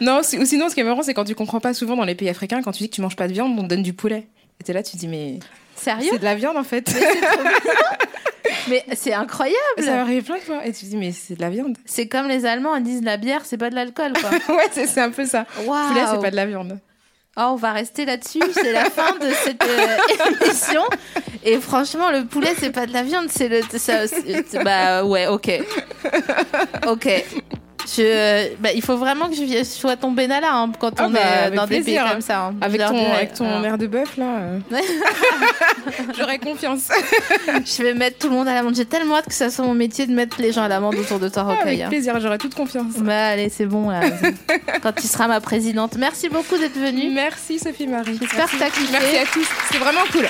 Non, 0.00 0.20
ou 0.20 0.44
sinon, 0.44 0.68
ce 0.68 0.74
qui 0.74 0.80
est 0.80 0.84
marrant, 0.84 1.02
c'est 1.02 1.14
quand 1.14 1.24
tu 1.24 1.34
comprends 1.34 1.60
pas 1.60 1.74
souvent 1.74 1.96
dans 1.96 2.04
les 2.04 2.14
pays 2.14 2.28
africains, 2.28 2.62
quand 2.62 2.72
tu 2.72 2.84
dis 2.84 2.90
que 2.90 2.94
tu 2.94 3.00
manges 3.00 3.16
pas 3.16 3.26
de 3.26 3.32
viande, 3.32 3.58
on 3.58 3.62
te 3.62 3.68
donne 3.68 3.82
du 3.82 3.92
poulet. 3.92 4.28
Et 4.60 4.64
t'es 4.64 4.72
là, 4.72 4.82
tu 4.82 4.92
te 4.92 4.96
dis, 4.96 5.08
mais 5.08 5.40
Sérieux 5.74 6.08
c'est 6.12 6.18
de 6.18 6.24
la 6.24 6.34
viande 6.34 6.56
en 6.56 6.64
fait. 6.64 6.92
Mais 8.68 8.84
c'est 8.94 9.14
incroyable. 9.14 9.56
Ça 9.78 10.00
arrive 10.00 10.24
plein 10.24 10.36
de 10.36 10.42
fois. 10.42 10.66
Et 10.66 10.72
tu 10.72 10.80
te 10.80 10.90
dis, 10.90 10.96
mais 10.96 11.12
c'est 11.12 11.36
de 11.36 11.40
la 11.40 11.50
viande. 11.50 11.76
C'est 11.84 12.06
comme 12.06 12.28
les 12.28 12.44
Allemands, 12.44 12.76
ils 12.76 12.82
disent 12.82 13.02
la 13.02 13.16
bière, 13.16 13.42
c'est 13.44 13.56
pas 13.56 13.70
de 13.70 13.74
l'alcool 13.74 14.12
quoi. 14.12 14.30
ouais, 14.56 14.68
c'est 14.72 15.00
un 15.00 15.10
peu 15.10 15.24
ça. 15.24 15.46
Waouh. 15.64 15.88
Poulet, 15.88 16.00
c'est 16.10 16.20
pas 16.20 16.30
de 16.30 16.36
la 16.36 16.46
viande. 16.46 16.78
Oh, 17.40 17.50
on 17.52 17.56
va 17.56 17.72
rester 17.72 18.04
là-dessus. 18.04 18.42
C'est 18.52 18.72
la 18.72 18.90
fin 18.90 19.12
de 19.16 19.30
cette 19.44 19.62
euh, 19.62 19.96
émission. 20.44 20.82
Et 21.44 21.58
franchement, 21.60 22.10
le 22.10 22.24
poulet, 22.24 22.54
c'est 22.58 22.72
pas 22.72 22.86
de 22.86 22.92
la 22.92 23.04
viande, 23.04 23.28
c'est 23.30 23.48
le. 23.48 23.60
bah 24.64 25.04
ouais, 25.04 25.28
ok. 25.28 25.62
Ok. 26.88 27.24
Je, 27.96 28.54
bah, 28.56 28.68
il 28.74 28.82
faut 28.82 28.96
vraiment 28.98 29.28
que 29.30 29.34
je 29.34 29.64
sois 29.64 29.96
ton 29.96 30.12
Benalla 30.12 30.52
hein, 30.52 30.70
quand 30.78 30.92
Ah 30.98 31.06
on 31.06 31.10
bah, 31.10 31.20
est 31.46 31.50
dans 31.52 31.66
des 31.66 31.80
pays 31.80 31.98
comme 32.12 32.20
ça. 32.20 32.46
hein. 32.48 32.54
Avec 32.60 32.80
ton, 32.82 32.90
dirai. 32.92 33.12
avec 33.12 33.32
ton 33.34 33.46
Alors, 33.48 33.64
air 33.64 33.78
de 33.78 33.86
bœuf, 33.86 34.16
là, 34.18 34.24
euh, 34.40 34.58
j'aurais 36.18 36.38
confiance. 36.38 36.88
Je 37.64 37.82
vais 37.82 37.94
mettre 37.94 38.18
tout 38.18 38.28
le 38.28 38.34
monde 38.34 38.46
à 38.48 38.52
l'amende. 38.54 38.74
J'ai 38.76 38.84
tellement 38.84 39.16
hâte 39.16 39.26
que 39.28 39.34
ça 39.34 39.50
soit 39.50 39.64
mon 39.64 39.74
métier 39.74 40.06
de 40.06 40.12
mettre 40.12 40.36
les 40.40 40.52
gens 40.52 40.62
à 40.64 40.68
l'amende 40.68 40.96
autour 40.96 41.18
de 41.18 41.28
toi, 41.30 41.46
Ah, 41.48 41.52
avec 41.62 41.76
Rocaille. 41.78 41.88
plaisir, 41.88 42.20
j'aurais 42.20 42.36
toute 42.38 42.54
confiance. 42.54 42.92
Bah 42.98 43.28
allez, 43.28 43.48
c'est 43.48 43.64
bon 43.66 43.88
là. 43.90 44.00
quand 44.82 44.92
tu 44.92 45.06
seras 45.06 45.26
ma 45.26 45.40
présidente. 45.40 45.96
Merci 45.98 46.28
beaucoup 46.28 46.58
d'être 46.58 46.76
venue. 46.78 47.10
Merci 47.14 47.58
Sophie 47.58 47.86
Marie. 47.86 48.18
J'espère 48.20 48.50
que 48.50 48.56
t'as 48.58 48.70
kiffé. 48.70 48.92
Merci 48.92 49.16
à 49.16 49.24
tous, 49.32 49.46
c'était 49.66 49.82
vraiment 49.82 50.04
cool. 50.12 50.26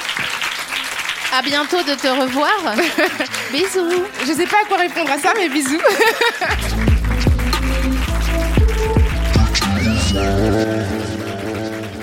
À 1.37 1.43
bientôt 1.43 1.79
de 1.79 1.95
te 1.95 2.07
revoir. 2.09 2.75
Bisous. 3.53 4.03
Je 4.27 4.33
sais 4.33 4.47
pas 4.47 4.57
à 4.65 4.69
quoi 4.69 4.77
répondre 4.79 5.11
à 5.11 5.19
ça, 5.19 5.33
mais 5.37 5.49
bisous. 5.49 5.79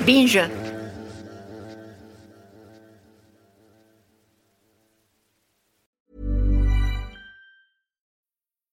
Binja. 0.05 0.49